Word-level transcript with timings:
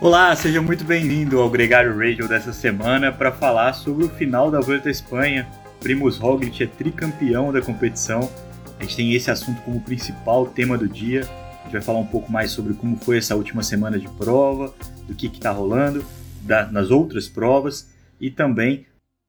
Olá, 0.00 0.34
seja 0.36 0.62
muito 0.62 0.84
bem-vindo 0.84 1.40
ao 1.40 1.50
Gregário 1.50 1.98
Radio 1.98 2.28
dessa 2.28 2.52
semana 2.52 3.10
para 3.10 3.32
falar 3.32 3.72
sobre 3.72 4.04
o 4.04 4.08
final 4.08 4.48
da 4.48 4.60
Volta 4.60 4.88
à 4.88 4.92
Espanha. 4.92 5.44
Primus 5.80 6.16
Roglic 6.18 6.62
é 6.62 6.68
tricampeão 6.68 7.52
da 7.52 7.60
competição. 7.60 8.30
A 8.78 8.84
gente 8.84 8.94
tem 8.94 9.12
esse 9.14 9.28
assunto 9.28 9.60
como 9.62 9.80
principal 9.80 10.46
tema 10.46 10.78
do 10.78 10.88
dia. 10.88 11.22
A 11.22 11.64
gente 11.64 11.72
vai 11.72 11.82
falar 11.82 11.98
um 11.98 12.06
pouco 12.06 12.30
mais 12.30 12.52
sobre 12.52 12.74
como 12.74 12.96
foi 12.96 13.18
essa 13.18 13.34
última 13.34 13.60
semana 13.64 13.98
de 13.98 14.08
prova, 14.10 14.72
do 15.08 15.16
que 15.16 15.26
está 15.26 15.50
rolando 15.50 16.04
da, 16.42 16.64
nas 16.70 16.92
outras 16.92 17.26
provas 17.28 17.92
e 18.20 18.30
também 18.30 18.86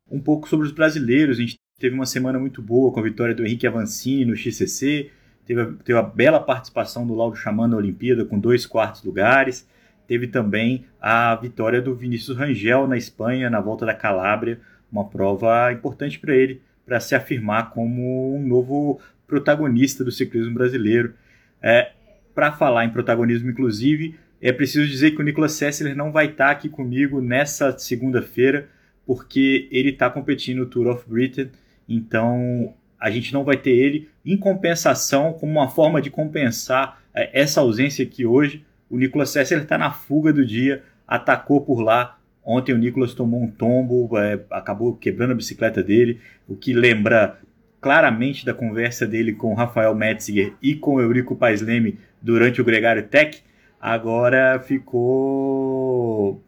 um 0.07 0.19
pouco 0.19 0.47
sobre 0.47 0.67
os 0.67 0.71
brasileiros. 0.71 1.39
A 1.39 1.41
gente 1.41 1.55
teve 1.79 1.95
uma 1.95 2.05
semana 2.05 2.37
muito 2.37 2.61
boa 2.61 2.91
com 2.93 2.99
a 2.99 3.03
vitória 3.03 3.33
do 3.33 3.43
Henrique 3.43 3.65
Avancini 3.65 4.23
no 4.23 4.35
XCC, 4.35 5.09
teve, 5.47 5.65
teve 5.83 5.97
a 5.97 6.03
bela 6.03 6.39
participação 6.39 7.07
do 7.07 7.15
Lauro 7.15 7.35
Xamã 7.35 7.67
na 7.67 7.75
Olimpíada 7.75 8.23
com 8.23 8.37
dois 8.37 8.67
quartos 8.67 9.03
lugares 9.03 9.67
teve 10.09 10.25
também 10.25 10.85
a 10.99 11.35
vitória 11.35 11.79
do 11.79 11.93
Vinícius 11.93 12.35
Rangel 12.35 12.87
na 12.87 12.97
Espanha, 12.97 13.47
na 13.47 13.61
volta 13.61 13.85
da 13.85 13.93
Calábria, 13.93 14.59
uma 14.91 15.07
prova 15.07 15.71
importante 15.71 16.17
para 16.17 16.35
ele, 16.35 16.63
para 16.83 16.99
se 16.99 17.13
afirmar 17.13 17.69
como 17.69 18.35
um 18.35 18.41
novo 18.41 18.99
protagonista 19.27 20.03
do 20.03 20.11
ciclismo 20.11 20.55
brasileiro. 20.55 21.13
É, 21.61 21.91
para 22.33 22.51
falar 22.51 22.85
em 22.85 22.89
protagonismo, 22.89 23.51
inclusive, 23.51 24.15
é 24.41 24.51
preciso 24.51 24.87
dizer 24.87 25.11
que 25.11 25.21
o 25.21 25.23
Nicolas 25.23 25.51
Sessler 25.51 25.95
não 25.95 26.11
vai 26.11 26.25
estar 26.25 26.45
tá 26.45 26.51
aqui 26.51 26.69
comigo 26.69 27.21
nessa 27.21 27.77
segunda-feira, 27.77 28.67
porque 29.05 29.67
ele 29.69 29.89
está 29.89 30.09
competindo 30.09 30.57
no 30.57 30.65
Tour 30.65 30.87
of 30.87 31.03
Britain, 31.07 31.51
então 31.87 32.73
a 32.99 33.11
gente 33.11 33.31
não 33.31 33.43
vai 33.43 33.57
ter 33.57 33.77
ele. 33.77 34.09
Em 34.25 34.35
compensação, 34.35 35.33
como 35.33 35.51
uma 35.51 35.69
forma 35.69 36.01
de 36.01 36.09
compensar 36.09 36.99
é, 37.13 37.41
essa 37.41 37.61
ausência 37.61 38.03
aqui 38.03 38.25
hoje, 38.25 38.65
o 38.89 38.97
Nicolas 38.97 39.29
Sessler 39.29 39.63
está 39.63 39.77
na 39.77 39.91
fuga 39.91 40.33
do 40.33 40.45
dia, 40.45 40.83
atacou 41.07 41.61
por 41.61 41.81
lá. 41.81 42.17
Ontem 42.43 42.73
o 42.73 42.77
Nicolas 42.77 43.13
tomou 43.13 43.41
um 43.41 43.47
tombo, 43.49 44.17
é, 44.17 44.39
acabou 44.49 44.95
quebrando 44.95 45.31
a 45.31 45.35
bicicleta 45.35 45.83
dele, 45.83 46.19
o 46.47 46.55
que 46.55 46.73
lembra 46.73 47.37
claramente 47.81 48.45
da 48.45 48.53
conversa 48.53 49.05
dele 49.05 49.33
com 49.33 49.53
Rafael 49.53 49.93
Metziger 49.95 50.53
e 50.61 50.75
com 50.75 50.99
Eurico 50.99 51.35
Paisleme 51.35 51.99
durante 52.21 52.59
o 52.59 52.65
Gregário 52.65 53.03
Tech. 53.03 53.41
Agora 53.79 54.59
ficou 54.59 56.43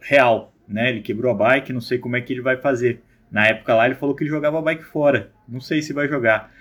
real, 0.00 0.52
né? 0.68 0.90
Ele 0.90 1.00
quebrou 1.00 1.32
a 1.32 1.34
bike, 1.34 1.72
não 1.72 1.80
sei 1.80 1.98
como 1.98 2.16
é 2.16 2.20
que 2.20 2.32
ele 2.32 2.42
vai 2.42 2.56
fazer. 2.56 3.00
Na 3.30 3.46
época 3.46 3.74
lá 3.74 3.86
ele 3.86 3.94
falou 3.94 4.14
que 4.14 4.22
ele 4.22 4.30
jogava 4.30 4.58
a 4.58 4.62
bike 4.62 4.84
fora, 4.84 5.30
não 5.48 5.60
sei 5.60 5.82
se 5.82 5.92
vai 5.92 6.08
jogar. 6.08 6.52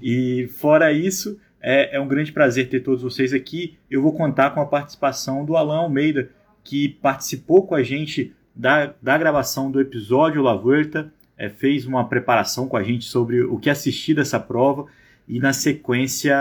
E 0.00 0.48
fora 0.58 0.92
isso, 0.92 1.38
é, 1.60 1.96
é 1.96 2.00
um 2.00 2.08
grande 2.08 2.32
prazer 2.32 2.68
ter 2.68 2.80
todos 2.80 3.02
vocês 3.02 3.32
aqui. 3.32 3.76
Eu 3.90 4.02
vou 4.02 4.12
contar 4.12 4.50
com 4.50 4.60
a 4.60 4.66
participação 4.66 5.44
do 5.44 5.56
Alan 5.56 5.78
Almeida, 5.78 6.30
que 6.62 6.88
participou 6.88 7.66
com 7.66 7.74
a 7.74 7.82
gente 7.82 8.34
da, 8.54 8.92
da 9.00 9.16
gravação 9.16 9.70
do 9.70 9.80
episódio 9.80 10.42
La 10.42 10.54
Vuelta, 10.54 11.12
é, 11.36 11.48
fez 11.48 11.86
uma 11.86 12.08
preparação 12.08 12.66
com 12.66 12.76
a 12.76 12.82
gente 12.82 13.04
sobre 13.04 13.42
o 13.42 13.58
que 13.58 13.70
assistir 13.70 14.14
dessa 14.14 14.40
prova 14.40 14.86
e, 15.28 15.38
na 15.38 15.52
sequência, 15.52 16.36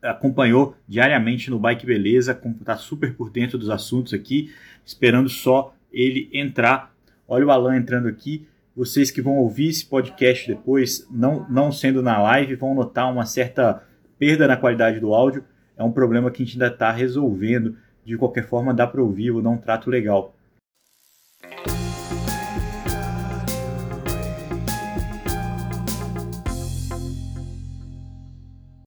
acompanhou 0.00 0.76
diariamente 0.86 1.50
no 1.50 1.58
Bike 1.58 1.84
Beleza, 1.84 2.40
está 2.60 2.76
super 2.76 3.14
por 3.14 3.30
dentro 3.30 3.58
dos 3.58 3.68
assuntos 3.68 4.14
aqui, 4.14 4.54
esperando 4.84 5.28
só 5.28 5.74
ele 5.92 6.30
entrar. 6.32 6.94
Olha 7.26 7.46
o 7.46 7.50
Alan 7.50 7.76
entrando 7.76 8.08
aqui. 8.08 8.46
Vocês 8.74 9.10
que 9.10 9.20
vão 9.20 9.36
ouvir 9.38 9.68
esse 9.68 9.84
podcast 9.84 10.46
depois, 10.46 11.06
não, 11.10 11.44
não 11.50 11.72
sendo 11.72 12.00
na 12.02 12.22
live, 12.22 12.54
vão 12.54 12.72
notar 12.72 13.12
uma 13.12 13.26
certa 13.26 13.82
perda 14.16 14.46
na 14.46 14.56
qualidade 14.56 15.00
do 15.00 15.12
áudio. 15.12 15.44
É 15.76 15.82
um 15.82 15.90
problema 15.90 16.30
que 16.30 16.42
a 16.42 16.46
gente 16.46 16.54
ainda 16.54 16.72
está 16.72 16.92
resolvendo. 16.92 17.76
De 18.04 18.16
qualquer 18.16 18.46
forma, 18.46 18.72
dá 18.72 18.86
para 18.86 19.02
ouvir, 19.02 19.32
vou 19.32 19.42
dar 19.42 19.50
um 19.50 19.58
trato 19.58 19.90
legal. 19.90 20.36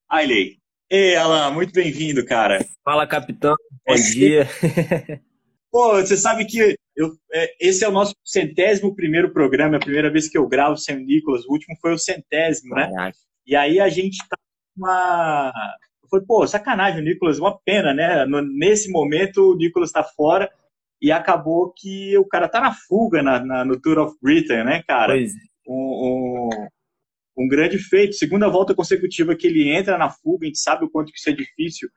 Ailey. 0.09 0.59
Ei, 0.89 1.15
Alan, 1.17 1.51
muito 1.51 1.73
bem-vindo, 1.73 2.25
cara. 2.25 2.63
Fala, 2.85 3.05
capitão. 3.05 3.55
Bom 3.85 3.95
dia. 3.95 4.47
Pô, 5.73 5.95
você 5.95 6.15
sabe 6.15 6.45
que 6.45 6.77
eu, 6.95 7.17
é, 7.33 7.55
esse 7.59 7.83
é 7.83 7.89
o 7.89 7.91
nosso 7.91 8.13
centésimo 8.23 8.95
primeiro 8.95 9.33
programa, 9.33 9.73
é 9.73 9.77
a 9.77 9.83
primeira 9.83 10.11
vez 10.11 10.29
que 10.29 10.37
eu 10.37 10.47
gravo 10.47 10.77
sem 10.77 10.97
o 10.97 10.99
Nicolas, 10.99 11.43
o 11.45 11.51
último 11.51 11.75
foi 11.81 11.95
o 11.95 11.97
centésimo, 11.97 12.75
né? 12.75 12.91
Caraca. 12.91 13.17
E 13.43 13.55
aí 13.55 13.79
a 13.79 13.89
gente 13.89 14.19
tá 14.29 14.37
uma. 14.77 15.51
Foi, 16.11 16.21
pô, 16.23 16.45
sacanagem 16.45 17.01
o 17.01 17.03
Nicolas, 17.03 17.39
uma 17.39 17.59
pena, 17.65 17.91
né? 17.91 18.23
No, 18.25 18.43
nesse 18.43 18.91
momento 18.91 19.53
o 19.53 19.55
Nicolas 19.55 19.91
tá 19.91 20.03
fora 20.03 20.47
e 21.01 21.11
acabou 21.11 21.73
que 21.75 22.15
o 22.19 22.25
cara 22.25 22.47
tá 22.47 22.61
na 22.61 22.71
fuga 22.71 23.23
na, 23.23 23.43
na 23.43 23.65
no 23.65 23.81
Tour 23.81 23.97
of 23.97 24.15
Britain, 24.21 24.63
né, 24.63 24.83
cara? 24.87 25.13
Pois. 25.13 25.31
É. 25.31 25.35
Um, 25.67 26.49
um, 27.35 27.45
um 27.45 27.47
grande 27.47 27.79
feito. 27.79 28.13
Segunda 28.13 28.47
volta 28.47 28.75
consecutiva 28.75 29.35
que 29.35 29.47
ele 29.47 29.69
entra 29.69 29.97
na 29.97 30.11
fuga, 30.11 30.45
a 30.45 30.47
gente 30.47 30.59
sabe 30.59 30.85
o 30.85 30.89
quanto 30.89 31.11
que 31.11 31.17
isso 31.17 31.31
é 31.31 31.33
difícil, 31.33 31.89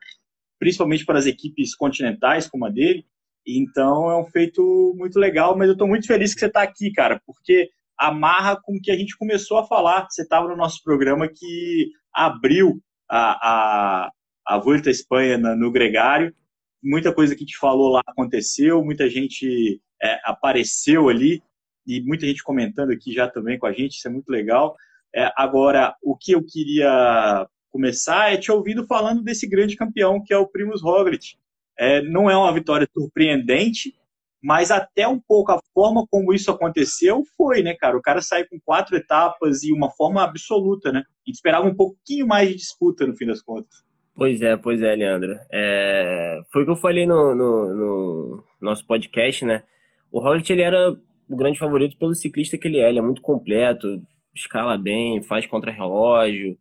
principalmente 0.57 1.05
para 1.05 1.19
as 1.19 1.27
equipes 1.27 1.75
continentais 1.75 2.49
como 2.49 2.65
a 2.65 2.69
dele. 2.71 3.05
Então 3.47 4.11
é 4.11 4.17
um 4.17 4.25
feito 4.25 4.93
muito 4.97 5.17
legal, 5.17 5.57
mas 5.57 5.67
eu 5.67 5.73
estou 5.73 5.87
muito 5.87 6.05
feliz 6.05 6.33
que 6.33 6.39
você 6.41 6.47
está 6.47 6.61
aqui, 6.61 6.91
cara, 6.91 7.21
porque 7.25 7.69
amarra 7.97 8.59
com 8.61 8.75
o 8.75 8.81
que 8.81 8.91
a 8.91 8.97
gente 8.97 9.17
começou 9.17 9.57
a 9.57 9.65
falar. 9.65 10.07
Você 10.09 10.23
estava 10.23 10.47
no 10.47 10.55
nosso 10.57 10.83
programa 10.83 11.27
que 11.27 11.91
abriu 12.13 12.81
a, 13.09 14.07
a, 14.07 14.11
a 14.45 14.57
Volta 14.59 14.89
à 14.89 14.91
Espanha 14.91 15.37
no 15.37 15.71
Gregário. 15.71 16.35
Muita 16.83 17.13
coisa 17.13 17.33
que 17.33 17.41
gente 17.41 17.57
falou 17.57 17.89
lá 17.89 18.01
aconteceu, 18.05 18.83
muita 18.83 19.09
gente 19.09 19.81
é, 20.01 20.19
apareceu 20.25 21.09
ali 21.09 21.41
e 21.87 22.01
muita 22.01 22.25
gente 22.25 22.43
comentando 22.43 22.91
aqui 22.91 23.13
já 23.13 23.29
também 23.29 23.57
com 23.57 23.65
a 23.65 23.71
gente, 23.71 23.97
isso 23.97 24.07
é 24.07 24.11
muito 24.11 24.29
legal. 24.29 24.75
É, 25.15 25.31
agora, 25.37 25.95
o 26.03 26.15
que 26.15 26.33
eu 26.33 26.43
queria 26.43 27.47
começar 27.69 28.33
é 28.33 28.37
te 28.37 28.51
ouvindo 28.51 28.85
falando 28.85 29.23
desse 29.23 29.47
grande 29.47 29.75
campeão 29.75 30.21
que 30.23 30.33
é 30.33 30.37
o 30.37 30.47
Primus 30.47 30.81
Roglic. 30.81 31.37
É, 31.77 32.01
não 32.01 32.29
é 32.29 32.35
uma 32.35 32.53
vitória 32.53 32.87
surpreendente, 32.91 33.93
mas 34.41 34.71
até 34.71 35.07
um 35.07 35.19
pouco 35.19 35.51
a 35.51 35.59
forma 35.73 36.05
como 36.09 36.33
isso 36.33 36.51
aconteceu 36.51 37.23
foi, 37.35 37.61
né, 37.61 37.75
cara? 37.75 37.97
O 37.97 38.01
cara 38.01 38.21
saiu 38.21 38.47
com 38.49 38.59
quatro 38.63 38.95
etapas 38.95 39.63
e 39.63 39.71
uma 39.71 39.89
forma 39.91 40.23
absoluta, 40.23 40.91
né? 40.91 40.99
A 40.99 41.29
gente 41.29 41.35
esperava 41.35 41.67
um 41.67 41.75
pouquinho 41.75 42.27
mais 42.27 42.49
de 42.49 42.55
disputa 42.55 43.05
no 43.05 43.15
fim 43.15 43.25
das 43.25 43.41
contas. 43.41 43.85
Pois 44.15 44.41
é, 44.41 44.57
pois 44.57 44.81
é, 44.81 44.95
Leandro. 44.95 45.37
É... 45.51 46.39
Foi 46.51 46.63
o 46.63 46.65
que 46.65 46.71
eu 46.71 46.75
falei 46.75 47.05
no, 47.05 47.35
no, 47.35 47.75
no 47.75 48.43
nosso 48.59 48.85
podcast, 48.85 49.45
né? 49.45 49.63
O 50.11 50.19
Roglic, 50.19 50.51
ele 50.51 50.61
era 50.63 50.91
o 51.29 51.35
grande 51.35 51.59
favorito 51.59 51.97
pelo 51.97 52.15
ciclista 52.15 52.57
que 52.57 52.67
ele 52.67 52.79
é. 52.79 52.89
Ele 52.89 52.99
é 52.99 53.01
muito 53.01 53.21
completo, 53.21 54.01
escala 54.33 54.77
bem, 54.77 55.21
faz 55.21 55.45
contra-relógio, 55.45 56.57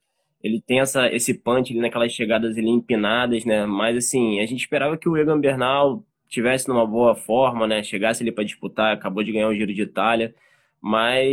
ele 0.47 0.61
tem 0.61 0.81
essa, 0.81 1.13
esse 1.13 1.35
punch 1.35 1.73
ali 1.73 1.81
naquelas 1.81 2.13
chegadas 2.13 2.57
ali 2.57 2.69
empinadas, 2.69 3.45
né? 3.45 3.67
Mas 3.67 3.97
assim, 3.97 4.41
a 4.41 4.47
gente 4.47 4.61
esperava 4.61 4.97
que 4.97 5.09
o 5.09 5.17
Egan 5.17 5.39
Bernal 5.41 6.05
tivesse 6.29 6.69
numa 6.69 6.87
boa 6.87 7.15
forma, 7.15 7.67
né? 7.67 7.83
Chegasse 7.83 8.23
ali 8.23 8.33
para 8.33 8.45
disputar, 8.45 8.95
acabou 8.95 9.23
de 9.23 9.33
ganhar 9.33 9.49
o 9.49 9.55
Giro 9.55 9.73
de 9.75 9.83
Itália, 9.83 10.35
mas 10.81 11.27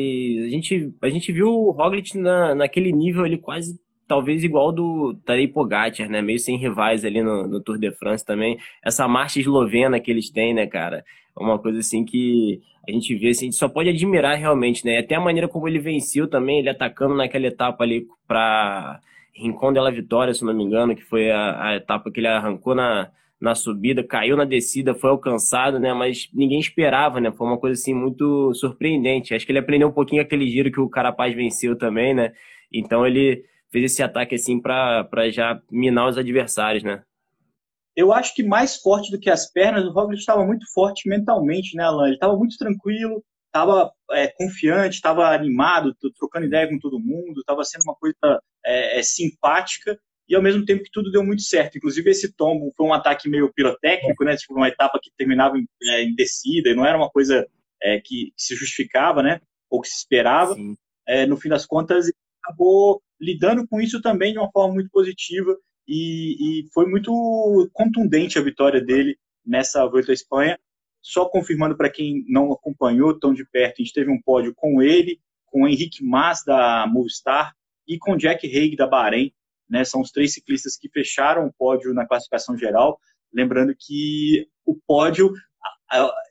a 0.45 0.49
gente, 0.49 0.93
a 1.01 1.09
gente 1.09 1.31
viu 1.31 1.47
o 1.47 1.71
Roglic 1.71 2.17
na, 2.17 2.55
naquele 2.55 2.91
nível 2.91 3.23
ali 3.23 3.37
quase 3.37 3.79
talvez 4.07 4.43
igual 4.43 4.71
do 4.71 5.15
Tadej 5.25 5.47
Pogacar, 5.47 6.09
né? 6.09 6.21
Meio 6.21 6.39
sem 6.39 6.57
rivais 6.57 7.05
ali 7.05 7.21
no, 7.21 7.47
no, 7.47 7.61
Tour 7.61 7.77
de 7.77 7.91
France 7.91 8.25
também. 8.25 8.57
Essa 8.83 9.07
marcha 9.07 9.39
eslovena 9.39 9.99
que 9.99 10.11
eles 10.11 10.29
têm, 10.29 10.53
né, 10.53 10.67
cara? 10.67 11.03
É 11.39 11.43
uma 11.43 11.59
coisa 11.59 11.79
assim 11.79 12.05
que 12.05 12.61
a 12.87 12.91
gente 12.91 13.15
vê, 13.15 13.29
assim, 13.29 13.45
a 13.45 13.49
gente 13.51 13.55
só 13.55 13.69
pode 13.69 13.89
admirar 13.89 14.37
realmente, 14.37 14.85
né? 14.85 14.99
Até 14.99 15.15
a 15.15 15.19
maneira 15.19 15.47
como 15.47 15.67
ele 15.67 15.79
venceu 15.79 16.27
também, 16.27 16.59
ele 16.59 16.69
atacando 16.69 17.15
naquela 17.15 17.47
etapa 17.47 17.83
ali 17.83 18.07
para 18.27 18.99
Rincón 19.33 19.73
de 19.73 19.79
la 19.79 19.89
Vitória, 19.89 20.33
se 20.33 20.43
não 20.43 20.53
me 20.53 20.63
engano, 20.63 20.95
que 20.95 21.03
foi 21.03 21.31
a, 21.31 21.69
a 21.69 21.75
etapa 21.75 22.11
que 22.11 22.19
ele 22.19 22.27
arrancou 22.27 22.75
na, 22.75 23.09
na 23.41 23.55
subida, 23.55 24.03
caiu 24.03 24.37
na 24.37 24.45
descida, 24.45 24.93
foi 24.93 25.09
alcançado, 25.09 25.79
né? 25.79 25.93
Mas 25.93 26.29
ninguém 26.33 26.59
esperava, 26.59 27.19
né? 27.19 27.31
Foi 27.31 27.47
uma 27.47 27.57
coisa 27.57 27.79
assim 27.79 27.93
muito 27.93 28.53
surpreendente. 28.53 29.33
Acho 29.33 29.45
que 29.45 29.51
ele 29.51 29.59
aprendeu 29.59 29.87
um 29.87 29.91
pouquinho 29.91 30.21
aquele 30.21 30.47
giro 30.47 30.71
que 30.71 30.79
o 30.79 30.89
Carapaz 30.89 31.33
venceu 31.35 31.77
também, 31.77 32.13
né? 32.13 32.33
Então 32.71 33.05
ele 33.05 33.43
fez 33.71 33.91
esse 33.91 34.03
ataque 34.03 34.35
assim 34.35 34.61
para 34.61 35.29
já 35.31 35.59
minar 35.71 36.07
os 36.07 36.17
adversários, 36.17 36.83
né? 36.83 37.01
Eu 37.95 38.11
acho 38.11 38.33
que 38.33 38.43
mais 38.43 38.77
forte 38.77 39.11
do 39.11 39.19
que 39.19 39.29
as 39.29 39.51
pernas, 39.51 39.85
o 39.85 39.91
Roglic 39.91 40.19
estava 40.19 40.45
muito 40.45 40.65
forte 40.73 41.07
mentalmente, 41.07 41.75
né, 41.75 41.83
Alan? 41.83 42.05
Ele 42.05 42.15
estava 42.15 42.35
muito 42.35 42.57
tranquilo, 42.57 43.23
estava 43.47 43.91
é, 44.11 44.27
confiante, 44.29 44.95
estava 44.95 45.27
animado, 45.27 45.95
trocando 46.17 46.47
ideia 46.47 46.67
com 46.67 46.79
todo 46.79 46.99
mundo, 46.99 47.39
estava 47.39 47.63
sendo 47.63 47.83
uma 47.83 47.95
coisa 47.95 48.41
é, 48.65 48.99
é, 48.99 49.03
simpática 49.03 49.97
e 50.27 50.35
ao 50.35 50.41
mesmo 50.41 50.65
tempo 50.65 50.83
que 50.83 50.91
tudo 50.91 51.11
deu 51.11 51.23
muito 51.23 51.43
certo. 51.43 51.77
Inclusive 51.77 52.09
esse 52.09 52.33
tombo 52.33 52.73
foi 52.75 52.87
um 52.87 52.93
ataque 52.93 53.29
meio 53.29 53.53
pirotécnico, 53.53 54.23
né? 54.23 54.35
Tipo 54.35 54.55
uma 54.55 54.67
etapa 54.69 54.99
que 55.01 55.11
terminava 55.15 55.55
em, 55.57 55.65
é, 55.83 56.03
em 56.03 56.15
descida 56.15 56.69
e 56.69 56.75
não 56.75 56.85
era 56.85 56.97
uma 56.97 57.09
coisa 57.09 57.47
é, 57.81 57.99
que, 57.99 58.31
que, 58.35 58.43
se 58.43 58.55
justificava, 58.55 59.21
né? 59.21 59.39
Ou 59.69 59.81
que 59.81 59.87
se 59.87 59.97
esperava. 59.97 60.55
É, 61.07 61.27
no 61.27 61.37
fim 61.37 61.49
das 61.49 61.65
contas, 61.65 62.09
acabou 62.41 63.03
lidando 63.21 63.67
com 63.67 63.79
isso 63.79 64.01
também 64.01 64.33
de 64.33 64.39
uma 64.39 64.51
forma 64.51 64.73
muito 64.73 64.89
positiva 64.89 65.55
e, 65.87 66.61
e 66.61 66.67
foi 66.73 66.85
muito 66.87 67.69
contundente 67.73 68.37
a 68.37 68.41
vitória 68.41 68.81
dele 68.81 69.17
nessa 69.45 69.85
Volta 69.85 70.11
à 70.11 70.13
Espanha. 70.13 70.59
Só 71.01 71.25
confirmando 71.25 71.75
para 71.75 71.89
quem 71.89 72.23
não 72.27 72.51
acompanhou 72.51 73.17
tão 73.19 73.33
de 73.33 73.45
perto, 73.45 73.81
a 73.81 73.83
gente 73.83 73.93
teve 73.93 74.09
um 74.09 74.21
pódio 74.21 74.53
com 74.55 74.81
ele, 74.81 75.19
com 75.45 75.63
o 75.63 75.67
Henrique 75.67 76.03
Mas, 76.03 76.43
da 76.45 76.87
Movistar, 76.87 77.53
e 77.87 77.97
com 77.97 78.15
Jack 78.15 78.47
Haig, 78.47 78.75
da 78.75 78.87
Bahrein. 78.87 79.33
Né? 79.69 79.83
São 79.83 80.01
os 80.01 80.11
três 80.11 80.33
ciclistas 80.33 80.77
que 80.77 80.89
fecharam 80.89 81.45
o 81.45 81.53
pódio 81.53 81.93
na 81.93 82.07
classificação 82.07 82.57
geral. 82.57 82.97
Lembrando 83.33 83.75
que 83.77 84.47
o 84.65 84.75
pódio 84.87 85.33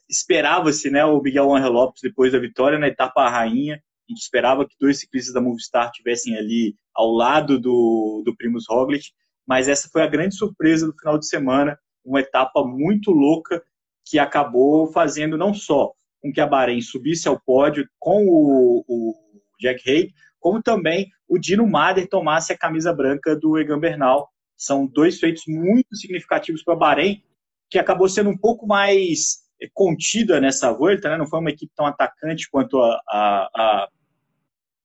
esperava-se 0.08 0.90
né, 0.90 1.04
o 1.04 1.20
Miguel 1.20 1.54
Angel 1.54 1.72
Lopes 1.72 2.02
depois 2.02 2.32
da 2.32 2.38
vitória 2.38 2.78
na 2.78 2.88
etapa 2.88 3.28
rainha. 3.28 3.76
A 3.76 4.12
gente 4.12 4.22
esperava 4.22 4.66
que 4.66 4.74
dois 4.78 5.00
ciclistas 5.00 5.34
da 5.34 5.40
Movistar 5.40 5.90
tivessem 5.92 6.36
ali 6.36 6.74
ao 6.94 7.10
lado 7.10 7.58
do, 7.58 8.22
do 8.24 8.36
Primus 8.36 8.64
Roglic, 8.68 9.06
mas 9.46 9.68
essa 9.68 9.88
foi 9.90 10.02
a 10.02 10.06
grande 10.06 10.36
surpresa 10.36 10.86
do 10.86 10.96
final 10.96 11.18
de 11.18 11.26
semana, 11.26 11.78
uma 12.04 12.20
etapa 12.20 12.64
muito 12.64 13.10
louca 13.10 13.62
que 14.04 14.18
acabou 14.18 14.86
fazendo 14.92 15.38
não 15.38 15.54
só 15.54 15.92
com 16.20 16.32
que 16.32 16.40
a 16.40 16.46
Bahrein 16.46 16.80
subisse 16.80 17.26
ao 17.26 17.40
pódio 17.40 17.88
com 17.98 18.24
o, 18.26 18.84
o 18.86 19.14
Jack 19.60 19.88
Haig, 19.88 20.12
como 20.38 20.62
também 20.62 21.08
o 21.28 21.38
Dino 21.38 21.66
Mader 21.66 22.08
tomasse 22.08 22.52
a 22.52 22.58
camisa 22.58 22.92
branca 22.92 23.34
do 23.36 23.58
Egan 23.58 23.78
Bernal. 23.78 24.28
São 24.56 24.86
dois 24.86 25.18
feitos 25.18 25.42
muito 25.46 25.96
significativos 25.96 26.62
para 26.62 26.74
a 26.74 26.76
Bahrein, 26.76 27.22
que 27.70 27.78
acabou 27.78 28.08
sendo 28.08 28.30
um 28.30 28.36
pouco 28.36 28.66
mais 28.66 29.38
eh, 29.60 29.68
contida 29.72 30.40
nessa 30.40 30.72
volta, 30.72 31.08
né? 31.08 31.16
não 31.16 31.26
foi 31.26 31.40
uma 31.40 31.50
equipe 31.50 31.72
tão 31.74 31.86
atacante 31.86 32.48
quanto 32.50 32.78
a, 32.80 33.00
a, 33.08 33.50
a 33.54 33.88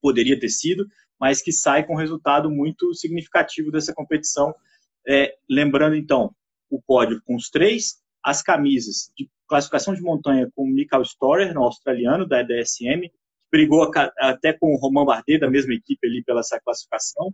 poderia 0.01 0.39
ter 0.39 0.50
sido, 0.50 0.88
mas 1.19 1.42
que 1.42 1.52
sai 1.52 1.86
com 1.86 1.94
um 1.94 1.98
resultado 1.98 2.50
muito 2.50 2.94
significativo 2.94 3.72
dessa 3.72 3.94
competição. 3.94 4.54
É, 5.08 5.34
lembrando, 5.50 5.96
então, 5.96 6.34
o 6.69 6.81
pódio 6.81 7.22
com 7.25 7.36
os 7.36 7.50
três, 7.50 7.98
as 8.24 8.42
camisas 8.42 9.12
de 9.18 9.30
classificação 9.48 9.94
de 9.94 10.02
montanha 10.02 10.50
com 10.56 10.64
o 10.64 10.68
Michael 10.68 11.04
Storer, 11.04 11.54
no 11.54 11.64
australiano, 11.64 12.28
da 12.28 12.44
DSM, 12.44 13.10
que 13.10 13.18
brigou 13.52 13.90
até 14.19 14.54
com 14.54 14.74
o 14.74 14.78
Romain 14.78 15.06
Bardet, 15.06 15.40
da 15.40 15.50
mesma 15.50 15.74
equipe 15.74 16.06
ali, 16.06 16.24
pela 16.24 16.42
essa 16.42 16.60
classificação. 16.60 17.34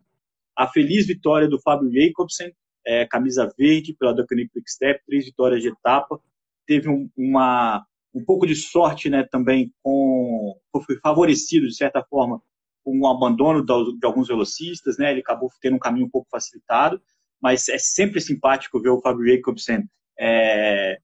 A 0.56 0.68
feliz 0.68 1.08
vitória 1.08 1.48
do 1.48 1.60
Fábio 1.60 1.92
Jacobsen, 1.92 2.54
é, 2.86 3.06
camisa 3.08 3.52
verde, 3.58 3.96
pela 3.98 4.14
Ducanic 4.14 4.52
Quick 4.54 4.72
Step, 4.72 5.04
três 5.06 5.26
vitórias 5.26 5.62
de 5.62 5.70
etapa. 5.70 6.20
Teve 6.68 6.90
um, 6.90 7.10
uma, 7.18 7.84
um 8.14 8.24
pouco 8.24 8.46
de 8.46 8.56
sorte 8.56 9.10
né, 9.10 9.24
também, 9.24 9.74
com, 9.82 10.56
foi 10.86 10.98
favorecido, 11.00 11.68
de 11.68 11.76
certa 11.76 12.04
forma, 12.04 12.42
com 12.84 13.00
o 13.00 13.08
abandono 13.08 13.64
de 13.64 14.06
alguns 14.06 14.28
velocistas, 14.28 14.98
né? 14.98 15.12
Ele 15.12 15.22
acabou 15.22 15.50
tendo 15.62 15.76
um 15.76 15.80
caminho 15.80 16.06
um 16.06 16.10
pouco 16.10 16.30
facilitado, 16.30 17.02
mas 17.42 17.70
é 17.70 17.78
sempre 17.78 18.20
simpático 18.20 18.82
ver 18.82 18.90
o 18.90 19.02
Fábio 19.02 19.26
Jacobsen 19.26 19.86
é, 20.20 20.98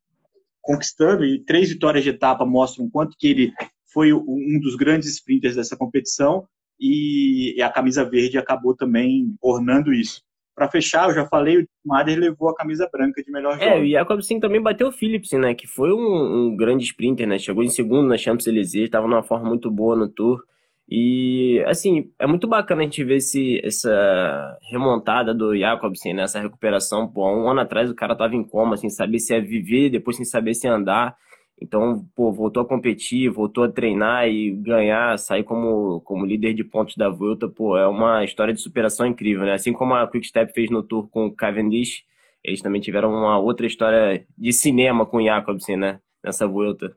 conquistando 0.62 1.26
e 1.26 1.44
três 1.44 1.70
vitórias 1.70 2.04
de 2.04 2.10
etapa 2.12 2.46
mostram 2.46 2.86
o 2.86 2.92
quanto 2.92 3.18
que 3.18 3.28
ele 3.28 3.54
foi 3.92 4.14
um 4.14 4.60
dos 4.62 4.76
grandes 4.76 5.10
sprinters 5.10 5.56
dessa 5.56 5.76
competição 5.76 6.48
e, 6.80 7.62
a 7.62 7.70
camisa 7.70 8.06
verde 8.06 8.38
acabou 8.38 8.76
também 8.76 9.36
ornando 9.42 9.94
isso. 9.94 10.22
Para 10.56 10.70
fechar, 10.70 11.10
eu 11.10 11.16
já 11.16 11.26
falei, 11.26 11.62
o 11.62 11.68
Mader 11.86 12.20
levou 12.20 12.50
a 12.50 12.56
camisa 12.56 12.88
branca 12.92 13.24
de 13.24 13.32
melhor 13.32 13.54
jogo. 13.54 13.64
É, 13.64 13.86
e 13.86 13.92
Jacobsen 13.92 14.40
também 14.40 14.62
bateu 14.62 14.90
o 14.90 14.92
Phillips, 14.92 15.32
né? 15.32 15.54
Que 15.54 15.66
foi 15.66 15.92
um, 15.92 16.48
um 16.48 16.56
grande 16.56 16.84
sprinter, 16.84 17.28
né? 17.28 17.40
Chegou 17.40 17.64
em 17.64 17.70
segundo 17.70 18.08
na 18.08 18.18
Champs-Élysées, 18.18 18.86
estava 18.86 19.08
numa 19.08 19.24
forma 19.24 19.48
muito 19.48 19.72
boa 19.72 19.96
no 19.96 20.10
Tour. 20.10 20.44
E, 20.92 21.64
assim, 21.68 22.12
é 22.18 22.26
muito 22.26 22.48
bacana 22.48 22.82
a 22.82 22.84
gente 22.84 23.04
ver 23.04 23.18
esse, 23.18 23.62
essa 23.64 24.58
remontada 24.72 25.36
do 25.36 25.56
Jacobsen, 25.56 26.16
né? 26.16 26.24
essa 26.24 26.40
recuperação. 26.40 27.08
Pô, 27.08 27.30
um 27.32 27.48
ano 27.48 27.60
atrás 27.60 27.92
o 27.92 27.96
cara 27.96 28.16
tava 28.16 28.36
em 28.36 28.44
coma, 28.44 28.76
sem 28.76 28.90
saber 28.90 29.20
se 29.20 29.34
ia 29.34 29.40
viver, 29.42 29.92
depois 29.92 30.18
sem 30.18 30.26
saber 30.26 30.56
se 30.56 30.66
ia 30.66 30.74
andar. 30.74 31.16
Então, 31.62 32.06
pô, 32.16 32.32
voltou 32.32 32.64
a 32.64 32.66
competir, 32.68 33.30
voltou 33.30 33.66
a 33.66 33.72
treinar 33.72 34.28
e 34.30 34.50
ganhar, 34.52 35.20
sair 35.20 35.44
como, 35.44 36.02
como 36.02 36.26
líder 36.26 36.54
de 36.56 36.64
pontos 36.64 36.96
da 36.96 37.10
volta, 37.10 37.48
pô, 37.48 37.78
é 37.78 37.86
uma 37.88 38.24
história 38.24 38.54
de 38.54 38.62
superação 38.62 39.06
incrível, 39.06 39.46
né? 39.46 39.54
Assim 39.54 39.74
como 39.74 39.94
a 39.94 40.08
Quickstep 40.08 40.54
fez 40.54 40.72
no 40.72 40.82
Tour 40.82 41.08
com 41.10 41.28
o 41.28 41.36
Cavendish, 41.36 42.04
eles 42.44 42.62
também 42.62 42.82
tiveram 42.82 43.12
uma 43.12 43.38
outra 43.38 43.68
história 43.68 44.26
de 44.38 44.54
cinema 44.54 45.06
com 45.06 45.18
o 45.18 45.24
Jacobsen, 45.24 45.78
né? 45.78 46.00
Nessa 46.24 46.48
volta 46.48 46.96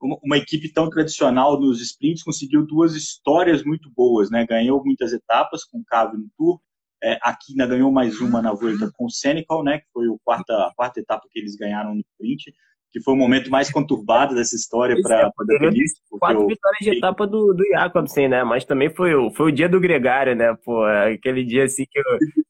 uma 0.00 0.36
equipe 0.36 0.72
tão 0.72 0.88
tradicional 0.90 1.60
nos 1.60 1.80
sprints 1.80 2.22
conseguiu 2.22 2.66
duas 2.66 2.94
histórias 2.94 3.64
muito 3.64 3.90
boas, 3.90 4.30
né? 4.30 4.46
Ganhou 4.46 4.84
muitas 4.84 5.12
etapas 5.12 5.64
com 5.64 5.78
o 5.78 5.84
Cav 5.84 6.14
no 6.14 6.28
Tour, 6.36 6.60
é, 7.02 7.18
aqui 7.22 7.52
ainda 7.52 7.66
ganhou 7.66 7.92
mais 7.92 8.20
uma 8.20 8.40
na 8.40 8.52
volta 8.52 8.90
com 8.94 9.06
o 9.06 9.10
Senecal, 9.10 9.62
né? 9.62 9.78
Que 9.78 9.86
foi 9.92 10.08
o 10.08 10.18
quarta, 10.24 10.52
a 10.52 10.72
quarta 10.74 11.00
etapa 11.00 11.26
que 11.30 11.38
eles 11.38 11.54
ganharam 11.56 11.94
no 11.94 12.00
sprint, 12.00 12.52
que 12.90 13.00
foi 13.00 13.14
o 13.14 13.16
momento 13.16 13.50
mais 13.50 13.70
conturbado 13.70 14.34
dessa 14.34 14.56
história 14.56 14.96
para 15.02 15.26
a 15.26 15.58
Feliz. 15.58 15.92
Quatro 16.10 16.46
vitórias 16.46 16.78
de 16.80 16.96
etapa 16.96 17.26
do, 17.26 17.52
do 17.52 17.64
Jacobsen, 17.68 18.28
né? 18.28 18.42
Mas 18.44 18.64
também 18.64 18.88
foi 18.88 19.14
o, 19.14 19.30
foi 19.30 19.50
o 19.50 19.54
dia 19.54 19.68
do 19.68 19.78
Gregário, 19.78 20.34
né? 20.34 20.56
Pô, 20.64 20.84
aquele 20.84 21.44
dia 21.44 21.64
assim 21.64 21.84
que 21.90 22.00
o 22.00 22.04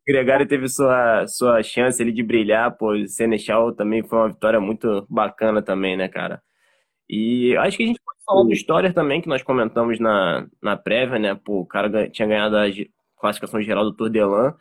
Gregário 0.07 0.47
teve 0.47 0.69
sua, 0.69 1.27
sua 1.27 1.63
chance 1.63 2.01
ali 2.01 2.13
de 2.13 2.23
brilhar, 2.23 2.77
pô, 2.77 2.93
o 2.93 3.09
Senecal 3.09 3.73
também 3.75 4.07
foi 4.07 4.19
uma 4.19 4.29
vitória 4.29 4.61
muito 4.61 5.05
bacana 5.11 5.61
também, 5.61 5.97
né, 5.97 6.09
cara? 6.09 6.41
E 7.09 7.57
acho 7.59 7.77
que 7.77 7.85
a 7.85 7.87
gente 7.87 8.01
pode 8.05 8.19
falar 8.25 8.43
do 8.43 8.53
Storer 8.53 8.93
também, 8.93 9.21
que 9.21 9.29
nós 9.29 9.43
comentamos 9.43 10.01
na, 10.01 10.47
na 10.61 10.77
prévia, 10.77 11.19
né? 11.19 11.35
Pô, 11.35 11.61
o 11.61 11.67
cara 11.67 12.09
tinha 12.11 12.27
ganhado 12.27 12.57
a 12.57 12.67
classificação 13.19 13.63
geral 13.63 13.85
do 13.85 13.93
Tour 13.93 14.11
de 14.11 14.19
Elan 14.19 14.55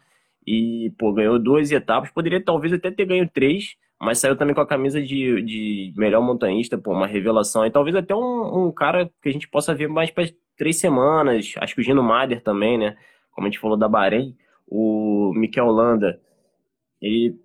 e, 0.45 0.93
pô, 0.97 1.11
ganhou 1.13 1.39
duas 1.39 1.71
etapas. 1.71 2.11
Poderia 2.11 2.43
talvez 2.43 2.71
até 2.73 2.91
ter 2.91 3.05
ganho 3.05 3.29
três, 3.29 3.75
mas 3.99 4.19
saiu 4.19 4.35
também 4.35 4.53
com 4.53 4.61
a 4.61 4.67
camisa 4.67 5.01
de, 5.01 5.41
de 5.41 5.93
melhor 5.97 6.21
montanhista, 6.21 6.77
pô, 6.77 6.91
uma 6.93 7.07
revelação. 7.07 7.65
E 7.65 7.71
talvez 7.71 7.95
até 7.95 8.15
um, 8.15 8.67
um 8.67 8.71
cara 8.71 9.09
que 9.21 9.29
a 9.29 9.31
gente 9.31 9.47
possa 9.47 9.73
ver 9.73 9.87
mais 9.87 10.11
para 10.11 10.29
três 10.57 10.77
semanas. 10.77 11.53
Acho 11.57 11.75
que 11.75 11.81
o 11.81 11.83
Gino 11.83 12.03
Mader 12.03 12.41
também, 12.43 12.77
né? 12.77 12.95
Como 13.31 13.47
a 13.47 13.49
gente 13.49 13.59
falou 13.59 13.77
da 13.77 13.89
Bahrein. 13.89 14.35
O 14.67 15.31
Mikel 15.35 15.67
Landa, 15.67 16.19
ele 17.01 17.39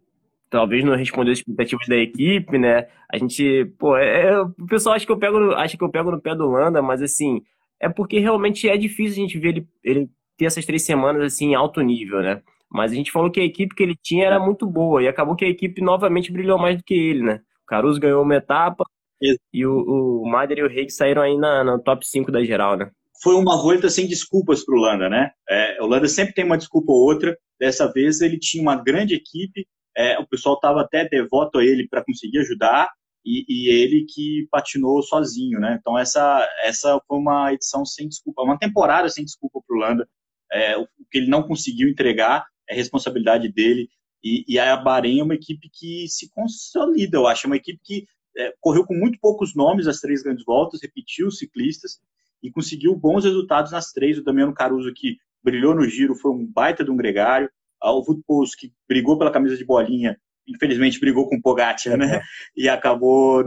talvez 0.50 0.84
não 0.84 0.96
respondeu 0.96 1.32
as 1.32 1.38
expectativas 1.38 1.86
da 1.86 1.96
equipe, 1.96 2.58
né? 2.58 2.88
A 3.10 3.16
gente, 3.16 3.64
pô, 3.78 3.96
é, 3.96 4.30
é, 4.30 4.40
o 4.40 4.66
pessoal 4.68 4.96
acha 4.96 5.06
que 5.06 5.12
eu 5.12 5.18
pego, 5.18 5.38
no, 5.38 5.52
acha 5.54 5.78
que 5.78 5.84
eu 5.84 5.90
pego 5.90 6.10
no 6.10 6.20
pé 6.20 6.34
do 6.34 6.50
Landa, 6.50 6.82
mas 6.82 7.00
assim, 7.00 7.42
é 7.80 7.88
porque 7.88 8.18
realmente 8.18 8.68
é 8.68 8.76
difícil 8.76 9.22
a 9.22 9.26
gente 9.26 9.38
ver 9.38 9.48
ele, 9.48 9.68
ele 9.82 10.10
ter 10.36 10.46
essas 10.46 10.66
três 10.66 10.82
semanas 10.82 11.22
assim 11.22 11.52
em 11.52 11.54
alto 11.54 11.80
nível, 11.80 12.20
né? 12.20 12.42
Mas 12.70 12.92
a 12.92 12.94
gente 12.94 13.10
falou 13.10 13.30
que 13.30 13.40
a 13.40 13.44
equipe 13.44 13.74
que 13.74 13.82
ele 13.82 13.96
tinha 14.00 14.26
era 14.26 14.38
muito 14.38 14.66
boa 14.66 15.02
e 15.02 15.08
acabou 15.08 15.34
que 15.34 15.44
a 15.44 15.48
equipe 15.48 15.80
novamente 15.80 16.32
brilhou 16.32 16.58
mais 16.58 16.76
do 16.76 16.84
que 16.84 16.94
ele, 16.94 17.22
né? 17.22 17.40
O 17.64 17.66
Caruso 17.66 18.00
ganhou 18.00 18.22
uma 18.22 18.36
etapa 18.36 18.84
Isso. 19.20 19.38
e 19.52 19.66
o, 19.66 20.22
o 20.22 20.30
Mader 20.30 20.58
e 20.58 20.62
o 20.62 20.68
Reis 20.68 20.96
saíram 20.96 21.22
aí 21.22 21.36
na, 21.36 21.64
no 21.64 21.78
top 21.82 22.06
5 22.06 22.30
da 22.30 22.44
geral, 22.44 22.76
né? 22.76 22.90
Foi 23.22 23.34
uma 23.34 23.60
volta 23.60 23.90
sem 23.90 24.06
desculpas 24.06 24.64
para 24.64 24.74
o 24.74 24.80
Landa, 24.80 25.08
né? 25.08 25.30
É, 25.48 25.82
o 25.82 25.86
Landa 25.86 26.08
sempre 26.08 26.32
tem 26.32 26.44
uma 26.44 26.56
desculpa 26.56 26.90
ou 26.90 26.98
outra. 26.98 27.36
Dessa 27.58 27.92
vez 27.92 28.22
ele 28.22 28.38
tinha 28.38 28.62
uma 28.62 28.76
grande 28.76 29.14
equipe, 29.14 29.66
é, 29.96 30.18
o 30.18 30.26
pessoal 30.26 30.54
estava 30.54 30.80
até 30.80 31.08
devoto 31.08 31.58
a 31.58 31.64
ele 31.64 31.88
para 31.88 32.04
conseguir 32.04 32.38
ajudar 32.38 32.90
e, 33.24 33.44
e, 33.48 33.68
ele 33.68 34.06
que 34.08 34.46
patinou 34.50 35.02
sozinho, 35.02 35.60
né? 35.60 35.76
Então 35.78 35.98
essa 35.98 36.48
essa 36.62 37.00
foi 37.06 37.18
uma 37.18 37.52
edição 37.52 37.84
sem 37.84 38.08
desculpa, 38.08 38.42
uma 38.42 38.58
temporada 38.58 39.08
sem 39.08 39.24
desculpa 39.24 39.60
para 39.66 39.76
o 39.76 39.78
Landa. 39.78 40.08
É, 40.52 40.76
o 40.76 40.86
que 41.10 41.18
ele 41.18 41.28
não 41.28 41.42
conseguiu 41.42 41.88
entregar 41.88 42.46
é 42.68 42.74
responsabilidade 42.74 43.52
dele 43.52 43.88
e, 44.22 44.44
e 44.48 44.58
a 44.58 44.76
Bahrein 44.76 45.20
é 45.20 45.24
uma 45.24 45.34
equipe 45.34 45.68
que 45.72 46.06
se 46.08 46.30
consolida, 46.30 47.16
eu 47.16 47.26
acho, 47.26 47.46
é 47.46 47.48
uma 47.48 47.56
equipe 47.56 47.80
que 47.82 48.06
é, 48.36 48.54
correu 48.60 48.84
com 48.86 48.94
muito 48.94 49.18
poucos 49.20 49.54
nomes 49.54 49.86
as 49.86 50.00
três 50.00 50.22
grandes 50.22 50.44
voltas, 50.44 50.82
repetiu 50.82 51.28
os 51.28 51.38
ciclistas 51.38 51.98
e 52.42 52.50
conseguiu 52.50 52.96
bons 52.96 53.24
resultados 53.24 53.72
nas 53.72 53.92
três. 53.92 54.18
O 54.18 54.24
Damiano 54.24 54.54
Caruso 54.54 54.92
que 54.94 55.16
brilhou 55.42 55.74
no 55.74 55.88
giro, 55.88 56.14
foi 56.14 56.30
um 56.32 56.46
baita 56.46 56.84
de 56.84 56.90
um 56.90 56.96
gregário 56.96 57.50
o 57.82 58.22
Wood 58.28 58.56
que 58.58 58.72
brigou 58.88 59.18
pela 59.18 59.30
camisa 59.30 59.56
de 59.56 59.64
bolinha, 59.64 60.18
infelizmente 60.46 61.00
brigou 61.00 61.28
com 61.28 61.36
o 61.36 61.42
Pogacar, 61.42 61.96
né? 61.96 62.16
É. 62.16 62.22
E 62.56 62.68
acabou 62.68 63.44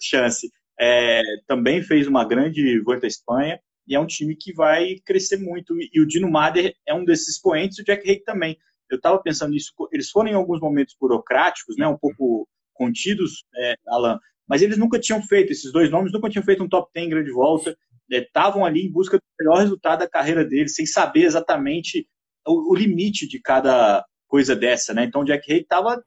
chance. 0.00 0.50
É, 0.78 1.22
também 1.46 1.82
fez 1.82 2.06
uma 2.06 2.24
grande 2.26 2.80
volta 2.80 3.06
à 3.06 3.08
Espanha 3.08 3.60
e 3.86 3.94
é 3.94 4.00
um 4.00 4.06
time 4.06 4.34
que 4.34 4.52
vai 4.52 4.96
crescer 5.04 5.36
muito. 5.36 5.74
E 5.92 6.00
o 6.00 6.06
Dino 6.06 6.30
Mader 6.30 6.74
é 6.86 6.94
um 6.94 7.04
desses 7.04 7.36
expoentes, 7.36 7.78
o 7.78 7.84
Jack 7.84 8.08
Hake 8.10 8.24
também. 8.24 8.56
Eu 8.90 8.96
estava 8.96 9.18
pensando 9.18 9.52
nisso, 9.52 9.72
eles 9.92 10.10
foram 10.10 10.30
em 10.30 10.34
alguns 10.34 10.60
momentos 10.60 10.96
burocráticos, 11.00 11.76
né, 11.76 11.86
um 11.86 11.96
pouco 11.96 12.46
contidos, 12.74 13.44
é, 13.56 13.74
Alan, 13.88 14.18
mas 14.48 14.62
eles 14.62 14.76
nunca 14.76 14.98
tinham 14.98 15.22
feito, 15.22 15.52
esses 15.52 15.72
dois 15.72 15.90
nomes 15.90 16.12
nunca 16.12 16.28
tinham 16.28 16.44
feito 16.44 16.62
um 16.62 16.68
top 16.68 16.90
10 16.94 17.08
grande 17.08 17.30
volta, 17.30 17.76
estavam 18.10 18.66
é, 18.66 18.68
ali 18.68 18.84
em 18.84 18.92
busca 18.92 19.16
do 19.16 19.22
melhor 19.40 19.60
resultado 19.60 20.00
da 20.00 20.08
carreira 20.08 20.44
deles, 20.44 20.74
sem 20.74 20.84
saber 20.84 21.22
exatamente 21.22 22.06
o, 22.46 22.72
o 22.72 22.74
limite 22.74 23.28
de 23.28 23.40
cada 23.40 24.04
coisa 24.26 24.54
dessa, 24.56 24.92
né? 24.92 25.04
Então 25.04 25.22
o 25.22 25.24
Jack 25.24 25.50
Hay 25.52 25.60
estava 25.60 26.02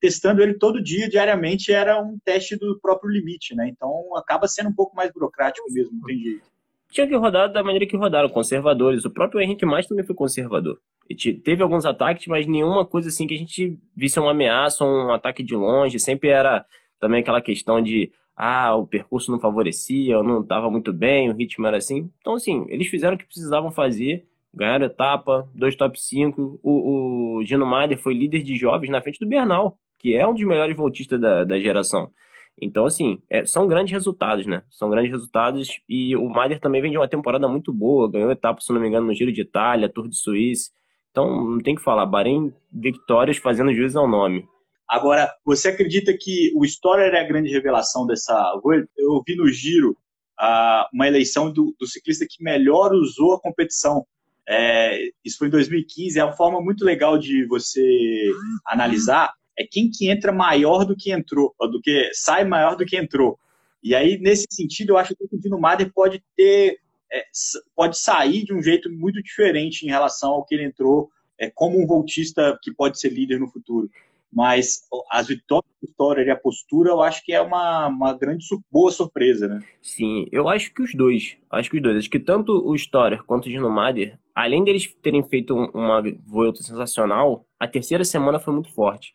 testando 0.00 0.42
ele 0.42 0.54
todo 0.54 0.82
dia, 0.82 1.08
diariamente, 1.08 1.72
era 1.72 2.00
um 2.00 2.18
teste 2.24 2.56
do 2.56 2.78
próprio 2.80 3.10
limite, 3.10 3.54
né? 3.54 3.68
Então 3.68 4.16
acaba 4.16 4.48
sendo 4.48 4.70
um 4.70 4.74
pouco 4.74 4.96
mais 4.96 5.12
burocrático 5.12 5.70
mesmo, 5.72 5.92
não 5.92 6.02
tem 6.02 6.18
jeito. 6.18 6.50
Tinha 6.90 7.06
que 7.06 7.14
rodar 7.14 7.52
da 7.52 7.62
maneira 7.62 7.86
que 7.86 7.96
rodaram, 7.96 8.28
conservadores. 8.28 9.04
O 9.04 9.10
próprio 9.10 9.40
Henrique 9.40 9.64
Mais 9.64 9.86
também 9.86 10.04
foi 10.04 10.14
conservador. 10.14 10.78
E 11.08 11.14
teve 11.34 11.62
alguns 11.62 11.86
ataques, 11.86 12.26
mas 12.26 12.46
nenhuma 12.46 12.84
coisa 12.84 13.08
assim 13.08 13.26
que 13.26 13.34
a 13.34 13.38
gente 13.38 13.78
visse 13.94 14.18
uma 14.18 14.32
ameaça, 14.32 14.84
um 14.84 15.12
ataque 15.12 15.42
de 15.42 15.54
longe. 15.54 16.00
Sempre 16.00 16.30
era 16.30 16.64
também 16.98 17.20
aquela 17.20 17.40
questão 17.40 17.80
de 17.80 18.12
ah, 18.36 18.74
o 18.74 18.86
percurso 18.86 19.30
não 19.30 19.38
favorecia, 19.38 20.14
eu 20.14 20.22
não 20.22 20.40
estava 20.40 20.70
muito 20.70 20.92
bem, 20.92 21.30
o 21.30 21.34
ritmo 21.34 21.66
era 21.66 21.76
assim. 21.76 22.10
Então, 22.20 22.34
assim, 22.34 22.64
eles 22.68 22.88
fizeram 22.88 23.14
o 23.14 23.18
que 23.18 23.26
precisavam 23.26 23.70
fazer, 23.70 24.26
ganharam 24.54 24.86
etapa, 24.86 25.48
dois 25.54 25.76
top 25.76 26.00
5. 26.00 26.60
O, 26.62 27.38
o 27.38 27.44
Gino 27.44 27.66
Mader 27.66 27.98
foi 27.98 28.14
líder 28.14 28.42
de 28.42 28.56
jovens 28.56 28.90
na 28.90 29.00
frente 29.00 29.18
do 29.18 29.26
Bernal, 29.26 29.78
que 29.98 30.14
é 30.14 30.26
um 30.26 30.34
dos 30.34 30.44
melhores 30.44 30.76
voltistas 30.76 31.20
da, 31.20 31.44
da 31.44 31.58
geração. 31.58 32.10
Então, 32.60 32.84
assim, 32.84 33.22
é, 33.30 33.44
são 33.46 33.66
grandes 33.66 33.92
resultados, 33.92 34.46
né? 34.46 34.62
São 34.70 34.90
grandes 34.90 35.10
resultados 35.10 35.80
e 35.88 36.14
o 36.14 36.28
Mader 36.28 36.60
também 36.60 36.82
vem 36.82 36.90
de 36.90 36.98
uma 36.98 37.08
temporada 37.08 37.48
muito 37.48 37.72
boa, 37.72 38.10
ganhou 38.10 38.30
etapa, 38.30 38.60
se 38.60 38.72
não 38.72 38.80
me 38.80 38.88
engano, 38.88 39.06
no 39.06 39.14
Giro 39.14 39.32
de 39.32 39.40
Itália, 39.40 39.88
Tour 39.88 40.08
de 40.08 40.16
Suíça. 40.16 40.70
Então, 41.10 41.50
não 41.50 41.58
tem 41.58 41.74
que 41.74 41.82
falar, 41.82 42.06
Bahrein 42.06 42.52
vitórias 42.72 43.38
fazendo 43.38 43.74
juiz 43.74 43.96
ao 43.96 44.06
nome. 44.06 44.46
Agora, 44.88 45.32
você 45.44 45.68
acredita 45.68 46.12
que 46.18 46.52
o 46.54 46.64
Storer 46.64 47.14
é 47.14 47.20
a 47.20 47.26
grande 47.26 47.50
revelação 47.50 48.06
dessa 48.06 48.52
Eu 48.98 49.22
vi 49.26 49.36
no 49.36 49.48
Giro 49.48 49.96
uh, 50.40 50.84
uma 50.92 51.06
eleição 51.06 51.52
do, 51.52 51.74
do, 51.78 51.86
ciclista 51.86 52.26
que 52.28 52.42
melhor 52.42 52.92
usou 52.92 53.34
a 53.34 53.40
competição. 53.40 54.04
É, 54.52 54.98
isso 55.24 55.38
foi 55.38 55.46
em 55.46 55.52
2015. 55.52 56.18
É 56.18 56.24
uma 56.24 56.32
forma 56.32 56.60
muito 56.60 56.84
legal 56.84 57.16
de 57.16 57.46
você 57.46 58.32
analisar. 58.66 59.32
É 59.56 59.64
quem 59.64 59.88
que 59.88 60.10
entra 60.10 60.32
maior 60.32 60.84
do 60.84 60.96
que 60.96 61.12
entrou, 61.12 61.54
ou 61.56 61.70
do 61.70 61.80
que 61.80 62.10
sai 62.12 62.44
maior 62.44 62.74
do 62.74 62.84
que 62.84 62.96
entrou. 62.96 63.38
E 63.80 63.94
aí, 63.94 64.18
nesse 64.18 64.46
sentido, 64.50 64.90
eu 64.90 64.98
acho 64.98 65.14
que 65.14 65.24
o 65.24 65.38
Dino 65.38 65.60
Mader 65.60 65.92
pode 65.92 66.20
ter, 66.36 66.78
é, 67.12 67.22
pode 67.76 67.96
sair 67.96 68.44
de 68.44 68.52
um 68.52 68.60
jeito 68.60 68.90
muito 68.90 69.22
diferente 69.22 69.86
em 69.86 69.88
relação 69.88 70.32
ao 70.32 70.44
que 70.44 70.56
ele 70.56 70.64
entrou 70.64 71.08
é, 71.38 71.48
como 71.48 71.80
um 71.80 71.86
voltista 71.86 72.58
que 72.60 72.74
pode 72.74 72.98
ser 72.98 73.10
líder 73.10 73.38
no 73.38 73.48
futuro 73.48 73.88
mas 74.32 74.82
as 75.10 75.26
vitórias 75.26 75.70
Storer 75.86 76.26
e 76.26 76.30
a 76.30 76.36
postura, 76.36 76.90
eu 76.90 77.02
acho 77.02 77.24
que 77.24 77.32
é 77.32 77.40
uma, 77.40 77.88
uma 77.88 78.12
grande 78.12 78.44
boa 78.70 78.90
surpresa, 78.90 79.48
né? 79.48 79.60
Sim, 79.80 80.26
eu 80.30 80.48
acho 80.48 80.72
que 80.72 80.82
os 80.82 80.94
dois. 80.94 81.36
Acho 81.50 81.70
que 81.70 81.76
os 81.76 81.82
dois. 81.82 81.96
Acho 81.96 82.10
que 82.10 82.18
tanto 82.18 82.52
o 82.52 82.74
Storer 82.74 83.22
quanto 83.24 83.46
o 83.46 83.50
Gino 83.50 83.70
Mader, 83.70 84.18
além 84.34 84.64
deles 84.64 84.94
terem 85.02 85.22
feito 85.22 85.54
uma 85.54 86.02
volta 86.26 86.62
sensacional, 86.62 87.44
a 87.58 87.66
terceira 87.66 88.04
semana 88.04 88.38
foi 88.38 88.54
muito 88.54 88.72
forte. 88.72 89.14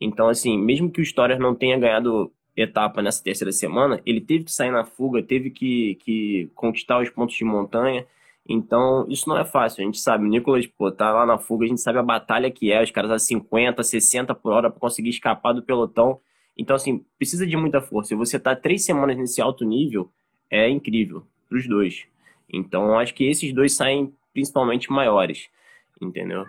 Então, 0.00 0.28
assim, 0.28 0.58
mesmo 0.58 0.90
que 0.90 1.00
o 1.00 1.04
Storer 1.04 1.38
não 1.38 1.54
tenha 1.54 1.78
ganhado 1.78 2.32
etapa 2.56 3.00
nessa 3.00 3.22
terceira 3.22 3.52
semana, 3.52 4.00
ele 4.04 4.20
teve 4.20 4.44
que 4.44 4.52
sair 4.52 4.70
na 4.70 4.84
fuga, 4.84 5.22
teve 5.22 5.50
que, 5.50 5.96
que 5.96 6.50
conquistar 6.54 7.00
os 7.00 7.08
pontos 7.08 7.36
de 7.36 7.44
montanha. 7.44 8.06
Então, 8.48 9.06
isso 9.08 9.28
não 9.28 9.38
é 9.38 9.44
fácil. 9.44 9.82
A 9.82 9.84
gente 9.84 10.00
sabe, 10.00 10.24
o 10.24 10.28
Nicolas, 10.28 10.66
pô, 10.66 10.90
tá 10.90 11.12
lá 11.12 11.24
na 11.24 11.38
fuga, 11.38 11.64
a 11.64 11.68
gente 11.68 11.80
sabe 11.80 11.98
a 11.98 12.02
batalha 12.02 12.50
que 12.50 12.72
é, 12.72 12.82
os 12.82 12.90
caras 12.90 13.10
a 13.10 13.18
50, 13.18 13.82
60 13.82 14.34
por 14.34 14.52
hora 14.52 14.70
para 14.70 14.80
conseguir 14.80 15.10
escapar 15.10 15.52
do 15.52 15.62
pelotão. 15.62 16.20
Então, 16.56 16.76
assim, 16.76 17.04
precisa 17.18 17.46
de 17.46 17.56
muita 17.56 17.80
força. 17.80 18.14
E 18.14 18.16
você 18.16 18.38
tá 18.38 18.54
três 18.56 18.84
semanas 18.84 19.16
nesse 19.16 19.40
alto 19.40 19.64
nível, 19.64 20.10
é 20.50 20.68
incrível 20.68 21.24
pros 21.48 21.68
dois. 21.68 22.04
Então, 22.52 22.98
acho 22.98 23.14
que 23.14 23.24
esses 23.24 23.52
dois 23.52 23.74
saem 23.74 24.12
principalmente 24.32 24.90
maiores, 24.90 25.48
entendeu? 26.00 26.44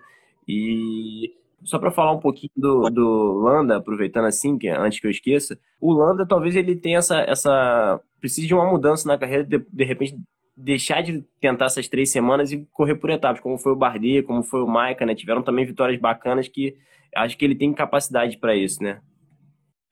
E 0.48 1.34
só 1.64 1.80
para 1.80 1.92
falar 1.92 2.12
um 2.12 2.20
pouquinho 2.20 2.52
do, 2.56 2.90
do 2.90 3.34
Landa, 3.40 3.78
aproveitando 3.78 4.26
assim, 4.26 4.58
que 4.58 4.68
antes 4.68 5.00
que 5.00 5.08
eu 5.08 5.12
esqueça, 5.12 5.58
o 5.80 5.94
Landa 5.94 6.26
talvez 6.26 6.56
ele 6.56 6.76
tenha 6.76 6.98
essa, 6.98 7.20
essa 7.22 8.02
precise 8.20 8.48
de 8.48 8.54
uma 8.54 8.70
mudança 8.70 9.08
na 9.08 9.18
carreira, 9.18 9.44
de, 9.44 9.60
de 9.60 9.84
repente 9.84 10.18
deixar 10.56 11.02
de 11.02 11.24
tentar 11.40 11.66
essas 11.66 11.88
três 11.88 12.12
semanas 12.12 12.52
e 12.52 12.66
correr 12.72 12.96
por 12.96 13.10
etapas, 13.10 13.42
como 13.42 13.58
foi 13.58 13.72
o 13.72 13.76
Bardet, 13.76 14.24
como 14.24 14.44
foi 14.44 14.62
o 14.62 14.68
Maika, 14.68 15.06
né? 15.06 15.16
Tiveram 15.16 15.42
também 15.42 15.66
vitórias 15.66 16.00
bacanas 16.00 16.48
que 16.48 16.78
acho 17.16 17.38
que 17.38 17.46
ele 17.46 17.56
tem 17.56 17.74
capacidade 17.74 18.38
para 18.38 18.56
isso, 18.56 18.82
né? 18.82 19.02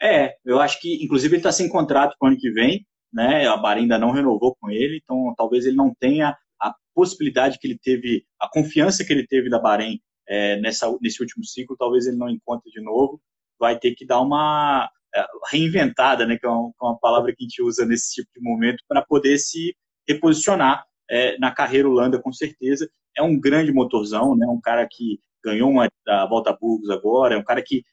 É, 0.01 0.35
eu 0.45 0.59
acho 0.59 0.79
que, 0.79 1.03
inclusive, 1.03 1.35
ele 1.35 1.39
está 1.39 1.51
sem 1.51 1.69
contrato 1.69 2.15
para 2.17 2.27
o 2.27 2.29
ano 2.29 2.37
que 2.39 2.51
vem, 2.51 2.85
né? 3.13 3.47
A 3.47 3.57
Bahrein 3.57 3.83
ainda 3.83 3.99
não 3.99 4.11
renovou 4.11 4.55
com 4.59 4.69
ele, 4.69 4.99
então 5.03 5.33
talvez 5.37 5.65
ele 5.65 5.75
não 5.75 5.93
tenha 5.99 6.35
a 6.59 6.73
possibilidade 6.93 7.59
que 7.59 7.67
ele 7.67 7.77
teve, 7.81 8.25
a 8.39 8.47
confiança 8.49 9.03
que 9.03 9.13
ele 9.13 9.27
teve 9.27 9.49
da 9.49 9.59
Bahrein 9.59 9.99
é, 10.27 10.59
nessa, 10.59 10.91
nesse 11.01 11.21
último 11.21 11.43
ciclo, 11.43 11.75
talvez 11.77 12.07
ele 12.07 12.17
não 12.17 12.29
encontre 12.29 12.71
de 12.71 12.81
novo. 12.81 13.21
Vai 13.59 13.77
ter 13.77 13.93
que 13.93 14.05
dar 14.05 14.21
uma 14.21 14.89
é, 15.13 15.23
reinventada, 15.51 16.25
né? 16.25 16.37
Que 16.37 16.47
é 16.47 16.49
uma, 16.49 16.69
é 16.69 16.85
uma 16.85 16.99
palavra 16.99 17.33
que 17.35 17.43
a 17.43 17.45
gente 17.45 17.61
usa 17.61 17.85
nesse 17.85 18.13
tipo 18.15 18.29
de 18.35 18.41
momento, 18.41 18.83
para 18.87 19.03
poder 19.03 19.37
se 19.37 19.75
reposicionar 20.13 20.85
é, 21.09 21.37
na 21.37 21.51
carreira 21.51 21.89
Holanda, 21.89 22.19
com 22.19 22.31
certeza. 22.31 22.89
É 23.15 23.21
um 23.21 23.39
grande 23.39 23.71
motorzão, 23.71 24.35
né? 24.35 24.45
um 24.47 24.61
cara 24.61 24.87
que 24.89 25.19
ganhou 25.43 25.69
uma 25.69 25.89
da 26.05 26.25
Volta 26.25 26.51
a 26.51 26.57
Burgos 26.57 26.89
agora, 26.89 27.35
é 27.35 27.37
um 27.37 27.43
cara 27.43 27.61
que 27.61 27.83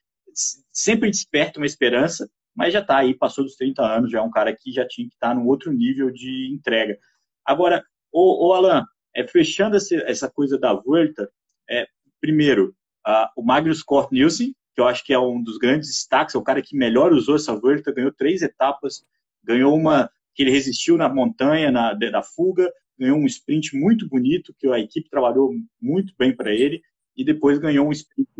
sempre 0.72 1.10
desperta 1.10 1.58
uma 1.58 1.66
esperança, 1.66 2.28
mas 2.54 2.72
já 2.72 2.80
está 2.80 2.98
aí, 2.98 3.14
passou 3.14 3.44
dos 3.44 3.56
30 3.56 3.82
anos, 3.82 4.10
já 4.10 4.18
é 4.18 4.22
um 4.22 4.30
cara 4.30 4.54
que 4.54 4.70
já 4.70 4.86
tinha 4.86 5.08
que 5.08 5.14
estar 5.14 5.28
tá 5.28 5.34
num 5.34 5.46
outro 5.46 5.72
nível 5.72 6.10
de 6.10 6.52
entrega. 6.52 6.98
Agora, 7.44 7.84
o, 8.12 8.52
Alan, 8.52 8.84
é, 9.14 9.26
fechando 9.26 9.76
essa, 9.76 10.30
coisa 10.30 10.58
da 10.58 10.74
Volta, 10.74 11.30
é, 11.68 11.86
primeiro, 12.20 12.74
uh, 13.06 13.28
o 13.36 13.42
Magnus 13.42 13.82
Cort 13.82 14.10
Nielsen, 14.12 14.54
que 14.74 14.80
eu 14.80 14.86
acho 14.86 15.04
que 15.04 15.12
é 15.12 15.18
um 15.18 15.42
dos 15.42 15.58
grandes 15.58 15.88
destaques, 15.88 16.34
é 16.34 16.38
o 16.38 16.42
cara 16.42 16.62
que 16.62 16.76
melhor 16.76 17.12
usou 17.12 17.36
essa 17.36 17.54
Volta, 17.54 17.92
ganhou 17.92 18.12
três 18.12 18.42
etapas, 18.42 19.02
ganhou 19.42 19.74
uma 19.74 20.10
que 20.38 20.44
ele 20.44 20.52
resistiu 20.52 20.96
na 20.96 21.12
montanha, 21.12 21.68
na, 21.72 21.92
da 21.94 22.22
fuga, 22.22 22.72
ganhou 22.96 23.18
um 23.18 23.26
sprint 23.26 23.76
muito 23.76 24.08
bonito, 24.08 24.54
que 24.56 24.68
a 24.68 24.78
equipe 24.78 25.10
trabalhou 25.10 25.52
muito 25.82 26.14
bem 26.16 26.32
para 26.32 26.54
ele, 26.54 26.80
e 27.16 27.24
depois 27.24 27.58
ganhou 27.58 27.88
um 27.88 27.90
sprint 27.90 28.30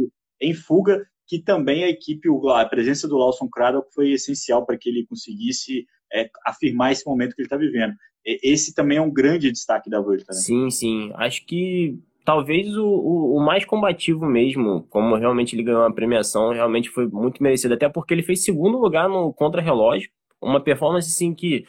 em 0.40 0.54
fuga, 0.54 1.04
que 1.26 1.42
também 1.42 1.82
a 1.82 1.88
equipe, 1.88 2.28
a 2.54 2.64
presença 2.66 3.08
do 3.08 3.16
Lawson 3.16 3.48
Craddock 3.48 3.92
foi 3.92 4.12
essencial 4.12 4.64
para 4.64 4.78
que 4.78 4.88
ele 4.88 5.06
conseguisse 5.06 5.86
é, 6.12 6.30
afirmar 6.46 6.92
esse 6.92 7.04
momento 7.04 7.34
que 7.34 7.42
ele 7.42 7.46
está 7.46 7.56
vivendo. 7.56 7.94
Esse 8.24 8.72
também 8.72 8.98
é 8.98 9.02
um 9.02 9.12
grande 9.12 9.50
destaque 9.50 9.90
da 9.90 10.00
Volta. 10.00 10.26
Né? 10.28 10.34
Sim, 10.34 10.70
sim. 10.70 11.10
Acho 11.16 11.44
que 11.46 11.98
talvez 12.24 12.76
o, 12.76 12.86
o, 12.86 13.36
o, 13.38 13.40
mais 13.44 13.64
combativo 13.64 14.24
mesmo, 14.24 14.86
como 14.88 15.16
realmente 15.16 15.56
ele 15.56 15.64
ganhou 15.64 15.82
a 15.82 15.92
premiação, 15.92 16.52
realmente 16.52 16.90
foi 16.90 17.08
muito 17.08 17.42
merecido, 17.42 17.74
até 17.74 17.88
porque 17.88 18.14
ele 18.14 18.22
fez 18.22 18.44
segundo 18.44 18.78
lugar 18.78 19.08
no 19.08 19.32
contra-relógio, 19.32 20.08
uma 20.40 20.62
performance 20.62 21.08
assim 21.08 21.34
que 21.34 21.66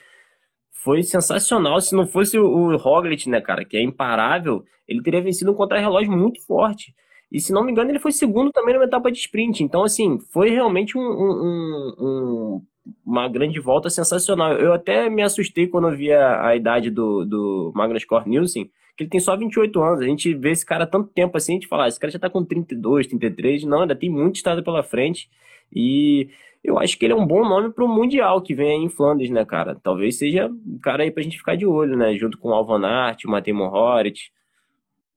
foi 0.84 1.04
sensacional. 1.04 1.82
Se 1.82 1.96
não 1.96 2.08
fosse 2.08 2.38
o 2.40 2.76
Roglic, 2.78 3.30
né, 3.30 3.42
cara, 3.42 3.66
que 3.66 3.78
é 3.78 3.82
imparável, 3.82 4.64
ele 4.88 5.02
teria 5.02 5.22
vencido 5.22 5.52
um 5.52 5.56
contra-relógio 5.56 6.12
muito 6.12 6.42
forte. 6.46 6.94
E 7.32 7.40
se 7.40 7.54
não 7.54 7.64
me 7.64 7.72
engano, 7.72 7.92
ele 7.92 8.00
foi 8.00 8.12
segundo 8.12 8.52
também 8.52 8.74
numa 8.74 8.86
etapa 8.86 9.12
de 9.12 9.20
sprint. 9.20 9.64
Então, 9.64 9.84
assim, 9.84 10.18
foi 10.32 10.50
realmente 10.50 10.98
um, 10.98 11.02
um, 11.02 11.96
um, 12.00 12.62
uma 13.06 13.28
grande 13.28 13.60
volta 13.60 13.90
sensacional. 13.90 14.54
Eu 14.54 14.74
até 14.74 15.10
me 15.10 15.22
assustei 15.22 15.68
quando 15.68 15.90
eu 15.90 15.96
vi 15.96 16.12
a, 16.12 16.48
a 16.48 16.56
idade 16.56 16.90
do, 16.90 17.26
do 17.26 17.72
Magnus 17.76 18.06
Cort 18.06 18.26
Nielsen, 18.26 18.72
que 18.98 19.04
ele 19.04 19.10
tem 19.10 19.20
só 19.20 19.36
28 19.36 19.82
anos. 19.82 20.02
A 20.02 20.06
gente 20.06 20.34
vê 20.34 20.52
esse 20.52 20.66
cara 20.66 20.88
tanto 20.88 21.10
tempo 21.10 21.38
assim, 21.38 21.54
a 21.54 21.56
gente 21.56 21.68
fala, 21.68 21.86
ah, 21.86 21.88
esse 21.88 22.00
cara 22.00 22.12
já 22.12 22.20
tá 22.20 22.30
com 22.30 22.44
32, 22.44 23.06
33. 23.08 23.64
Não, 23.66 23.82
ainda 23.82 23.96
tem 23.96 24.10
muito 24.10 24.38
estado 24.38 24.64
pela 24.64 24.82
frente. 24.82 25.30
E 25.72 26.30
eu 26.64 26.78
acho 26.78 26.98
que 26.98 27.06
ele 27.06 27.14
é 27.14 27.16
um 27.16 27.26
bom 27.26 27.48
nome 27.48 27.72
para 27.72 27.86
o 27.86 27.88
Mundial 27.88 28.42
que 28.42 28.54
vem 28.54 28.72
aí 28.72 28.84
em 28.84 28.90
Flandres, 28.90 29.30
né, 29.30 29.46
cara? 29.46 29.80
Talvez 29.82 30.18
seja 30.18 30.48
um 30.48 30.80
cara 30.82 31.04
aí 31.04 31.12
para 31.12 31.22
a 31.22 31.24
gente 31.24 31.38
ficar 31.38 31.56
de 31.56 31.66
olho, 31.66 31.98
né? 31.98 32.16
Junto 32.16 32.38
com 32.38 32.50
o 32.50 32.54
Alvan 32.54 32.86
Art, 32.86 33.24
o 33.24 33.30
Matei 33.30 33.54
Mohoric. 33.54 34.20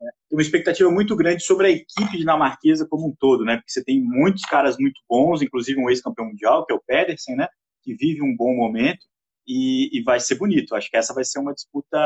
É, 0.01 0.05
tem 0.29 0.39
uma 0.39 0.43
expectativa 0.43 0.91
muito 0.91 1.17
grande 1.17 1.43
sobre 1.43 1.67
a 1.67 1.71
equipe 1.71 2.17
dinamarquesa 2.17 2.87
como 2.89 3.09
um 3.09 3.15
todo, 3.19 3.45
né? 3.45 3.57
Porque 3.57 3.73
você 3.73 3.85
tem 3.85 4.01
muitos 4.01 4.43
caras 4.43 4.77
muito 4.79 5.01
bons, 5.09 5.43
inclusive 5.43 5.81
um 5.81 5.91
ex-campeão 5.91 6.29
mundial, 6.29 6.65
que 6.65 6.73
é 6.73 6.77
o 6.77 6.83
Pedersen, 6.87 7.37
né? 7.37 7.49
Que 7.83 7.95
vive 7.95 8.23
um 8.23 8.37
bom 8.37 8.55
momento 8.55 9.05
e, 9.47 9.99
e, 9.99 10.03
vai 10.03 10.21
ser 10.21 10.37
bonito. 10.37 10.75
Acho 10.75 10.89
que 10.89 10.97
essa 10.97 11.13
vai 11.13 11.25
ser 11.25 11.41
uma 11.41 11.53
disputa. 11.53 11.99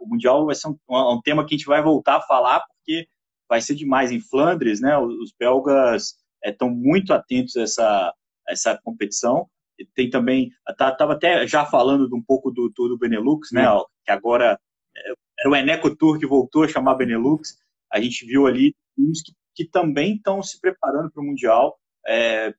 O 0.00 0.06
Mundial 0.08 0.44
vai 0.44 0.54
ser 0.54 0.68
um, 0.68 0.76
um 0.88 1.20
tema 1.22 1.46
que 1.46 1.54
a 1.54 1.58
gente 1.58 1.66
vai 1.66 1.80
voltar 1.80 2.16
a 2.16 2.22
falar, 2.22 2.60
porque 2.60 3.06
vai 3.48 3.60
ser 3.60 3.76
demais 3.76 4.10
em 4.10 4.20
Flandres, 4.20 4.80
né? 4.80 4.98
Os 4.98 5.32
belgas 5.38 6.16
estão 6.44 6.68
é, 6.68 6.70
muito 6.70 7.12
atentos 7.12 7.56
a 7.56 7.62
essa, 7.62 8.14
essa 8.48 8.78
competição. 8.82 9.48
Tem 9.94 10.08
também, 10.08 10.50
estava 10.68 10.96
tá, 10.96 11.12
até 11.12 11.46
já 11.46 11.66
falando 11.66 12.08
um 12.14 12.22
pouco 12.22 12.50
do 12.50 12.70
Tour 12.72 12.88
do 12.88 12.98
Benelux, 12.98 13.50
né? 13.52 13.64
Que 14.04 14.12
agora 14.12 14.58
é, 14.96 15.12
era 15.40 15.50
o 15.50 15.56
Eneco 15.56 15.94
Tour 15.94 16.18
que 16.18 16.26
voltou 16.26 16.64
a 16.64 16.68
chamar 16.68 16.94
Benelux. 16.94 17.56
A 17.92 18.00
gente 18.00 18.24
viu 18.24 18.46
ali 18.46 18.74
uns 18.98 19.20
que, 19.22 19.32
que 19.54 19.64
também 19.66 20.16
estão 20.16 20.42
se 20.42 20.58
preparando 20.60 21.10
para 21.10 21.22
o 21.22 21.26
Mundial, 21.26 21.78
é, 22.06 22.54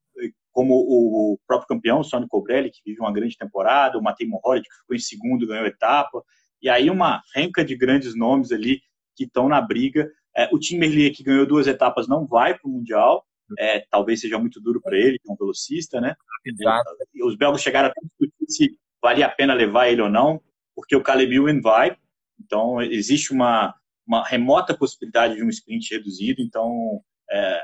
como 0.51 0.73
o 0.73 1.39
próprio 1.47 1.67
campeão, 1.67 1.99
o 1.99 2.03
Sonny 2.03 2.27
Cobrelli, 2.27 2.71
que 2.71 2.81
vive 2.85 2.99
uma 2.99 3.13
grande 3.13 3.37
temporada, 3.37 3.97
o 3.97 4.01
Matei 4.01 4.27
Mohoric, 4.27 4.67
que 4.67 4.75
ficou 4.75 4.95
em 4.95 4.99
segundo, 4.99 5.47
ganhou 5.47 5.65
etapa. 5.65 6.23
E 6.61 6.69
aí 6.69 6.89
uma 6.89 7.21
renca 7.35 7.63
de 7.63 7.75
grandes 7.75 8.15
nomes 8.15 8.51
ali 8.51 8.81
que 9.15 9.25
estão 9.25 9.47
na 9.47 9.61
briga. 9.61 10.09
É, 10.35 10.49
o 10.51 10.59
Tim 10.59 10.77
Merlier, 10.77 11.15
que 11.15 11.23
ganhou 11.23 11.45
duas 11.45 11.67
etapas, 11.67 12.07
não 12.07 12.25
vai 12.25 12.57
para 12.57 12.67
o 12.67 12.71
Mundial 12.71 13.23
é, 13.57 13.85
talvez 13.89 14.21
seja 14.21 14.37
muito 14.37 14.59
duro 14.61 14.81
para 14.81 14.97
ele, 14.97 15.19
que 15.19 15.29
é 15.29 15.33
um 15.33 15.37
velocista, 15.37 16.01
né? 16.01 16.15
Exato. 16.45 16.89
Os 17.23 17.35
belgas 17.35 17.61
chegaram 17.61 17.89
a 17.89 17.93
discutir 18.01 18.45
se 18.47 18.79
valia 19.01 19.25
a 19.25 19.29
pena 19.29 19.53
levar 19.53 19.89
ele 19.89 20.01
ou 20.01 20.09
não, 20.09 20.41
porque 20.75 20.95
o 20.95 21.03
Caleb 21.03 21.35
Ewan 21.35 21.61
vai, 21.61 21.97
então 22.39 22.81
existe 22.81 23.31
uma, 23.31 23.73
uma 24.05 24.23
remota 24.23 24.77
possibilidade 24.77 25.35
de 25.35 25.43
um 25.43 25.49
sprint 25.49 25.93
reduzido, 25.93 26.41
então 26.41 27.01
é, 27.29 27.61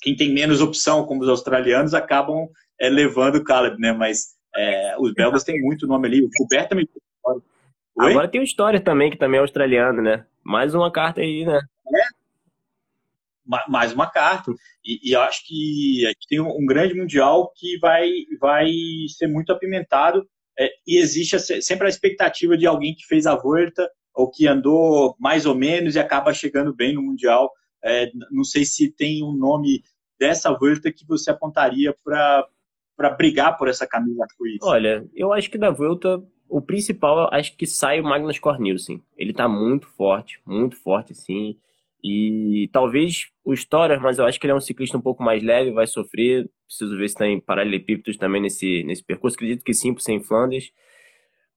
quem 0.00 0.14
tem 0.14 0.32
menos 0.32 0.60
opção, 0.60 1.04
como 1.04 1.22
os 1.22 1.28
australianos, 1.28 1.94
acabam 1.94 2.48
é, 2.78 2.88
levando 2.88 3.36
o 3.36 3.44
Caleb, 3.44 3.78
né? 3.80 3.92
Mas 3.92 4.36
é, 4.54 4.96
os 4.98 5.12
belgas 5.12 5.44
têm 5.44 5.60
muito 5.60 5.86
nome 5.86 6.06
ali. 6.06 6.24
O 6.24 6.30
Gilbert 6.36 6.68
também. 6.68 6.88
Oi? 7.24 8.10
Agora 8.10 8.28
tem 8.28 8.40
o 8.40 8.44
Story 8.44 8.80
também, 8.80 9.10
que 9.10 9.16
também 9.16 9.38
é 9.38 9.40
australiano, 9.40 10.02
né? 10.02 10.26
Mais 10.44 10.74
uma 10.74 10.90
carta 10.90 11.20
aí, 11.20 11.44
né? 11.44 11.58
É. 11.58 12.25
Mais 13.68 13.92
uma 13.92 14.10
carta. 14.10 14.52
E, 14.84 15.10
e 15.10 15.16
acho 15.16 15.46
que 15.46 16.02
tem 16.28 16.40
um, 16.40 16.48
um, 16.48 16.66
grande 16.66 16.94
mundial 16.94 17.52
que 17.56 17.78
vai, 17.78 18.10
vai 18.40 18.70
ser 19.16 19.26
muito 19.26 19.52
apimentado. 19.52 20.26
É, 20.58 20.70
e 20.86 20.98
existe 20.98 21.38
sempre 21.62 21.86
a 21.86 21.90
expectativa 21.90 22.56
de 22.56 22.66
alguém 22.66 22.94
que 22.94 23.06
fez 23.06 23.26
a 23.26 23.34
volta 23.34 23.88
ou 24.14 24.30
que 24.30 24.46
andou 24.46 25.14
mais 25.20 25.44
ou 25.44 25.54
menos 25.54 25.94
e 25.94 25.98
acaba 25.98 26.32
chegando 26.32 26.74
bem 26.74 26.94
no 26.94 27.02
mundial. 27.02 27.52
É, 27.84 28.10
não 28.30 28.42
sei 28.42 28.64
se 28.64 28.90
tem 28.90 29.22
um 29.22 29.32
nome 29.32 29.82
dessa 30.18 30.50
volta 30.52 30.90
que 30.90 31.06
você 31.06 31.30
apontaria 31.30 31.94
para 32.02 32.46
para 32.96 33.10
brigar 33.10 33.58
por 33.58 33.68
essa 33.68 33.86
camisa 33.86 34.22
arco-íris? 34.22 34.62
Olha, 34.62 35.06
eu 35.14 35.30
acho 35.30 35.50
que 35.50 35.58
da 35.58 35.70
volta 35.70 36.18
o 36.48 36.62
principal, 36.62 37.28
acho 37.32 37.56
que 37.56 37.66
sai 37.66 38.00
o 38.00 38.04
Magnus 38.04 38.38
Cornelsen. 38.38 39.02
Ele 39.16 39.32
tá 39.32 39.48
muito 39.48 39.86
forte, 39.88 40.40
muito 40.46 40.76
forte, 40.76 41.14
sim. 41.14 41.58
E 42.08 42.68
talvez 42.72 43.26
o 43.44 43.52
Storer, 43.52 44.00
mas 44.00 44.18
eu 44.18 44.24
acho 44.24 44.38
que 44.38 44.46
ele 44.46 44.52
é 44.52 44.54
um 44.54 44.60
ciclista 44.60 44.96
um 44.96 45.00
pouco 45.00 45.24
mais 45.24 45.42
leve, 45.42 45.72
vai 45.72 45.88
sofrer. 45.88 46.48
Preciso 46.64 46.96
ver 46.96 47.08
se 47.08 47.16
tem 47.16 47.40
paralelepípedos 47.40 48.16
também 48.16 48.40
nesse, 48.40 48.84
nesse 48.84 49.04
percurso. 49.04 49.34
Acredito 49.34 49.64
que 49.64 49.74
sim, 49.74 49.92
por 49.92 50.00
ser 50.00 50.12
em 50.12 50.22
Flandres. 50.22 50.70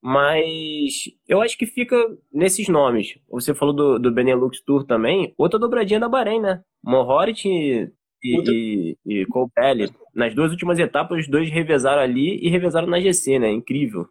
Mas 0.02 1.04
eu 1.28 1.40
acho 1.40 1.56
que 1.56 1.68
fica 1.68 1.96
nesses 2.34 2.68
nomes. 2.68 3.20
Você 3.30 3.54
falou 3.54 3.76
do, 3.76 4.00
do 4.00 4.12
Benelux 4.12 4.60
Tour 4.66 4.86
também. 4.86 5.36
Outra 5.38 5.60
dobradinha 5.60 6.00
da 6.00 6.10
Bahrein, 6.10 6.42
né? 6.42 6.64
Mohoric 6.84 7.48
e, 7.48 7.92
e, 8.24 8.98
e 9.06 9.26
Colpelli. 9.28 9.92
Nas 10.16 10.34
duas 10.34 10.50
últimas 10.50 10.80
etapas, 10.80 11.20
os 11.20 11.28
dois 11.28 11.48
revezaram 11.52 12.02
ali 12.02 12.40
e 12.44 12.50
revezaram 12.50 12.88
na 12.88 13.00
GC, 13.00 13.38
né? 13.38 13.52
Incrível. 13.52 14.08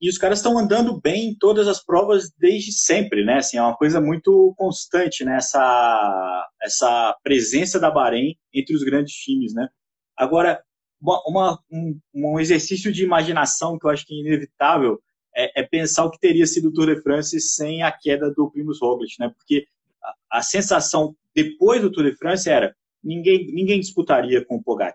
E 0.00 0.08
os 0.08 0.16
caras 0.16 0.38
estão 0.38 0.56
andando 0.56 1.00
bem 1.00 1.30
em 1.30 1.34
todas 1.34 1.66
as 1.66 1.84
provas 1.84 2.30
desde 2.38 2.72
sempre, 2.72 3.24
né? 3.24 3.38
Assim, 3.38 3.56
é 3.56 3.62
uma 3.62 3.76
coisa 3.76 4.00
muito 4.00 4.54
constante, 4.56 5.24
né? 5.24 5.36
Essa, 5.36 6.48
essa 6.62 7.16
presença 7.22 7.80
da 7.80 7.90
Bahrein 7.90 8.36
entre 8.54 8.76
os 8.76 8.84
grandes 8.84 9.14
times, 9.14 9.52
né? 9.52 9.68
Agora, 10.16 10.62
uma, 11.00 11.58
um, 11.70 11.98
um, 12.14 12.40
exercício 12.40 12.92
de 12.92 13.04
imaginação 13.04 13.78
que 13.78 13.86
eu 13.86 13.90
acho 13.90 14.06
que 14.06 14.14
é 14.14 14.20
inevitável 14.20 15.00
é, 15.34 15.60
é, 15.60 15.62
pensar 15.62 16.04
o 16.04 16.10
que 16.10 16.18
teria 16.18 16.46
sido 16.46 16.68
o 16.68 16.72
Tour 16.72 16.94
de 16.94 17.02
France 17.02 17.40
sem 17.40 17.82
a 17.82 17.92
queda 17.92 18.32
do 18.32 18.50
Primus 18.50 18.80
Roglic, 18.80 19.14
né? 19.18 19.32
Porque 19.36 19.66
a, 20.02 20.38
a 20.38 20.42
sensação 20.42 21.14
depois 21.34 21.80
do 21.80 21.90
Tour 21.90 22.04
de 22.04 22.16
France 22.16 22.48
era 22.48 22.74
ninguém, 23.02 23.46
ninguém 23.52 23.80
disputaria 23.80 24.44
com 24.44 24.56
o 24.56 24.62
Pogacar. 24.62 24.94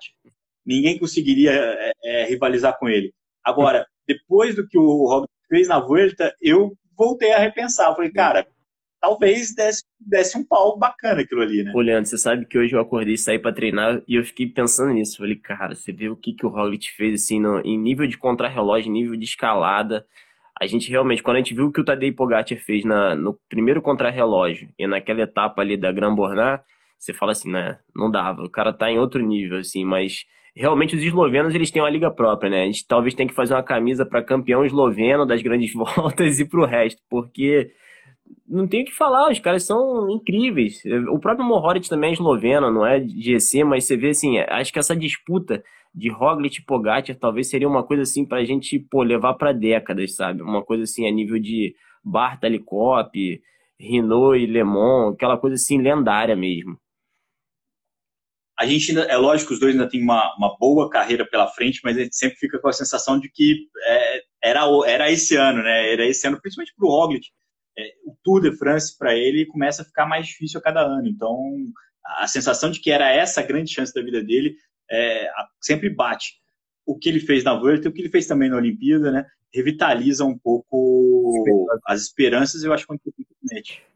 Ninguém 0.66 0.98
conseguiria 0.98 1.52
é, 1.52 1.92
é, 2.04 2.26
rivalizar 2.26 2.78
com 2.78 2.88
ele. 2.88 3.14
Agora, 3.44 3.86
depois 4.08 4.56
do 4.56 4.68
que 4.68 4.78
o 4.78 5.08
Roglic 5.08 5.34
fez 5.50 5.68
na 5.68 5.80
Vuelta, 5.80 6.34
eu 6.42 6.74
voltei 6.98 7.32
a 7.32 7.40
repensar. 7.40 7.94
Falei, 7.96 8.12
cara, 8.12 8.48
talvez 9.00 9.54
desse, 9.54 9.84
desse 10.00 10.38
um 10.38 10.46
pau 10.46 10.78
bacana 10.78 11.22
aquilo 11.22 11.42
ali, 11.42 11.64
né? 11.64 11.72
Ô, 11.76 11.82
Leandro, 11.82 12.10
você 12.10 12.18
sabe 12.18 12.46
que 12.46 12.58
hoje 12.58 12.74
eu 12.74 12.80
acordei 12.80 13.16
e 13.16 13.18
saí 13.18 13.38
pra 13.38 13.52
treinar 13.52 14.02
e 14.08 14.16
eu 14.16 14.24
fiquei 14.24 14.48
pensando 14.48 14.94
nisso. 14.94 15.18
Falei, 15.18 15.36
cara, 15.36 15.76
você 15.76 15.92
vê 15.92 16.10
o 16.10 16.16
que, 16.16 16.34
que 16.34 16.46
o 16.46 16.50
Roglic 16.50 16.92
fez, 16.92 17.24
assim, 17.24 17.40
no, 17.40 17.60
em 17.60 17.78
nível 17.78 18.08
de 18.08 18.18
contrarrelógio, 18.18 18.92
nível 18.92 19.18
de 19.18 19.26
escalada. 19.26 20.06
A 20.60 20.66
gente 20.66 20.90
realmente, 20.90 21.22
quando 21.22 21.36
a 21.36 21.40
gente 21.40 21.54
viu 21.54 21.66
o 21.66 21.72
que 21.72 21.82
o 21.82 21.84
Tadej 21.84 22.14
Pogacar 22.14 22.58
fez 22.60 22.86
na, 22.86 23.16
no 23.16 23.38
primeiro 23.50 23.82
contrarrelógio 23.82 24.70
e 24.80 24.88
naquela 24.88 25.22
etapa 25.22 25.62
ali 25.62 25.76
da 25.76 25.92
Gran 25.92 26.16
Bornat, 26.16 26.64
você 26.98 27.12
fala 27.12 27.34
assim, 27.34 27.52
né, 27.52 27.80
não 27.94 28.10
dava. 28.10 28.44
O 28.44 28.50
cara 28.50 28.72
tá 28.72 28.90
em 28.90 28.98
outro 28.98 29.22
nível, 29.22 29.58
assim, 29.58 29.84
mas 29.84 30.26
realmente 30.56 30.96
os 30.96 31.02
eslovenos 31.02 31.56
eles 31.56 31.72
têm 31.72 31.82
uma 31.82 31.90
liga 31.90 32.12
própria, 32.12 32.50
né? 32.50 32.64
A 32.64 32.66
gente 32.66 32.88
talvez 32.88 33.14
tenha 33.14 33.28
que 33.28 33.36
fazer 33.36 33.54
uma 33.54 33.64
camisa 33.64 34.06
para 34.06 34.24
campeão 34.24 34.66
esloveno 34.66 35.26
das 35.26 35.42
grandes 35.42 35.74
voltas 35.76 36.40
e 36.40 36.46
pro 36.46 36.66
resto, 36.66 37.02
porque 37.10 37.72
não 38.48 38.68
tem 38.68 38.84
o 38.84 38.86
que 38.86 38.94
falar, 38.94 39.32
os 39.32 39.40
caras 39.40 39.64
são 39.64 40.10
incríveis. 40.10 40.82
O 41.10 41.20
próprio 41.20 41.46
Mohoric 41.46 41.90
também 41.90 42.12
é 42.12 42.14
esloveno, 42.14 42.72
não 42.72 42.86
é 42.86 43.00
GC, 43.00 43.64
mas 43.64 43.86
você 43.86 43.98
vê 43.98 44.10
assim, 44.10 44.38
acho 44.40 44.72
que 44.72 44.80
essa 44.80 44.96
disputa 44.96 45.64
de 45.94 46.10
Roglic 46.10 46.60
e 46.60 46.66
Pogacar 46.66 47.16
talvez 47.16 47.50
seria 47.50 47.68
uma 47.68 47.84
coisa 47.84 48.04
assim 48.04 48.26
pra 48.26 48.44
gente 48.44 48.80
pô, 48.80 49.04
levar 49.04 49.36
para 49.36 49.52
décadas, 49.52 50.16
sabe? 50.16 50.42
Uma 50.42 50.64
coisa 50.64 50.84
assim 50.84 51.08
a 51.08 51.12
nível 51.12 51.40
de 51.40 51.76
Bartali 52.04 52.60
Cop, 52.60 53.42
Renault 53.80 54.40
e 54.40 54.46
Le 54.46 54.64
Mans, 54.64 55.14
aquela 55.14 55.38
coisa 55.38 55.56
assim 55.56 55.80
lendária 55.80 56.36
mesmo 56.36 56.78
a 58.64 58.66
gente 58.66 58.92
ainda, 58.92 59.04
é 59.04 59.18
lógico 59.18 59.54
os 59.54 59.60
dois 59.60 59.76
ainda 59.76 59.90
têm 59.90 60.02
uma, 60.02 60.34
uma 60.38 60.58
boa 60.58 60.90
carreira 60.90 61.28
pela 61.30 61.50
frente, 61.50 61.82
mas 61.84 61.98
a 61.98 62.02
gente 62.02 62.16
sempre 62.16 62.38
fica 62.38 62.58
com 62.60 62.70
a 62.70 62.74
sensação 62.74 63.20
de 63.20 63.30
que 63.30 63.68
é, 63.86 64.22
era, 64.42 64.62
era 64.88 65.12
esse 65.12 65.36
ano, 65.36 65.62
né? 65.62 65.92
Era 65.92 66.06
esse 66.06 66.26
ano, 66.26 66.40
principalmente 66.42 66.74
para 66.74 66.88
o 66.88 66.90
Roglic. 66.90 67.28
É, 67.78 67.84
o 68.06 68.16
Tour 68.24 68.42
de 68.42 68.56
France 68.58 68.98
para 68.98 69.14
ele 69.14 69.46
começa 69.48 69.82
a 69.82 69.86
ficar 69.86 70.06
mais 70.06 70.28
difícil 70.28 70.62
a 70.62 70.64
cada 70.64 70.80
ano. 70.80 71.08
Então, 71.08 71.38
a 72.20 72.26
sensação 72.26 72.72
de 72.72 72.80
que 72.80 72.90
era 72.90 73.12
essa 73.12 73.42
a 73.42 73.44
grande 73.46 73.74
chance 73.74 73.94
da 73.94 74.02
vida 74.02 74.24
dele 74.24 74.56
é, 74.90 75.30
sempre 75.62 75.90
bate. 75.90 76.36
O 76.86 76.98
que 76.98 77.10
ele 77.10 77.20
fez 77.20 77.44
na 77.44 77.60
Vuelta, 77.60 77.90
o 77.90 77.92
que 77.92 78.02
ele 78.02 78.10
fez 78.10 78.28
também 78.28 78.50
na 78.50 78.56
Olimpíada, 78.56 79.12
né? 79.12 79.26
Revitaliza 79.54 80.26
um 80.26 80.38
pouco 80.38 81.68
as 81.86 82.02
esperanças, 82.02 82.64
eu 82.64 82.74
acho 82.74 82.88
que 82.88 82.94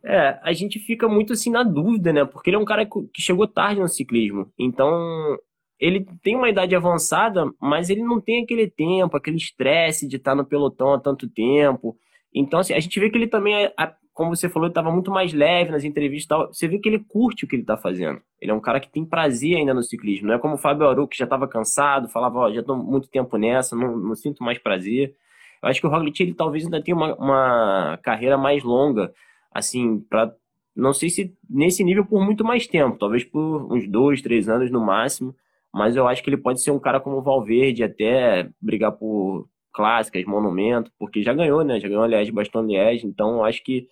é, 0.04 0.40
a 0.42 0.54
gente 0.54 0.80
fica 0.80 1.08
muito 1.08 1.34
assim 1.34 1.50
na 1.50 1.64
dúvida, 1.64 2.14
né? 2.14 2.26
Porque 2.26 2.50
ele 2.50 2.58
é 2.58 2.60
um 2.60 2.66
cara 2.66 2.86
que 2.86 3.22
chegou 3.22 3.48
tarde 3.48 3.82
no 3.82 3.88
ciclismo. 3.88 4.52
Então, 4.58 5.38
ele 5.80 6.06
tem 6.24 6.36
uma 6.36 6.50
idade 6.50 6.76
avançada, 6.76 7.46
mas 7.60 7.90
ele 7.90 8.04
não 8.04 8.22
tem 8.22 8.44
aquele 8.44 8.70
tempo, 8.70 9.18
aquele 9.18 9.38
estresse 9.38 10.08
de 10.08 10.18
estar 10.18 10.36
no 10.36 10.46
pelotão 10.46 10.94
há 10.94 11.00
tanto 11.00 11.28
tempo. 11.28 11.98
Então, 12.34 12.60
assim, 12.60 12.74
a 12.74 12.80
gente 12.80 13.00
vê 13.00 13.10
que 13.10 13.18
ele 13.18 13.28
também, 13.28 13.72
como 14.14 14.36
você 14.36 14.48
falou, 14.50 14.70
estava 14.70 14.92
muito 14.92 15.12
mais 15.12 15.34
leve 15.34 15.72
nas 15.72 15.84
entrevistas 15.84 16.28
tal. 16.28 16.54
Você 16.54 16.68
vê 16.68 16.80
que 16.80 16.88
ele 16.88 17.00
curte 17.00 17.46
o 17.46 17.48
que 17.48 17.56
ele 17.56 17.64
está 17.64 17.78
fazendo. 17.78 18.22
Ele 18.40 18.52
é 18.52 18.54
um 18.54 18.62
cara 18.62 18.80
que 18.80 18.90
tem 18.90 19.06
prazer 19.06 19.58
ainda 19.58 19.74
no 19.74 19.84
ciclismo. 19.84 20.28
Não 20.28 20.36
é 20.36 20.40
como 20.40 20.56
o 20.56 20.58
Fábio 20.58 20.88
Aru, 20.88 21.08
que 21.08 21.18
já 21.18 21.26
estava 21.26 21.48
cansado, 21.48 22.10
falava, 22.10 22.40
ó, 22.40 22.52
já 22.52 22.62
estou 22.62 22.78
muito 22.78 23.10
tempo 23.10 23.38
nessa, 23.38 23.76
não, 23.76 23.98
não 23.98 24.16
sinto 24.16 24.44
mais 24.44 24.58
prazer. 24.58 25.16
Eu 25.62 25.70
acho 25.70 25.80
que 25.82 25.88
o 25.88 25.90
Roglic 25.90 26.22
ele 26.22 26.34
talvez 26.34 26.64
ainda 26.66 26.82
tenha 26.82 26.96
uma, 26.96 27.16
uma 27.16 28.00
carreira 28.04 28.38
mais 28.38 28.64
longa, 28.64 29.14
assim, 29.52 30.00
para 30.00 30.34
não 30.76 30.94
sei 30.94 31.10
se 31.10 31.36
nesse 31.50 31.84
nível 31.84 32.06
por 32.06 32.24
muito 32.24 32.46
mais 32.46 32.68
tempo, 32.68 33.00
talvez 33.00 33.24
por 33.24 33.74
uns 33.74 33.88
dois, 33.88 34.22
três 34.22 34.48
anos 34.48 34.70
no 34.70 34.80
máximo, 34.80 35.36
mas 35.74 35.96
eu 35.96 36.08
acho 36.08 36.24
que 36.24 36.30
ele 36.30 36.38
pode 36.38 36.62
ser 36.62 36.70
um 36.70 36.80
cara 36.80 37.00
como 37.00 37.18
o 37.18 37.22
Valverde, 37.22 37.84
até 37.84 38.50
brigar 38.62 38.92
por 38.92 39.50
clássicas, 39.74 40.24
monumento, 40.26 40.92
porque 40.98 41.24
já 41.24 41.34
ganhou, 41.34 41.64
né? 41.64 41.80
Já 41.80 41.88
ganhou, 41.88 42.04
aliás, 42.04 42.30
Baston 42.30 42.64
Liège, 42.64 43.08
então 43.08 43.38
eu 43.38 43.46
acho 43.46 43.64
que 43.64 43.88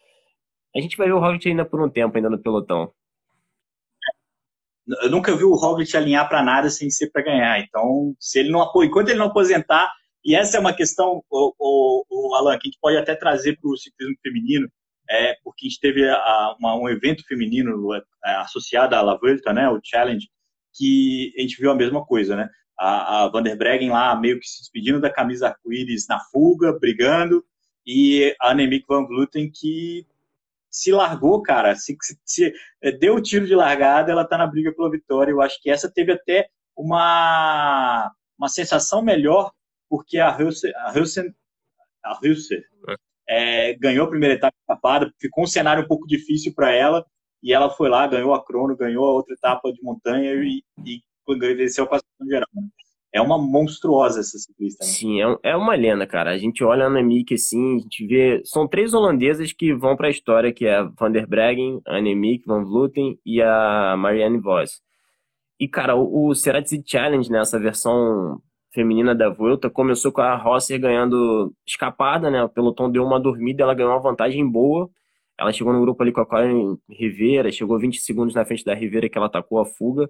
a 0.75 0.81
gente 0.81 0.97
vai 0.97 1.07
ver 1.07 1.13
o 1.13 1.19
Roglic 1.19 1.47
ainda 1.47 1.65
por 1.65 1.81
um 1.81 1.89
tempo, 1.89 2.15
ainda 2.15 2.29
no 2.29 2.39
pelotão. 2.39 2.91
Eu 5.01 5.09
nunca 5.09 5.35
vi 5.35 5.43
o 5.43 5.55
Roglic 5.55 5.95
alinhar 5.97 6.29
para 6.29 6.43
nada 6.43 6.69
sem 6.69 6.89
ser 6.91 7.09
para 7.11 7.23
ganhar, 7.23 7.59
então 7.59 8.15
se 8.19 8.39
ele 8.39 8.51
não 8.51 8.71
enquanto 8.83 9.09
ele 9.09 9.17
não 9.17 9.27
aposentar, 9.27 9.91
e 10.25 10.35
essa 10.35 10.57
é 10.57 10.59
uma 10.59 10.73
questão, 10.73 11.23
o, 11.29 11.53
o, 11.59 12.05
o 12.09 12.35
Alan, 12.35 12.57
que 12.57 12.67
a 12.67 12.71
gente 12.71 12.79
pode 12.81 12.97
até 12.97 13.15
trazer 13.15 13.59
para 13.61 13.69
o 13.69 13.77
ciclismo 13.77 14.15
feminino, 14.23 14.67
é, 15.07 15.35
porque 15.43 15.67
a 15.67 15.69
gente 15.69 15.79
teve 15.79 16.09
a, 16.09 16.55
uma, 16.59 16.75
um 16.75 16.89
evento 16.89 17.23
feminino 17.27 17.93
é, 17.93 18.01
associado 18.37 18.95
à 18.95 19.01
La 19.01 19.15
Vuelta, 19.15 19.53
né, 19.53 19.69
o 19.69 19.79
Challenge, 19.83 20.27
que 20.73 21.31
a 21.37 21.41
gente 21.41 21.57
viu 21.57 21.69
a 21.69 21.75
mesma 21.75 22.03
coisa, 22.03 22.35
né? 22.35 22.49
A, 22.77 23.23
a 23.23 23.27
Van 23.29 23.43
der 23.43 23.55
Breggen 23.55 23.91
lá 23.91 24.13
meio 24.19 24.39
que 24.39 24.47
se 24.47 24.59
despedindo 24.59 24.99
da 24.99 25.09
camisa 25.09 25.47
arco-íris 25.47 26.07
na 26.09 26.19
fuga, 26.31 26.77
brigando, 26.77 27.45
e 27.85 28.35
a 28.41 28.49
Annemiek 28.49 28.85
van 28.87 29.05
Vleuten 29.05 29.49
que 29.49 30.05
se 30.69 30.91
largou, 30.91 31.41
cara, 31.41 31.75
se, 31.75 31.95
se, 32.01 32.19
se 32.25 32.53
é, 32.81 32.91
deu 32.91 33.15
o 33.15 33.21
tiro 33.21 33.45
de 33.45 33.55
largada, 33.55 34.11
ela 34.11 34.25
tá 34.25 34.37
na 34.37 34.47
briga 34.47 34.73
pela 34.73 34.91
vitória. 34.91 35.31
Eu 35.31 35.41
acho 35.41 35.61
que 35.61 35.69
essa 35.69 35.89
teve 35.89 36.11
até 36.11 36.49
uma, 36.75 38.11
uma 38.37 38.49
sensação 38.49 39.01
melhor 39.01 39.53
porque 39.89 40.17
a 40.17 40.35
Hülse, 40.35 40.73
a 40.75 40.91
Hülse, 40.91 41.33
a 42.03 42.19
Hülse 42.21 42.63
é, 43.27 43.73
ganhou 43.75 44.05
a 44.05 44.09
primeira 44.09 44.35
etapa 44.35 44.55
escapada, 44.59 45.11
ficou 45.19 45.43
um 45.43 45.47
cenário 45.47 45.83
um 45.83 45.87
pouco 45.87 46.07
difícil 46.07 46.53
para 46.53 46.71
ela, 46.71 47.05
e 47.41 47.53
ela 47.53 47.69
foi 47.69 47.89
lá, 47.89 48.07
ganhou 48.07 48.33
a 48.33 48.43
crono, 48.43 48.75
ganhou 48.75 49.05
a 49.05 49.13
outra 49.13 49.33
etapa 49.33 49.71
de 49.71 49.81
montanha 49.83 50.33
e, 50.33 50.63
e 50.83 51.01
venceu 51.55 51.83
a 51.83 51.87
classificação 51.87 52.27
geral. 52.27 52.47
Né? 52.53 52.67
É 53.13 53.21
uma 53.21 53.37
monstruosa 53.37 54.19
essa 54.19 54.37
ciclista. 54.37 54.83
Né? 54.83 54.91
Sim, 54.91 55.21
é, 55.21 55.51
é 55.51 55.55
uma 55.55 55.73
lenda, 55.75 56.05
cara. 56.05 56.31
A 56.31 56.37
gente 56.37 56.63
olha 56.63 56.83
a 56.83 56.87
Annemiek 56.87 57.33
assim, 57.33 57.77
a 57.77 57.79
gente 57.79 58.05
vê. 58.05 58.41
São 58.43 58.67
três 58.67 58.93
holandesas 58.93 59.53
que 59.53 59.73
vão 59.73 59.95
para 59.95 60.07
a 60.07 60.11
história, 60.11 60.51
que 60.51 60.65
é 60.65 60.75
a 60.75 60.83
Van 60.83 61.11
der 61.11 61.25
Breggen, 61.25 61.81
a 61.87 61.97
Annemiek 61.97 62.45
Van 62.45 62.65
Vleuten 62.65 63.17
e 63.25 63.41
a 63.41 63.95
Marianne 63.97 64.39
Vos. 64.39 64.81
E, 65.57 65.67
cara, 65.67 65.95
o, 65.95 66.27
o 66.27 66.35
Ceratzi 66.35 66.83
Challenge, 66.85 67.31
nessa 67.31 67.57
né, 67.57 67.63
versão 67.63 68.41
feminina 68.75 69.15
da 69.15 69.29
Vuelta 69.29 69.69
começou 69.69 70.11
com 70.11 70.21
a 70.21 70.35
Rosser 70.35 70.79
ganhando 70.79 71.53
escapada, 71.65 72.29
né? 72.29 72.43
O 72.43 72.49
pelotão 72.49 72.91
deu 72.91 73.03
uma 73.03 73.19
dormida, 73.19 73.63
ela 73.63 73.73
ganhou 73.73 73.91
uma 73.91 74.01
vantagem 74.01 74.47
boa. 74.47 74.89
Ela 75.39 75.51
chegou 75.51 75.73
no 75.73 75.81
grupo 75.81 76.01
ali 76.03 76.11
com 76.11 76.21
a 76.21 76.25
Corin 76.25 76.77
Rivera, 76.89 77.51
chegou 77.51 77.79
20 77.79 77.99
segundos 77.99 78.35
na 78.35 78.45
frente 78.45 78.63
da 78.63 78.73
Rivera 78.75 79.09
que 79.09 79.17
ela 79.17 79.27
atacou 79.27 79.59
a 79.59 79.65
fuga. 79.65 80.09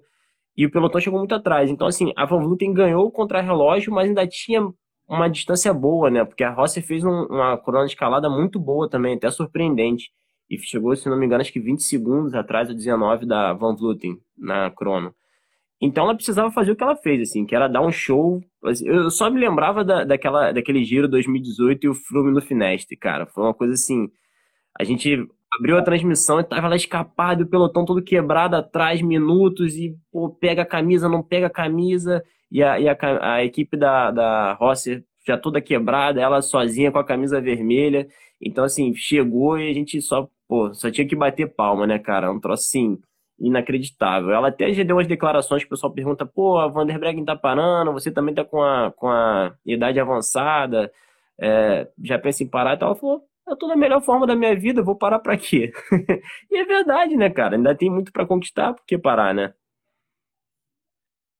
E 0.56 0.66
o 0.66 0.70
pelotão 0.70 1.00
chegou 1.00 1.18
muito 1.18 1.34
atrás. 1.34 1.70
Então, 1.70 1.86
assim, 1.86 2.12
a 2.16 2.24
Van 2.24 2.40
Vleuten 2.40 2.72
ganhou 2.72 3.10
contra 3.10 3.40
relógio, 3.40 3.92
mas 3.92 4.08
ainda 4.08 4.26
tinha 4.26 4.68
uma 5.08 5.28
distância 5.28 5.72
boa, 5.72 6.10
né? 6.10 6.24
Porque 6.24 6.42
a 6.44 6.50
Rossi 6.50 6.82
fez 6.82 7.04
um, 7.04 7.24
uma 7.26 7.56
corona 7.56 7.86
escalada 7.86 8.28
muito 8.28 8.58
boa 8.58 8.88
também, 8.88 9.14
até 9.14 9.30
surpreendente. 9.30 10.10
E 10.50 10.58
chegou, 10.58 10.94
se 10.96 11.08
não 11.08 11.18
me 11.18 11.26
engano, 11.26 11.42
acho 11.42 11.52
que 11.52 11.60
20 11.60 11.82
segundos 11.82 12.34
atrás 12.34 12.68
do 12.68 12.74
19 12.74 13.26
da 13.26 13.52
Van 13.52 13.74
Vleuten 13.76 14.18
na 14.36 14.70
crono. 14.70 15.14
Então 15.80 16.04
ela 16.04 16.14
precisava 16.14 16.50
fazer 16.50 16.72
o 16.72 16.76
que 16.76 16.82
ela 16.82 16.96
fez, 16.96 17.28
assim, 17.28 17.44
que 17.44 17.54
era 17.54 17.68
dar 17.68 17.82
um 17.82 17.92
show. 17.92 18.42
Eu 18.84 19.10
só 19.10 19.30
me 19.30 19.38
lembrava 19.38 19.84
da, 19.84 20.04
daquela, 20.04 20.52
daquele 20.52 20.84
giro 20.84 21.08
2018 21.08 21.84
e 21.84 21.88
o 21.88 21.94
Flume 21.94 22.32
no 22.32 22.40
Finestre, 22.40 22.96
cara. 22.96 23.26
Foi 23.26 23.44
uma 23.44 23.54
coisa 23.54 23.74
assim. 23.74 24.08
A 24.78 24.84
gente 24.84 25.26
abriu 25.58 25.78
a 25.78 25.82
transmissão 25.82 26.40
e 26.40 26.44
tava 26.44 26.68
lá 26.68 26.76
escapado, 26.76 27.44
o 27.44 27.46
pelotão 27.46 27.84
todo 27.84 28.02
quebrado 28.02 28.56
atrás, 28.56 29.00
minutos, 29.02 29.76
e 29.76 29.96
pô, 30.10 30.30
pega 30.30 30.62
a 30.62 30.66
camisa, 30.66 31.08
não 31.08 31.22
pega 31.22 31.46
a 31.46 31.50
camisa, 31.50 32.22
e 32.50 32.62
a, 32.62 32.78
e 32.80 32.88
a, 32.88 32.96
a 33.20 33.44
equipe 33.44 33.76
da, 33.76 34.10
da 34.10 34.58
já 35.26 35.36
toda 35.36 35.60
quebrada, 35.60 36.20
ela 36.20 36.40
sozinha 36.42 36.92
com 36.92 36.98
a 36.98 37.04
camisa 37.04 37.40
vermelha. 37.40 38.06
Então, 38.40 38.64
assim, 38.64 38.94
chegou 38.94 39.58
e 39.58 39.70
a 39.70 39.74
gente 39.74 40.00
só, 40.00 40.28
pô, 40.48 40.72
só 40.74 40.90
tinha 40.90 41.06
que 41.06 41.16
bater 41.16 41.52
palma, 41.54 41.86
né, 41.86 41.98
cara? 41.98 42.30
Um 42.30 42.40
troço 42.40 42.64
assim 42.64 42.98
inacreditável. 43.38 44.32
Ela 44.32 44.48
até 44.48 44.72
já 44.72 44.82
deu 44.82 44.96
umas 44.96 45.06
declarações 45.06 45.62
que 45.62 45.66
o 45.66 45.70
pessoal 45.70 45.92
pergunta: 45.92 46.24
pô, 46.26 46.58
a 46.58 46.68
Vanderbreggen 46.68 47.24
tá 47.24 47.36
parando, 47.36 47.92
você 47.92 48.10
também 48.10 48.34
tá 48.34 48.44
com 48.44 48.62
a, 48.62 48.92
com 48.92 49.08
a 49.08 49.54
idade 49.64 50.00
avançada, 50.00 50.92
é, 51.38 51.88
já 52.02 52.18
pensa 52.18 52.42
em 52.42 52.48
parar 52.48 52.74
e 52.74 52.78
tal. 52.78 52.90
Ela 52.90 52.98
falou: 52.98 53.28
eu 53.46 53.56
tô 53.56 53.68
na 53.68 53.76
melhor 53.76 54.02
forma 54.02 54.26
da 54.26 54.34
minha 54.34 54.58
vida, 54.58 54.82
vou 54.82 54.96
parar 54.96 55.18
pra 55.18 55.36
quê? 55.36 55.72
e 56.50 56.58
é 56.58 56.64
verdade, 56.64 57.16
né, 57.16 57.30
cara? 57.30 57.56
Ainda 57.56 57.74
tem 57.74 57.90
muito 57.90 58.12
para 58.12 58.26
conquistar, 58.26 58.74
por 58.74 58.84
que 58.84 58.98
parar, 58.98 59.34
né? 59.34 59.54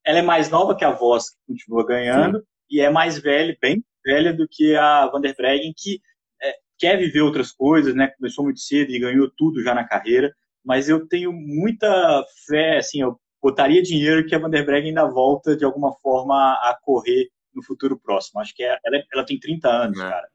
Ela 0.05 0.21
é 0.21 0.23
mais 0.23 0.49
nova 0.49 0.77
que 0.77 0.85
a 0.85 0.93
Voss, 0.93 1.31
que 1.31 1.39
continua 1.49 1.85
ganhando, 1.85 2.39
Sim. 2.39 2.45
e 2.71 2.81
é 2.81 2.89
mais 2.91 3.19
velha, 3.19 3.57
bem 3.61 3.83
velha 4.05 4.33
do 4.33 4.47
que 4.49 4.77
a 4.77 5.09
Vanderbreggen, 5.09 5.75
que 5.77 6.01
é, 6.41 6.55
quer 6.79 6.97
viver 6.97 7.23
outras 7.23 7.51
coisas, 7.51 7.93
né? 7.93 8.07
Começou 8.17 8.45
muito 8.45 8.61
cedo 8.61 8.93
e 8.93 9.01
ganhou 9.01 9.29
tudo 9.37 9.61
já 9.65 9.75
na 9.75 9.83
carreira 9.83 10.33
mas 10.67 10.89
eu 10.89 11.07
tenho 11.07 11.33
muita 11.33 12.25
fé, 12.49 12.79
assim, 12.79 13.01
eu 13.01 13.21
botaria 13.41 13.81
dinheiro 13.81 14.27
que 14.27 14.35
a 14.35 14.39
Vanderbreggen 14.39 14.89
ainda 14.89 15.07
volta 15.07 15.57
de 15.57 15.65
alguma 15.65 15.93
forma 16.03 16.35
a 16.35 16.77
correr 16.83 17.29
no 17.55 17.63
futuro 17.63 17.97
próximo. 17.97 18.41
Acho 18.41 18.53
que 18.53 18.65
é, 18.65 18.77
ela, 18.85 19.03
ela, 19.15 19.25
tem 19.25 19.39
30 19.39 19.69
anos, 19.69 20.01
é. 20.01 20.03
cara. 20.03 20.29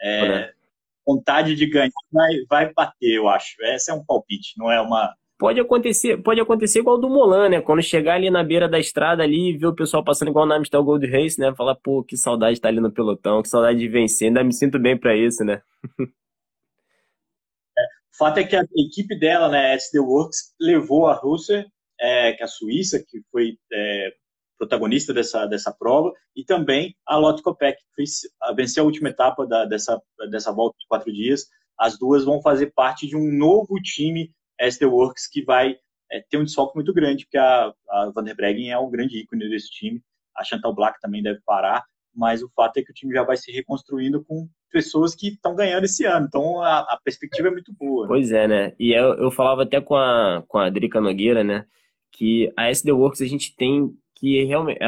É, 0.00 0.52
vontade 1.06 1.54
de 1.54 1.66
ganhar 1.66 1.90
vai, 2.10 2.32
vai 2.48 2.72
bater, 2.72 3.14
eu 3.14 3.28
acho. 3.28 3.56
Esse 3.60 3.90
é 3.90 3.94
um 3.94 4.02
palpite, 4.02 4.54
não 4.56 4.72
é 4.72 4.80
uma. 4.80 5.14
Pode 5.38 5.60
acontecer, 5.60 6.16
pode 6.22 6.40
acontecer 6.40 6.78
igual 6.78 6.98
do 6.98 7.10
Molan, 7.10 7.50
né? 7.50 7.60
Quando 7.60 7.82
chegar 7.82 8.14
ali 8.14 8.30
na 8.30 8.42
beira 8.42 8.66
da 8.66 8.78
estrada 8.78 9.22
ali 9.22 9.50
e 9.50 9.58
ver 9.58 9.66
o 9.66 9.74
pessoal 9.74 10.02
passando 10.02 10.28
igual 10.28 10.46
na 10.46 10.56
Amstel 10.56 10.82
Gold 10.82 11.06
Race, 11.06 11.38
né? 11.38 11.54
Falar, 11.54 11.74
pô, 11.74 12.02
que 12.02 12.16
saudade 12.16 12.52
de 12.52 12.58
estar 12.58 12.70
ali 12.70 12.80
no 12.80 12.90
pelotão, 12.90 13.42
que 13.42 13.48
saudade 13.50 13.78
de 13.78 13.88
vencer, 13.88 14.28
ainda 14.28 14.42
me 14.42 14.52
sinto 14.54 14.78
bem 14.78 14.96
para 14.96 15.14
isso, 15.14 15.44
né? 15.44 15.60
O 18.14 18.16
fato 18.16 18.38
é 18.38 18.44
que 18.44 18.54
a 18.54 18.64
equipe 18.76 19.18
dela, 19.18 19.48
né, 19.48 19.74
SD 19.74 19.98
Works, 19.98 20.54
levou 20.60 21.08
a 21.08 21.14
Rússia, 21.14 21.66
é, 21.98 22.32
que 22.32 22.42
é 22.42 22.44
a 22.44 22.48
Suíça, 22.48 23.04
que 23.04 23.20
foi 23.32 23.58
é, 23.72 24.14
protagonista 24.56 25.12
dessa, 25.12 25.46
dessa 25.46 25.72
prova, 25.72 26.12
e 26.36 26.44
também 26.44 26.96
a 27.04 27.16
Lotte 27.16 27.42
Kopeck, 27.42 27.76
que 27.76 27.94
fez, 27.96 28.20
venceu 28.54 28.84
a 28.84 28.86
última 28.86 29.08
etapa 29.08 29.44
da, 29.44 29.64
dessa, 29.64 30.00
dessa 30.30 30.52
volta 30.52 30.76
de 30.78 30.86
quatro 30.86 31.12
dias. 31.12 31.48
As 31.76 31.98
duas 31.98 32.24
vão 32.24 32.40
fazer 32.40 32.72
parte 32.72 33.08
de 33.08 33.16
um 33.16 33.32
novo 33.32 33.74
time 33.82 34.32
SD 34.60 34.86
Works 34.86 35.26
que 35.26 35.42
vai 35.42 35.76
é, 36.12 36.20
ter 36.30 36.38
um 36.38 36.44
desfoque 36.44 36.76
muito 36.76 36.94
grande, 36.94 37.24
porque 37.24 37.38
a, 37.38 37.74
a 37.90 38.10
Van 38.14 38.22
der 38.22 38.36
Breggen 38.36 38.70
é 38.70 38.78
um 38.78 38.90
grande 38.90 39.18
ícone 39.18 39.48
desse 39.48 39.70
time. 39.70 40.00
A 40.36 40.44
Chantal 40.44 40.72
Black 40.72 41.00
também 41.00 41.20
deve 41.20 41.40
parar, 41.44 41.84
mas 42.14 42.44
o 42.44 42.50
fato 42.54 42.76
é 42.76 42.82
que 42.82 42.92
o 42.92 42.94
time 42.94 43.12
já 43.12 43.24
vai 43.24 43.36
se 43.36 43.50
reconstruindo 43.50 44.24
com 44.24 44.48
pessoas 44.74 45.14
que 45.14 45.28
estão 45.28 45.54
ganhando 45.54 45.84
esse 45.84 46.04
ano. 46.04 46.26
Então 46.26 46.60
a, 46.60 46.80
a 46.80 46.98
perspectiva 47.04 47.46
é 47.46 47.50
muito 47.52 47.72
boa. 47.72 48.02
Né? 48.02 48.08
Pois 48.08 48.32
é, 48.32 48.48
né? 48.48 48.72
E 48.76 48.92
eu, 48.92 49.14
eu 49.14 49.30
falava 49.30 49.62
até 49.62 49.80
com 49.80 49.94
a, 49.94 50.42
com 50.48 50.58
a 50.58 50.68
Drica 50.68 51.00
Nogueira, 51.00 51.44
né? 51.44 51.64
Que 52.10 52.52
a 52.56 52.68
SD 52.68 52.90
Works 52.90 53.22
a 53.22 53.26
gente 53.26 53.54
tem 53.54 53.96
que 54.16 54.44
realmente. 54.44 54.80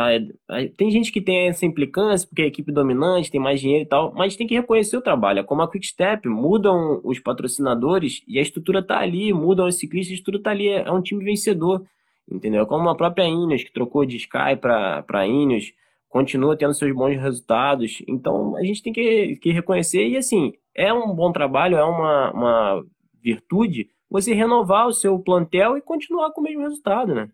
tem 0.76 0.90
gente 0.90 1.12
que 1.12 1.20
tem 1.20 1.48
essa 1.48 1.66
implicância, 1.66 2.26
porque 2.26 2.42
é 2.42 2.46
equipe 2.46 2.72
dominante, 2.72 3.30
tem 3.30 3.40
mais 3.40 3.60
dinheiro 3.60 3.84
e 3.84 3.88
tal, 3.88 4.12
mas 4.14 4.34
tem 4.34 4.46
que 4.46 4.54
reconhecer 4.54 4.96
o 4.96 5.02
trabalho. 5.02 5.44
Como 5.44 5.62
a 5.62 5.70
Quick 5.70 5.86
Step, 5.86 6.28
mudam 6.28 7.00
os 7.04 7.18
patrocinadores 7.18 8.22
e 8.26 8.38
a 8.38 8.42
estrutura 8.42 8.82
tá 8.82 8.98
ali, 8.98 9.32
mudam 9.32 9.66
os 9.66 9.78
ciclistas, 9.78 10.12
a 10.12 10.14
estrutura 10.14 10.42
tá 10.42 10.50
ali, 10.50 10.68
é 10.68 10.90
um 10.90 11.02
time 11.02 11.24
vencedor. 11.24 11.84
Entendeu? 12.28 12.66
Como 12.66 12.88
a 12.88 12.96
própria 12.96 13.24
Ineos, 13.24 13.62
que 13.62 13.72
trocou 13.72 14.04
de 14.04 14.16
Sky 14.16 14.56
para 14.60 15.26
Ineos 15.26 15.72
continua 16.08 16.56
tendo 16.56 16.74
seus 16.74 16.94
bons 16.94 17.16
resultados. 17.16 18.02
Então 18.08 18.56
a 18.56 18.62
gente 18.62 18.82
tem 18.82 18.92
que, 18.92 19.36
que 19.36 19.52
reconhecer, 19.52 20.06
e 20.06 20.16
assim, 20.16 20.52
é 20.74 20.92
um 20.92 21.14
bom 21.14 21.32
trabalho, 21.32 21.76
é 21.76 21.84
uma, 21.84 22.32
uma 22.32 22.86
virtude 23.22 23.90
você 24.08 24.32
renovar 24.32 24.86
o 24.86 24.92
seu 24.92 25.18
plantel 25.18 25.76
e 25.76 25.82
continuar 25.82 26.32
com 26.32 26.40
o 26.40 26.44
mesmo 26.44 26.62
resultado, 26.62 27.14
né? 27.14 27.28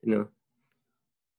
Entendeu? 0.00 0.28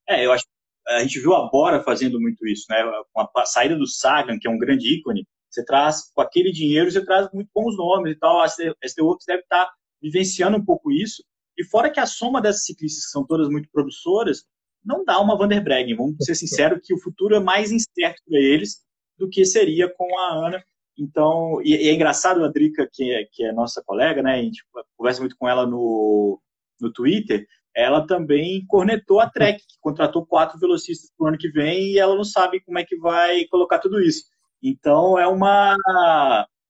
É, 0.08 0.26
eu 0.26 0.32
acho 0.34 0.44
a 0.88 1.00
gente 1.00 1.20
viu 1.20 1.34
a 1.34 1.50
Bora 1.50 1.82
fazendo 1.82 2.20
muito 2.20 2.46
isso, 2.48 2.66
né? 2.70 2.84
Com 3.14 3.40
a 3.40 3.46
saída 3.46 3.76
do 3.76 3.88
Sagan, 3.88 4.38
que 4.38 4.48
é 4.48 4.52
um 4.52 4.58
grande 4.58 4.94
ícone, 4.94 5.26
você 5.50 5.64
traz, 5.64 6.12
com 6.14 6.22
aquele 6.22 6.52
dinheiro, 6.52 6.92
você 6.92 7.04
traz 7.06 7.30
muito 7.32 7.50
bons 7.54 7.78
nomes 7.78 8.14
e 8.14 8.20
tal. 8.20 8.42
A 8.42 8.48
ST 8.48 9.02
Works 9.02 9.26
deve 9.26 9.44
estar 9.44 9.72
vivenciando 10.02 10.58
um 10.58 10.66
pouco 10.66 10.92
isso. 10.92 11.24
E 11.58 11.64
fora 11.64 11.92
que 11.92 12.00
a 12.00 12.06
soma 12.06 12.42
dessas 12.42 12.66
ciclistas, 12.66 13.06
que 13.06 13.12
são 13.12 13.26
todas 13.26 13.48
muito 13.50 13.70
produtoras, 13.72 14.44
não 14.86 15.04
dá 15.04 15.20
uma 15.20 15.38
Vanderbreggen. 15.38 15.96
Vamos 15.96 16.16
ser 16.20 16.36
sinceros 16.36 16.80
que 16.84 16.94
o 16.94 17.00
futuro 17.00 17.36
é 17.36 17.40
mais 17.40 17.72
incerto 17.72 18.22
para 18.28 18.40
eles 18.40 18.82
do 19.18 19.30
que 19.30 19.46
seria 19.46 19.90
com 19.90 20.18
a 20.18 20.48
Ana. 20.48 20.64
Então, 20.98 21.62
e, 21.64 21.76
e 21.76 21.90
é 21.90 21.94
engraçado 21.94 22.44
a 22.44 22.48
Drica, 22.48 22.88
que 22.92 23.12
é, 23.12 23.26
que 23.32 23.44
é 23.44 23.52
nossa 23.52 23.82
colega, 23.86 24.22
né? 24.22 24.36
A 24.36 24.42
gente 24.42 24.64
conversa 24.96 25.22
muito 25.22 25.36
com 25.38 25.48
ela 25.48 25.66
no, 25.66 26.40
no 26.80 26.92
Twitter. 26.92 27.48
Ela 27.76 28.06
também 28.06 28.64
cornetou 28.68 29.20
a 29.20 29.30
Trek, 29.30 29.60
que 29.60 29.76
contratou 29.82 30.26
quatro 30.26 30.60
velocistas 30.60 31.10
para 31.18 31.26
o 31.26 31.28
ano 31.30 31.38
que 31.38 31.50
vem 31.50 31.94
e 31.94 32.00
ela 32.00 32.16
não 32.16 32.24
sabe 32.24 32.60
como 32.62 32.78
é 32.78 32.84
que 32.84 32.96
vai 32.98 33.46
colocar 33.46 33.80
tudo 33.80 34.00
isso. 34.00 34.24
Então, 34.62 35.18
é 35.18 35.28
uma 35.28 35.76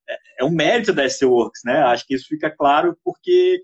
é, 0.10 0.18
é 0.40 0.46
um 0.46 0.52
mérito 0.52 0.94
da 0.94 1.08
SC 1.08 1.26
Works, 1.26 1.62
né? 1.66 1.84
Acho 1.84 2.06
que 2.06 2.16
isso 2.16 2.28
fica 2.28 2.50
claro 2.50 2.98
porque 3.04 3.62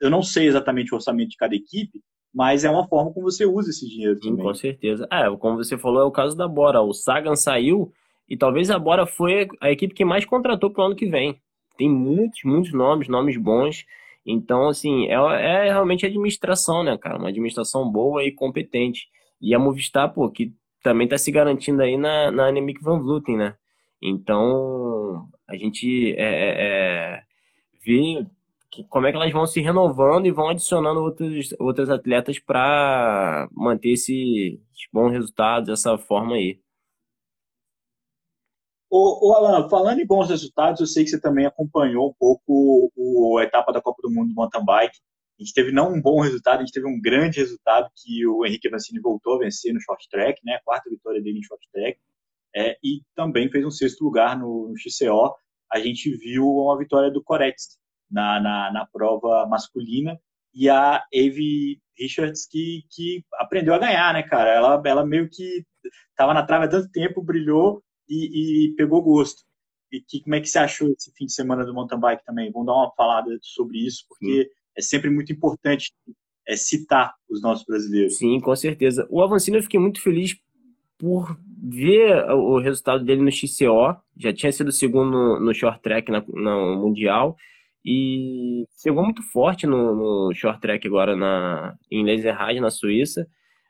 eu 0.00 0.10
não 0.10 0.22
sei 0.22 0.46
exatamente 0.48 0.92
o 0.92 0.96
orçamento 0.96 1.30
de 1.30 1.36
cada 1.36 1.54
equipe, 1.54 2.02
mas 2.34 2.64
é 2.64 2.70
uma 2.70 2.86
forma 2.88 3.12
como 3.12 3.30
você 3.30 3.44
usa 3.44 3.70
esse 3.70 3.86
dinheiro 3.88 4.14
Sim, 4.16 4.30
também. 4.30 4.44
com 4.44 4.54
certeza. 4.54 5.06
É, 5.10 5.28
como 5.36 5.56
você 5.56 5.76
falou, 5.76 6.02
é 6.02 6.04
o 6.04 6.10
caso 6.10 6.36
da 6.36 6.48
Bora. 6.48 6.80
O 6.80 6.94
Sagan 6.94 7.36
saiu 7.36 7.92
e 8.28 8.36
talvez 8.36 8.70
a 8.70 8.78
Bora 8.78 9.06
foi 9.06 9.48
a 9.60 9.70
equipe 9.70 9.94
que 9.94 10.04
mais 10.04 10.24
contratou 10.24 10.70
para 10.70 10.82
o 10.82 10.86
ano 10.86 10.96
que 10.96 11.06
vem. 11.06 11.40
Tem 11.76 11.90
muitos, 11.90 12.40
muitos 12.44 12.72
nomes, 12.72 13.08
nomes 13.08 13.36
bons. 13.36 13.84
Então, 14.24 14.68
assim, 14.68 15.06
é, 15.08 15.14
é 15.14 15.64
realmente 15.64 16.06
administração, 16.06 16.82
né, 16.82 16.96
cara? 16.96 17.18
Uma 17.18 17.28
administração 17.28 17.90
boa 17.90 18.24
e 18.24 18.32
competente. 18.32 19.08
E 19.40 19.54
a 19.54 19.58
Movistar, 19.58 20.12
pô, 20.12 20.30
que 20.30 20.54
também 20.82 21.04
está 21.04 21.18
se 21.18 21.30
garantindo 21.30 21.82
aí 21.82 21.96
na, 21.96 22.30
na 22.30 22.46
Anemic 22.46 22.82
Van 22.82 22.98
Vluten, 22.98 23.36
né? 23.36 23.54
Então, 24.00 25.28
a 25.46 25.56
gente 25.56 26.14
é, 26.16 26.24
é, 26.24 26.54
é 26.58 27.22
vê 27.84 28.26
como 28.88 29.06
é 29.06 29.10
que 29.10 29.16
elas 29.16 29.32
vão 29.32 29.46
se 29.46 29.60
renovando 29.60 30.26
e 30.26 30.32
vão 30.32 30.48
adicionando 30.48 31.00
outros, 31.00 31.54
outros 31.58 31.90
atletas 31.90 32.38
para 32.38 33.48
manter 33.52 33.90
esses 33.90 34.58
bons 34.92 35.12
resultados 35.12 35.68
dessa 35.68 35.98
forma 35.98 36.36
aí. 36.36 36.58
O, 38.90 39.30
o 39.30 39.34
Alan, 39.34 39.68
falando 39.68 40.00
em 40.00 40.06
bons 40.06 40.28
resultados, 40.28 40.80
eu 40.80 40.86
sei 40.86 41.04
que 41.04 41.10
você 41.10 41.20
também 41.20 41.46
acompanhou 41.46 42.10
um 42.10 42.14
pouco 42.18 42.92
o, 42.94 43.38
a 43.38 43.42
etapa 43.42 43.72
da 43.72 43.80
Copa 43.80 44.02
do 44.02 44.10
Mundo 44.10 44.28
do 44.28 44.34
mountain 44.34 44.64
bike. 44.64 44.98
A 45.38 45.42
gente 45.42 45.54
teve 45.54 45.72
não 45.72 45.94
um 45.94 46.00
bom 46.00 46.20
resultado, 46.20 46.58
a 46.58 46.60
gente 46.60 46.74
teve 46.74 46.86
um 46.86 47.00
grande 47.00 47.40
resultado 47.40 47.90
que 47.96 48.26
o 48.26 48.44
Henrique 48.44 48.68
Avancini 48.68 49.00
voltou 49.00 49.36
a 49.36 49.38
vencer 49.38 49.72
no 49.72 49.80
short 49.80 50.06
track, 50.10 50.40
né? 50.44 50.56
A 50.56 50.62
quarta 50.62 50.90
vitória 50.90 51.22
dele 51.22 51.38
em 51.38 51.42
short 51.42 51.66
track. 51.72 51.98
É, 52.54 52.76
e 52.84 53.02
também 53.14 53.50
fez 53.50 53.64
um 53.64 53.70
sexto 53.70 54.04
lugar 54.04 54.38
no, 54.38 54.68
no 54.68 54.74
XCO. 54.76 55.34
A 55.72 55.80
gente 55.80 56.14
viu 56.18 56.44
uma 56.46 56.76
vitória 56.76 57.10
do 57.10 57.22
Koretz, 57.22 57.78
na, 58.12 58.40
na, 58.40 58.72
na 58.72 58.86
prova 58.86 59.46
masculina, 59.46 60.18
e 60.54 60.68
a 60.68 61.02
Eve 61.12 61.80
Richards 61.98 62.46
que, 62.46 62.82
que 62.90 63.24
aprendeu 63.34 63.74
a 63.74 63.78
ganhar, 63.78 64.12
né, 64.12 64.22
cara? 64.22 64.50
Ela, 64.50 64.82
ela 64.84 65.06
meio 65.06 65.28
que 65.28 65.64
estava 66.10 66.34
na 66.34 66.44
trave 66.44 66.66
há 66.66 66.68
tanto 66.68 66.90
tempo, 66.90 67.22
brilhou 67.22 67.82
e, 68.08 68.68
e, 68.68 68.74
pegou 68.74 69.02
gosto. 69.02 69.42
E 69.90 70.00
que, 70.00 70.20
como 70.20 70.34
é 70.34 70.40
que 70.40 70.48
você 70.48 70.58
achou 70.58 70.88
esse 70.90 71.12
fim 71.16 71.26
de 71.26 71.32
semana 71.32 71.64
do 71.64 71.74
mountain 71.74 71.98
bike 71.98 72.24
também? 72.24 72.50
Vamos 72.52 72.66
dar 72.66 72.74
uma 72.74 72.92
falada 72.94 73.30
sobre 73.42 73.78
isso, 73.78 74.04
porque 74.08 74.44
Sim. 74.44 74.50
é 74.76 74.82
sempre 74.82 75.10
muito 75.10 75.32
importante 75.32 75.92
é, 76.46 76.56
citar 76.56 77.14
os 77.28 77.42
nossos 77.42 77.64
brasileiros. 77.64 78.16
Sim, 78.16 78.40
com 78.40 78.54
certeza. 78.54 79.06
O 79.10 79.22
Avancino 79.22 79.58
eu 79.58 79.62
fiquei 79.62 79.80
muito 79.80 80.00
feliz 80.00 80.36
por 80.98 81.36
ver 81.62 82.24
o 82.30 82.58
resultado 82.60 83.04
dele 83.04 83.22
no 83.22 83.30
XCO, 83.30 83.96
já 84.16 84.32
tinha 84.32 84.52
sido 84.52 84.70
segundo 84.70 85.40
no, 85.40 85.54
short 85.54 85.80
track 85.80 86.10
na, 86.10 86.24
no 86.28 86.76
Mundial, 86.76 87.36
e 87.84 88.64
chegou 88.80 89.02
muito 89.02 89.22
forte 89.32 89.66
no, 89.66 89.94
no 89.94 90.34
short 90.34 90.60
track 90.60 90.86
agora 90.86 91.16
na, 91.16 91.74
em 91.90 92.04
Laserrad, 92.04 92.58
na 92.60 92.70
Suíça. 92.70 93.26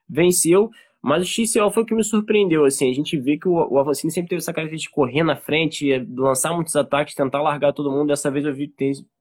Venceu, 0.09 0.71
mas 1.03 1.23
o 1.23 1.27
XCO 1.27 1.71
foi 1.71 1.83
o 1.83 1.87
que 1.87 1.95
me 1.95 2.05
surpreendeu. 2.05 2.65
Assim, 2.65 2.91
a 2.91 2.95
gente 2.95 3.19
vê 3.19 3.39
que 3.39 3.49
o, 3.49 3.53
o 3.53 3.79
Avancini 3.79 4.13
sempre 4.13 4.31
teve 4.31 4.41
essa 4.41 4.53
característica 4.53 4.91
de 4.91 4.95
correr 4.95 5.23
na 5.25 5.37
frente, 5.37 5.99
lançar 6.15 6.55
muitos 6.55 6.77
ataques, 6.77 7.15
tentar 7.15 7.43
largar 7.43 7.73
todo 7.73 7.91
mundo. 7.91 8.09
Dessa 8.09 8.31
vez 8.31 8.45
eu 8.45 8.55
vi, 8.55 8.73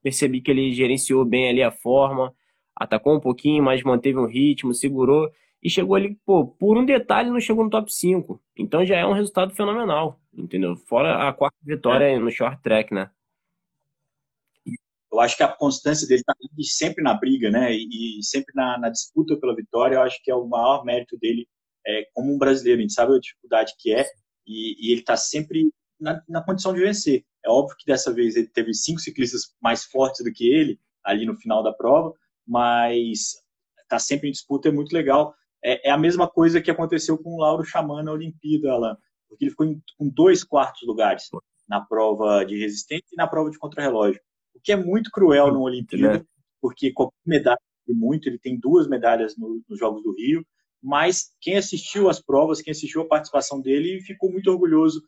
percebi 0.04 0.41
que 0.41 0.51
ele 0.51 0.73
gerenciou 0.73 1.25
bem 1.25 1.49
ali 1.49 1.63
a 1.63 1.71
forma, 1.71 2.34
atacou 2.75 3.15
um 3.15 3.19
pouquinho, 3.19 3.63
mas 3.63 3.82
manteve 3.84 4.19
um 4.19 4.27
ritmo, 4.27 4.73
segurou 4.73 5.30
e 5.63 5.69
chegou 5.69 5.95
ali, 5.95 6.17
pô, 6.25 6.47
por 6.47 6.77
um 6.77 6.86
detalhe 6.86 7.30
não 7.30 7.39
chegou 7.39 7.63
no 7.63 7.69
top 7.69 7.93
5. 7.93 8.41
Então 8.58 8.84
já 8.86 8.97
é 8.97 9.06
um 9.06 9.13
resultado 9.13 9.54
fenomenal, 9.54 10.19
entendeu? 10.34 10.75
Fora 10.75 11.27
a 11.27 11.34
quarta 11.34 11.58
vitória 11.63 12.06
é. 12.06 12.19
no 12.19 12.32
short 12.32 12.62
track, 12.62 12.93
né? 12.93 13.10
Eu 15.12 15.19
acho 15.19 15.36
que 15.36 15.43
a 15.43 15.47
constância 15.52 16.08
dele 16.08 16.21
está 16.21 16.34
sempre 16.63 17.04
na 17.04 17.13
briga, 17.13 17.52
né? 17.52 17.74
E, 17.74 18.24
sempre 18.24 18.54
na, 18.56 18.80
na, 18.80 18.89
disputa 18.89 19.36
pela 19.38 19.56
vitória. 19.56 19.95
Eu 19.95 20.02
acho 20.02 20.21
que 20.24 20.32
é 20.32 20.36
o 20.36 20.47
maior 20.47 20.86
mérito 20.86 21.17
dele 21.17 21.47
é, 21.86 22.08
como 22.13 22.34
um 22.34 22.38
brasileiro. 22.38 22.80
A 22.80 22.82
gente 22.82 22.93
sabe 22.93 23.13
a 23.15 23.19
dificuldade 23.19 23.74
que 23.78 23.93
é 23.93 24.06
e, 24.47 24.88
e 24.88 24.91
ele 24.91 25.02
está 25.02 25.17
sempre 25.17 25.69
na, 26.00 26.21
na, 26.30 26.43
condição 26.43 26.74
de 26.74 26.80
vencer. 26.80 27.26
É 27.43 27.50
óbvio 27.50 27.76
que 27.78 27.86
dessa 27.86 28.13
vez 28.13 28.38
ele 28.38 28.47
teve 28.47 28.74
cinco 28.74 29.02
ciclistas 29.02 29.54
mais 29.62 29.84
fortes 29.84 30.24
do 30.24 30.32
que 30.32 30.50
ele 30.50 30.80
ali 31.04 31.26
no 31.26 31.36
final 31.36 31.62
da 31.62 31.74
prova, 31.74 32.13
mas 32.47 33.36
está 33.82 34.00
sempre 34.00 34.30
em 34.30 34.32
disputa. 34.32 34.69
É 34.69 34.71
muito 34.71 34.93
legal. 34.93 35.36
É, 35.63 35.89
é, 35.89 35.91
a 35.91 35.97
mesma 35.97 36.28
coisa 36.28 36.62
que 36.62 36.71
aconteceu 36.71 37.17
com 37.17 37.36
o 37.36 37.39
Lauro 37.39 37.65
Xamã 37.65 38.02
na 38.02 38.13
Olimpíada, 38.13 38.71
Alan, 38.71 38.97
porque 39.28 39.43
ele 39.43 39.52
ficou 39.52 39.65
em, 39.65 39.82
com 39.97 40.08
dois 40.08 40.43
quartos 40.43 40.88
lugares 40.88 41.26
na 41.67 41.82
prova 41.82 42.45
de 42.45 42.58
resistência 42.58 43.08
e 43.12 43.17
na 43.17 43.28
prova 43.28 43.50
de 43.50 43.58
contrarrelógio 43.58 44.21
o 44.62 44.63
que 44.63 44.71
é 44.71 44.76
muito 44.76 45.10
cruel 45.10 45.52
no 45.52 45.62
Olimpíada, 45.62 46.19
é. 46.19 46.24
porque 46.62 46.91
qualquer 46.93 47.17
medalha 47.26 47.60
muito, 47.88 48.30
ele 48.30 48.39
tem 48.39 48.58
duas 48.58 48.88
medalhas 48.88 49.36
no, 49.36 49.62
nos 49.67 49.80
Jogos 49.80 50.04
do 50.04 50.15
Rio, 50.15 50.45
mas 50.82 51.32
quem 51.41 51.58
assistiu 51.58 52.10
às 52.10 52.21
provas, 52.21 52.62
quem 52.62 52.71
assistiu 52.71 53.02
a 53.02 53.08
participação 53.08 53.60
dele, 53.60 54.02
ficou 54.02 54.32
muito 54.32 54.50
orgulhoso 54.50 55.02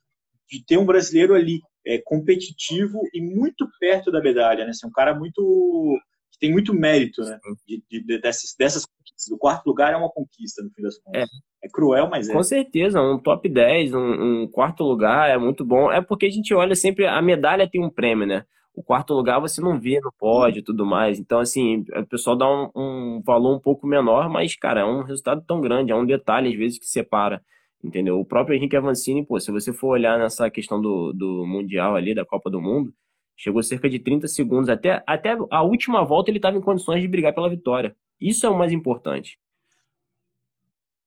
de 0.49 0.63
ter 0.65 0.77
um 0.77 0.85
brasileiro 0.85 1.33
ali 1.33 1.61
é, 1.85 1.99
competitivo 2.03 2.99
e 3.13 3.21
muito 3.21 3.67
perto 3.79 4.11
da 4.11 4.21
medalha, 4.21 4.65
né? 4.65 4.71
Assim, 4.71 4.87
um 4.87 4.91
cara 4.91 5.15
muito 5.15 5.97
que 6.31 6.39
tem 6.39 6.51
muito 6.51 6.73
mérito, 6.73 7.21
né? 7.21 7.39
De, 7.65 7.83
de, 7.89 8.03
de, 8.03 8.19
dessas, 8.19 8.53
dessas 8.57 8.85
conquistas. 8.85 9.31
O 9.31 9.37
quarto 9.37 9.65
lugar 9.65 9.93
é 9.93 9.97
uma 9.97 10.11
conquista, 10.11 10.61
no 10.61 10.69
fim 10.71 10.81
das 10.81 10.97
contas. 10.99 11.23
É, 11.63 11.67
é 11.67 11.69
cruel, 11.69 12.09
mas 12.09 12.27
é. 12.27 12.33
Com 12.33 12.43
certeza, 12.43 13.01
um 13.01 13.17
top 13.17 13.47
10, 13.47 13.93
um, 13.93 14.43
um 14.43 14.47
quarto 14.47 14.83
lugar 14.83 15.29
é 15.29 15.37
muito 15.37 15.63
bom. 15.65 15.91
É 15.91 16.01
porque 16.01 16.25
a 16.25 16.31
gente 16.31 16.53
olha 16.53 16.75
sempre, 16.75 17.07
a 17.07 17.21
medalha 17.21 17.69
tem 17.69 17.83
um 17.83 17.89
prêmio, 17.89 18.27
né? 18.27 18.45
O 18.73 18.81
quarto 18.81 19.13
lugar 19.13 19.39
você 19.39 19.61
não 19.61 19.79
vê 19.79 19.99
no 19.99 20.11
pódio 20.11 20.59
e 20.59 20.63
tudo 20.63 20.85
mais. 20.85 21.19
Então, 21.19 21.39
assim, 21.39 21.85
o 21.95 22.05
pessoal 22.07 22.35
dá 22.35 22.47
um, 22.49 22.71
um, 22.75 23.21
valor 23.23 23.55
um 23.55 23.59
pouco 23.59 23.85
menor, 23.85 24.29
mas, 24.29 24.55
cara, 24.55 24.81
é 24.81 24.85
um 24.85 25.03
resultado 25.03 25.43
tão 25.45 25.61
grande, 25.61 25.91
é 25.91 25.95
um 25.95 26.05
detalhe, 26.05 26.49
às 26.49 26.55
vezes, 26.55 26.79
que 26.79 26.87
separa, 26.87 27.43
entendeu? 27.83 28.19
O 28.19 28.25
próprio 28.25 28.55
Henrique 28.55 28.75
Avancini, 28.75 29.25
pô, 29.25 29.39
se 29.39 29.51
você 29.51 29.71
for 29.71 29.89
olhar 29.89 30.17
nessa 30.17 30.49
questão 30.49 30.81
do, 30.81 31.13
do 31.13 31.45
Mundial 31.45 31.95
ali, 31.95 32.15
da 32.15 32.25
Copa 32.25 32.49
do 32.49 32.59
Mundo, 32.59 32.93
chegou 33.37 33.61
cerca 33.61 33.89
de 33.89 33.99
30 33.99 34.27
segundos, 34.27 34.69
até, 34.69 35.03
até 35.05 35.37
a 35.51 35.61
última 35.61 36.03
volta 36.03 36.31
ele 36.31 36.39
estava 36.39 36.57
em 36.57 36.61
condições 36.61 37.01
de 37.01 37.07
brigar 37.07 37.33
pela 37.33 37.49
vitória. 37.49 37.95
Isso 38.19 38.45
é 38.45 38.49
o 38.49 38.57
mais 38.57 38.71
importante. 38.71 39.39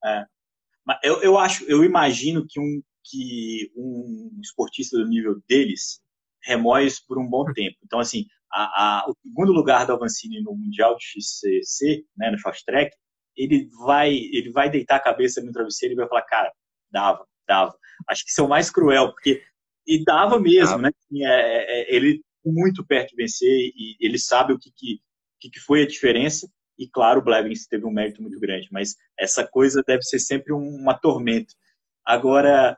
É. 0.05 0.24
Eu, 1.02 1.20
eu 1.22 1.38
acho, 1.38 1.64
eu 1.64 1.83
imagino 1.83 2.46
que 2.48 2.61
um, 2.61 2.81
que 3.02 3.72
um 3.76 4.38
esportista 4.40 4.96
do 4.96 5.09
nível 5.09 5.42
deles 5.48 6.00
remói 6.46 6.87
isso 6.87 7.02
por 7.06 7.18
um 7.18 7.28
bom 7.28 7.44
tempo. 7.52 7.76
Então, 7.85 7.98
assim, 7.98 8.24
a, 8.52 8.62
a, 8.62 9.11
o 9.11 9.14
segundo 9.22 9.52
lugar 9.52 9.87
do 9.87 9.92
Avancini 9.92 10.40
no 10.40 10.54
Mundial 10.54 10.96
de 10.96 11.04
XCC, 11.04 12.04
né, 12.16 12.30
no 12.30 12.38
Fast 12.38 12.64
Track, 12.64 12.96
ele 13.37 13.68
vai, 13.85 14.14
ele 14.14 14.50
vai 14.50 14.70
deitar 14.70 14.96
a 14.96 15.02
cabeça 15.02 15.42
no 15.42 15.52
travesseiro 15.52 15.94
e 15.94 15.96
vai 15.96 16.09
falar, 16.09 16.22
cara, 16.22 16.52
dava, 16.90 17.26
dava. 17.46 17.76
Acho 18.09 18.24
que 18.24 18.30
isso 18.30 18.40
é 18.40 18.44
o 18.44 18.48
mais 18.48 18.70
cruel, 18.70 19.12
porque 19.12 19.42
e 19.87 20.02
dava 20.04 20.40
mesmo, 20.40 20.78
né? 20.78 20.90
É, 21.14 21.24
é, 21.24 21.80
é, 21.80 21.94
ele 21.94 22.20
muito 22.44 22.85
perto 22.85 23.11
de 23.11 23.16
vencer 23.16 23.72
e 23.74 23.96
ele 24.00 24.18
sabe 24.18 24.52
o 24.52 24.59
que, 24.59 24.70
que, 24.72 25.50
que 25.50 25.61
foi 25.61 25.82
a 25.82 25.87
diferença. 25.87 26.48
E 26.78 26.88
claro, 26.88 27.20
o 27.20 27.24
Blevins 27.24 27.66
teve 27.66 27.87
um 27.87 27.90
mérito 27.90 28.20
muito 28.20 28.38
grande, 28.38 28.68
mas 28.70 28.96
essa 29.18 29.46
coisa 29.46 29.82
deve 29.87 30.02
ser 30.02 30.18
sempre 30.18 30.52
uma 30.52 30.94
tormenta. 30.94 31.52
Agora, 32.04 32.76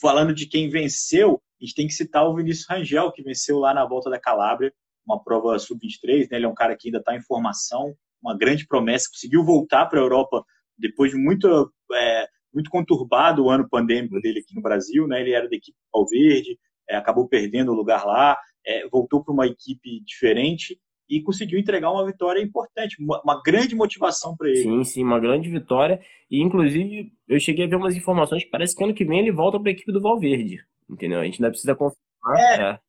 falando 0.00 0.34
de 0.34 0.46
quem 0.46 0.68
venceu, 0.68 1.42
a 1.60 1.64
gente 1.64 1.74
tem 1.74 1.86
que 1.86 1.94
citar 1.94 2.26
o 2.26 2.34
Vinícius 2.34 2.66
Rangel, 2.68 3.12
que 3.12 3.22
venceu 3.22 3.58
lá 3.58 3.72
na 3.72 3.86
volta 3.86 4.10
da 4.10 4.20
Calábria, 4.20 4.72
uma 5.06 5.22
prova 5.22 5.58
sub-23, 5.58 6.28
né? 6.30 6.38
ele 6.38 6.46
é 6.46 6.48
um 6.48 6.54
cara 6.54 6.76
que 6.76 6.88
ainda 6.88 6.98
está 6.98 7.14
em 7.14 7.22
formação, 7.22 7.94
uma 8.22 8.36
grande 8.36 8.66
promessa, 8.66 9.08
conseguiu 9.10 9.44
voltar 9.44 9.86
para 9.86 10.00
a 10.00 10.02
Europa 10.02 10.44
depois 10.78 11.10
de 11.10 11.16
muito, 11.16 11.72
é, 11.92 12.26
muito 12.52 12.70
conturbado 12.70 13.44
o 13.44 13.50
ano 13.50 13.68
pandêmico 13.68 14.20
dele 14.20 14.40
aqui 14.40 14.54
no 14.54 14.62
Brasil, 14.62 15.06
né? 15.06 15.20
ele 15.20 15.32
era 15.32 15.48
da 15.48 15.56
equipe 15.56 15.76
Valverde, 15.92 16.58
é, 16.88 16.96
acabou 16.96 17.28
perdendo 17.28 17.72
o 17.72 17.74
lugar 17.74 18.04
lá, 18.04 18.36
é, 18.66 18.88
voltou 18.88 19.22
para 19.22 19.32
uma 19.32 19.46
equipe 19.46 20.02
diferente 20.04 20.78
e 21.08 21.22
conseguiu 21.22 21.58
entregar 21.58 21.90
uma 21.90 22.04
vitória 22.04 22.40
importante, 22.40 22.96
uma, 22.98 23.20
uma 23.22 23.42
grande 23.42 23.74
motivação 23.74 24.34
para 24.36 24.48
ele. 24.48 24.62
Sim, 24.62 24.84
sim, 24.84 25.04
uma 25.04 25.20
grande 25.20 25.50
vitória. 25.50 26.00
E 26.30 26.42
inclusive 26.42 27.12
eu 27.28 27.38
cheguei 27.38 27.66
a 27.66 27.68
ver 27.68 27.76
umas 27.76 27.94
informações 27.94 28.42
que 28.42 28.50
parece 28.50 28.74
que 28.74 28.82
ano 28.82 28.94
que 28.94 29.04
vem 29.04 29.20
ele 29.20 29.32
volta 29.32 29.60
para 29.60 29.68
a 29.70 29.72
equipe 29.72 29.92
do 29.92 30.00
Valverde. 30.00 30.64
Entendeu? 30.88 31.20
A 31.20 31.24
gente 31.24 31.36
ainda 31.36 31.50
precisa 31.50 31.74
confirmar. 31.74 32.36
É. 32.36 32.70
É. 32.72 32.80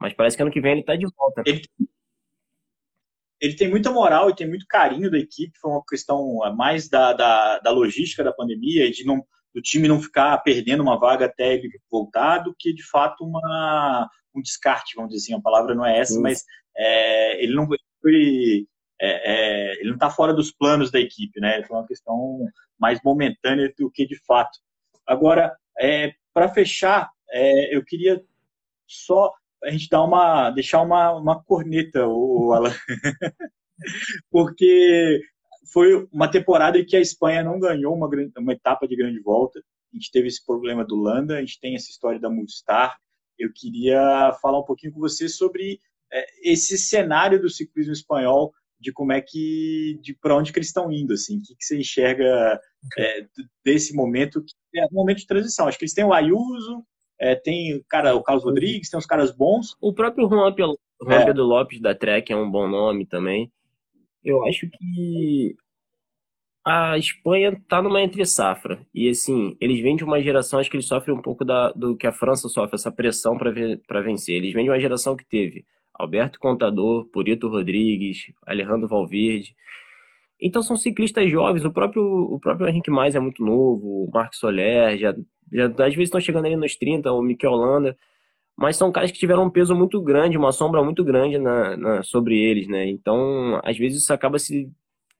Mas 0.00 0.12
parece 0.12 0.36
que 0.36 0.42
ano 0.42 0.52
que 0.52 0.60
vem 0.60 0.72
ele 0.72 0.84
tá 0.84 0.96
de 0.96 1.06
volta. 1.16 1.42
Ele, 1.46 1.62
ele, 3.40 3.56
tem 3.56 3.70
muita 3.70 3.90
moral 3.90 4.28
e 4.28 4.34
tem 4.34 4.48
muito 4.48 4.66
carinho 4.68 5.10
da 5.10 5.18
equipe. 5.18 5.58
Foi 5.58 5.70
uma 5.70 5.84
questão 5.88 6.38
mais 6.56 6.88
da, 6.88 7.12
da, 7.12 7.58
da 7.60 7.70
logística 7.70 8.24
da 8.24 8.32
pandemia 8.32 8.86
e 8.86 8.90
de 8.90 9.04
não, 9.04 9.24
do 9.54 9.62
time 9.62 9.88
não 9.88 10.02
ficar 10.02 10.36
perdendo 10.38 10.82
uma 10.82 10.98
vaga 10.98 11.26
até 11.26 11.54
ele 11.54 11.70
voltar, 11.90 12.38
do 12.38 12.54
que 12.58 12.72
de 12.74 12.82
fato 12.82 13.24
uma, 13.24 14.08
um 14.34 14.42
descarte, 14.42 14.96
vamos 14.96 15.10
dizer 15.10 15.24
assim. 15.24 15.34
A 15.34 15.42
palavra 15.42 15.74
não 15.74 15.86
é 15.86 15.98
essa, 15.98 16.14
Sim. 16.14 16.22
mas 16.22 16.44
é, 16.76 17.42
ele 17.42 17.54
não 17.54 17.66
foi. 17.66 18.66
É, 19.00 19.32
é, 19.32 19.80
ele 19.80 19.88
não 19.88 19.94
está 19.94 20.10
fora 20.10 20.32
dos 20.32 20.52
planos 20.52 20.90
da 20.90 21.00
equipe, 21.00 21.40
né? 21.40 21.62
Foi 21.64 21.76
uma 21.76 21.86
questão 21.86 22.46
mais 22.78 23.00
momentânea 23.04 23.72
do 23.78 23.90
que 23.90 24.06
de 24.06 24.18
fato. 24.24 24.58
Agora, 25.06 25.54
é, 25.78 26.12
para 26.32 26.48
fechar, 26.48 27.10
é, 27.34 27.76
eu 27.76 27.84
queria 27.84 28.24
só 28.86 29.32
a 29.64 29.70
gente 29.70 29.88
dar 29.88 30.04
uma, 30.04 30.50
deixar 30.50 30.82
uma, 30.82 31.12
uma 31.12 31.42
corneta, 31.42 32.06
o 32.06 32.52
Alan, 32.52 32.72
porque 34.30 35.20
foi 35.72 36.06
uma 36.12 36.30
temporada 36.30 36.78
em 36.78 36.84
que 36.84 36.96
a 36.96 37.00
Espanha 37.00 37.42
não 37.42 37.58
ganhou 37.58 37.94
uma, 37.94 38.08
uma 38.38 38.52
etapa 38.52 38.86
de 38.86 38.94
grande 38.94 39.18
volta. 39.20 39.58
A 39.92 39.96
gente 39.96 40.12
teve 40.12 40.28
esse 40.28 40.44
problema 40.44 40.84
do 40.84 40.96
Landa, 40.96 41.36
a 41.36 41.40
gente 41.40 41.58
tem 41.58 41.74
essa 41.74 41.90
história 41.90 42.20
da 42.20 42.30
Movistar. 42.30 42.96
Eu 43.36 43.50
queria 43.52 44.32
falar 44.40 44.60
um 44.60 44.64
pouquinho 44.64 44.92
com 44.92 45.00
você 45.00 45.28
sobre 45.28 45.80
é, 46.12 46.24
esse 46.42 46.78
cenário 46.78 47.40
do 47.40 47.50
ciclismo 47.50 47.92
espanhol, 47.92 48.52
de 48.78 48.92
como 48.92 49.12
é 49.12 49.20
que, 49.20 49.98
de 50.02 50.14
para 50.14 50.36
onde 50.36 50.52
que 50.52 50.58
eles 50.58 50.68
estão 50.68 50.92
indo, 50.92 51.14
assim, 51.14 51.38
o 51.38 51.42
que, 51.42 51.56
que 51.56 51.64
você 51.64 51.78
enxerga 51.78 52.60
é, 52.98 53.26
desse 53.64 53.94
momento, 53.94 54.44
que 54.44 54.78
é 54.78 54.84
um 54.84 54.94
momento 54.94 55.18
de 55.18 55.26
transição. 55.26 55.66
Acho 55.66 55.78
que 55.78 55.84
eles 55.84 55.94
têm 55.94 56.04
o 56.04 56.12
Ayuso, 56.12 56.84
é, 57.18 57.34
tem 57.34 57.82
cara, 57.88 58.14
o 58.14 58.22
Carlos 58.22 58.44
Rodrigues, 58.44 58.88
tem 58.88 58.98
uns 58.98 59.06
caras 59.06 59.34
bons. 59.34 59.76
O 59.80 59.92
próprio 59.92 60.28
Juan, 60.28 60.52
Pel, 60.52 60.74
Juan 61.02 61.20
é. 61.20 61.24
Pedro 61.24 61.44
Lopes 61.44 61.80
da 61.80 61.94
Trek 61.94 62.32
é 62.32 62.36
um 62.36 62.50
bom 62.50 62.68
nome 62.68 63.06
também. 63.06 63.50
Eu 64.22 64.44
acho 64.46 64.68
que 64.70 65.54
a 66.64 66.96
Espanha 66.96 67.50
está 67.50 67.82
numa 67.82 68.00
entre-safra. 68.00 68.80
E 68.94 69.08
assim, 69.08 69.56
eles 69.60 69.80
vêm 69.80 69.96
de 69.96 70.04
uma 70.04 70.20
geração, 70.22 70.58
acho 70.58 70.70
que 70.70 70.76
eles 70.76 70.86
sofrem 70.86 71.14
um 71.14 71.20
pouco 71.20 71.44
da, 71.44 71.70
do 71.72 71.96
que 71.96 72.06
a 72.06 72.12
França 72.12 72.48
sofre, 72.48 72.74
essa 72.74 72.90
pressão 72.90 73.36
para 73.36 74.00
vencer. 74.00 74.36
Eles 74.36 74.54
vêm 74.54 74.64
de 74.64 74.70
uma 74.70 74.80
geração 74.80 75.14
que 75.14 75.26
teve 75.26 75.64
Alberto 75.92 76.38
Contador, 76.40 77.04
Purito 77.06 77.48
Rodrigues, 77.48 78.32
Alejandro 78.46 78.88
Valverde. 78.88 79.54
Então 80.40 80.62
são 80.62 80.76
ciclistas 80.76 81.30
jovens, 81.30 81.64
o 81.64 81.72
próprio, 81.72 82.02
o 82.02 82.38
próprio 82.40 82.68
Henrique 82.68 82.90
Mais 82.90 83.14
é 83.14 83.20
muito 83.20 83.44
novo, 83.44 84.04
o 84.04 84.10
Marcos 84.12 84.38
Soler 84.38 84.98
já 84.98 85.14
já, 85.52 85.66
às 85.66 85.94
vezes 85.94 86.04
estão 86.04 86.20
chegando 86.20 86.46
ali 86.46 86.56
nos 86.56 86.74
30, 86.76 87.12
o 87.12 87.22
Mikel 87.22 87.52
Holanda, 87.52 87.96
mas 88.56 88.76
são 88.76 88.90
caras 88.92 89.10
que 89.10 89.18
tiveram 89.18 89.44
um 89.44 89.50
peso 89.50 89.74
muito 89.74 90.00
grande, 90.02 90.36
uma 90.36 90.52
sombra 90.52 90.82
muito 90.82 91.04
grande 91.04 91.38
na, 91.38 91.76
na, 91.76 92.02
sobre 92.02 92.38
eles, 92.38 92.68
né? 92.68 92.86
Então, 92.88 93.60
às 93.64 93.76
vezes 93.76 94.02
isso 94.02 94.12
acaba 94.12 94.38
se 94.38 94.70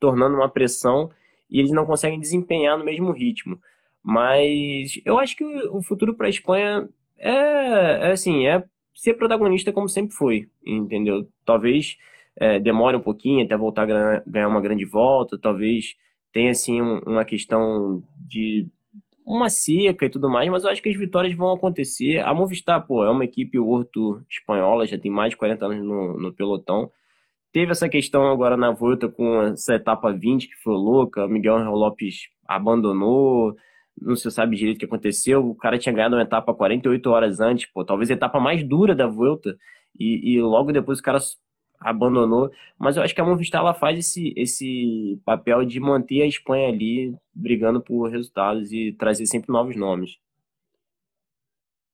tornando 0.00 0.37
uma 0.37 0.48
pressão 0.48 1.11
e 1.50 1.59
eles 1.59 1.72
não 1.72 1.87
conseguem 1.87 2.18
desempenhar 2.20 2.79
no 2.79 2.85
mesmo 2.85 3.12
ritmo. 3.12 3.61
Mas 4.03 5.00
eu 5.05 5.18
acho 5.18 5.37
que 5.37 5.44
o 5.44 5.83
futuro 5.83 6.14
para 6.14 6.27
a 6.27 6.31
Espanha 6.31 6.88
é, 7.18 8.09
é, 8.09 8.12
assim, 8.12 8.46
é 8.46 8.64
ser 8.94 9.14
protagonista 9.14 9.72
como 9.72 9.88
sempre 9.88 10.14
foi, 10.14 10.48
entendeu? 10.64 11.29
Talvez 11.44 11.96
é, 12.37 12.59
demore 12.59 12.97
um 12.97 13.01
pouquinho 13.01 13.44
até 13.44 13.57
voltar 13.57 13.83
a 13.83 14.23
ganhar, 14.27 14.49
uma 14.49 14.61
grande 14.61 14.85
volta, 14.85 15.38
talvez 15.38 15.94
tenha 16.33 16.51
assim 16.51 16.83
um, 16.83 16.99
uma 17.07 17.25
questão 17.25 18.03
de 18.16 18.66
uma 19.25 19.49
seca 19.49 20.05
e 20.05 20.11
tudo 20.11 20.29
mais, 20.29 20.51
mas 20.51 20.64
eu 20.64 20.70
acho 20.70 20.83
que 20.83 20.88
as 20.88 20.97
vitórias 20.97 21.35
vão 21.35 21.53
acontecer. 21.53 22.18
A 22.18 22.35
Movistar, 22.35 22.87
pô, 22.87 23.05
é 23.05 23.11
uma 23.11 23.25
equipe 23.25 23.59
orto 23.59 24.23
espanhola, 24.29 24.87
já 24.87 24.99
tem 24.99 25.11
mais 25.11 25.31
de 25.31 25.37
40 25.37 25.64
anos 25.64 25.85
no, 25.85 26.18
no 26.18 26.33
pelotão. 26.33 26.90
Teve 27.53 27.73
essa 27.73 27.88
questão 27.88 28.29
agora 28.29 28.57
na 28.57 28.70
volta 28.73 29.09
com 29.09 29.42
essa 29.42 29.77
etapa 29.77 30.12
20 30.12 30.49
que 30.49 30.57
foi 30.57 30.75
louca, 30.75 31.25
o 31.25 31.29
Miguel 31.29 31.57
Lopes 31.70 32.29
abandonou, 32.47 33.55
não 34.01 34.16
se 34.16 34.31
sabe 34.31 34.57
direito 34.57 34.77
o 34.77 34.81
que 34.81 34.85
aconteceu. 34.87 35.49
O 35.49 35.55
cara 35.55 35.79
tinha 35.79 35.94
ganhado 35.94 36.16
uma 36.16 36.23
etapa 36.23 36.53
48 36.53 37.07
horas 37.11 37.40
antes, 37.40 37.70
pô, 37.73 37.85
talvez 37.85 38.11
a 38.11 38.14
etapa 38.14 38.40
mais 38.40 38.62
dura 38.62 38.94
da 38.94 39.07
volta, 39.07 39.57
e, 39.99 40.35
e 40.35 40.42
logo 40.42 40.73
depois 40.73 40.99
o 40.99 41.03
cara 41.03 41.18
abandonou. 41.80 42.50
Mas 42.78 42.96
eu 42.96 43.02
acho 43.02 43.14
que 43.14 43.20
a 43.20 43.24
Movistar 43.24 43.60
ela 43.60 43.74
faz 43.74 43.98
esse, 43.98 44.32
esse 44.37 45.20
papel 45.24 45.64
de 45.64 45.78
manter 45.80 46.22
a 46.22 46.26
Espanha 46.26 46.68
ali 46.68 47.14
brigando 47.34 47.80
por 47.80 48.10
resultados 48.10 48.72
e 48.72 48.92
trazer 48.92 49.26
sempre 49.26 49.52
novos 49.52 49.76
nomes. 49.76 50.18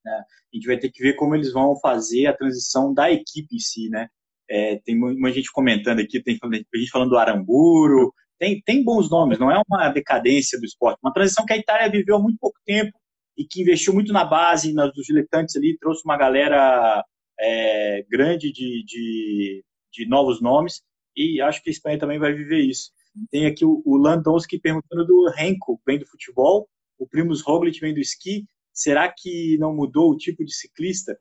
É, 0.07 0.11
a 0.11 0.25
gente 0.55 0.67
vai 0.67 0.79
ter 0.79 0.91
que 0.91 1.03
ver 1.03 1.15
como 1.15 1.35
eles 1.35 1.53
vão 1.53 1.79
fazer 1.81 2.27
a 2.27 2.37
transição 2.37 2.93
da 2.95 3.11
equipe 3.11 3.55
em 3.55 3.59
si, 3.59 3.89
né? 3.91 4.09
É, 4.49 4.81
tem 4.85 4.99
muita 4.99 5.33
gente 5.33 5.53
comentando 5.53 6.01
aqui, 6.01 6.21
tem 6.21 6.37
gente 6.75 6.91
falando 6.91 7.11
do 7.11 7.19
Aramburo, 7.19 8.13
tem, 8.39 8.61
tem 8.63 8.83
bons 8.83 9.09
nomes, 9.09 9.39
não 9.39 9.51
é 9.51 9.61
uma 9.69 9.91
decadência 9.91 10.59
do 10.59 10.65
esporte, 10.65 10.99
uma 11.03 11.13
transição 11.13 11.45
que 11.45 11.53
a 11.53 11.57
Itália 11.57 11.91
viveu 11.91 12.17
há 12.17 12.19
muito 12.21 12.39
pouco 12.41 12.59
tempo 12.65 12.91
e 13.37 13.45
que 13.45 13.61
investiu 13.61 13.95
muito 13.95 14.13
na 14.13 14.25
base, 14.25 14.73
nos 14.73 15.07
diletantes 15.07 15.55
ali, 15.57 15.79
trouxe 15.79 16.03
uma 16.05 16.17
galera 16.17 17.05
é, 17.39 18.05
grande 18.11 18.53
de, 18.53 18.85
de, 18.85 19.65
de 19.93 20.07
novos 20.09 20.41
nomes, 20.41 20.83
e 21.17 21.41
acho 21.41 21.63
que 21.63 21.71
a 21.71 21.73
Espanha 21.73 21.99
também 21.99 22.19
vai 22.19 22.33
viver 22.33 22.61
isso. 22.61 22.91
Tem 23.31 23.47
aqui 23.47 23.65
o, 23.65 23.83
o 23.85 23.97
Landowski 23.97 24.59
perguntando 24.59 25.05
do 25.07 25.31
Renko, 25.35 25.81
vem 25.87 25.99
do 25.99 26.07
futebol, 26.07 26.69
o 26.99 27.07
Primus 27.07 27.43
Roglic 27.43 27.81
vem 27.81 27.95
do 27.95 28.01
esqui, 28.01 28.45
será 28.73 29.13
que 29.15 29.57
não 29.59 29.75
mudou 29.75 30.11
o 30.11 30.17
tipo 30.17 30.45
de 30.45 30.55
ciclista? 30.55 31.19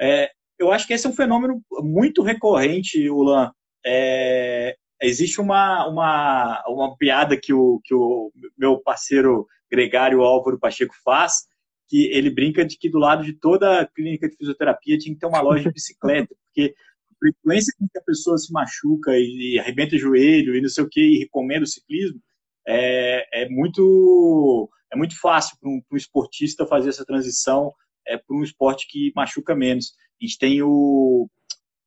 É, 0.00 0.30
eu 0.58 0.70
acho 0.72 0.86
que 0.86 0.94
esse 0.94 1.06
é 1.06 1.10
um 1.10 1.14
fenômeno 1.14 1.62
muito 1.82 2.22
recorrente, 2.22 3.08
Ulan. 3.10 3.50
É, 3.84 4.76
existe 5.02 5.40
uma, 5.40 5.86
uma, 5.86 6.64
uma 6.68 6.96
piada 6.96 7.38
que 7.38 7.52
o, 7.52 7.80
que 7.84 7.94
o 7.94 8.32
meu 8.56 8.80
parceiro 8.80 9.46
gregário 9.70 10.22
Álvaro 10.22 10.58
Pacheco 10.58 10.94
faz, 11.04 11.44
que 11.88 12.06
ele 12.06 12.30
brinca 12.30 12.64
de 12.64 12.76
que 12.76 12.88
do 12.88 12.98
lado 12.98 13.24
de 13.24 13.32
toda 13.32 13.86
clínica 13.94 14.28
de 14.28 14.36
fisioterapia 14.36 14.98
tinha 14.98 15.14
que 15.14 15.20
ter 15.20 15.26
uma 15.26 15.40
loja 15.40 15.64
de 15.64 15.72
bicicleta, 15.72 16.34
porque 16.44 16.74
frequência 17.18 17.72
com 17.78 17.86
que 17.88 17.98
a 17.98 18.02
pessoa 18.02 18.38
se 18.38 18.52
machuca 18.52 19.12
e, 19.16 19.58
arrebenta 19.58 19.96
o 19.96 19.98
joelho 19.98 20.54
e 20.54 20.60
não 20.60 20.68
sei 20.68 20.84
o 20.84 20.88
que 20.88 21.00
e 21.00 21.18
recomenda 21.18 21.64
o 21.64 21.66
ciclismo 21.66 22.20
é, 22.66 23.44
é 23.44 23.48
muito 23.48 24.68
é 24.92 24.96
muito 24.96 25.18
fácil 25.18 25.56
para 25.60 25.70
um, 25.70 25.80
um, 25.92 25.96
esportista 25.96 26.66
fazer 26.66 26.88
essa 26.88 27.04
transição 27.04 27.72
é, 28.06 28.16
para 28.16 28.36
um 28.36 28.42
esporte 28.42 28.86
que 28.88 29.12
machuca 29.14 29.54
menos. 29.54 29.92
A 30.20 30.24
gente 30.24 30.38
tem 30.38 30.62
o 30.62 31.28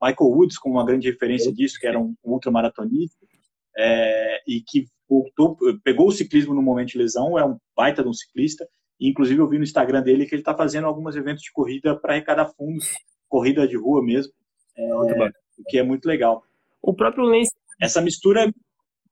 Michael 0.02 0.32
Woods 0.32 0.58
como 0.58 0.76
uma 0.76 0.86
grande 0.86 1.10
referência 1.10 1.52
disso, 1.52 1.80
que 1.80 1.88
era 1.88 2.00
um 2.00 2.16
ultramaratonista 2.24 3.26
é, 3.78 4.42
e 4.48 4.62
que 4.62 4.86
voltou, 5.10 5.58
pegou 5.84 6.08
o 6.08 6.12
ciclismo 6.12 6.54
no 6.54 6.62
momento 6.62 6.90
de 6.90 6.98
lesão, 6.98 7.40
é 7.40 7.46
um 7.46 7.58
baita 7.76 8.04
de 8.04 8.10
um 8.10 8.14
ciclista. 8.14 8.68
E, 9.00 9.10
inclusive, 9.10 9.40
eu 9.40 9.50
vi 9.50 9.58
no 9.58 9.64
Instagram 9.64 10.02
dele 10.02 10.26
que 10.26 10.36
ele 10.36 10.42
está 10.42 10.56
fazendo 10.56 10.86
alguns 10.86 11.16
eventos 11.16 11.42
de 11.42 11.52
corrida 11.52 11.98
para 11.98 12.14
arrecadar 12.14 12.50
fundos, 12.50 12.86
corrida 13.28 13.68
de 13.68 13.78
rua 13.78 14.04
mesmo. 14.04 14.34
É, 14.80 14.94
o 14.94 15.64
que 15.68 15.78
é 15.78 15.84
muito 15.84 16.06
legal. 16.06 16.44
O 16.82 16.94
próprio 16.94 17.26
Lance. 17.26 17.52
Essa 17.82 18.02
mistura. 18.02 18.52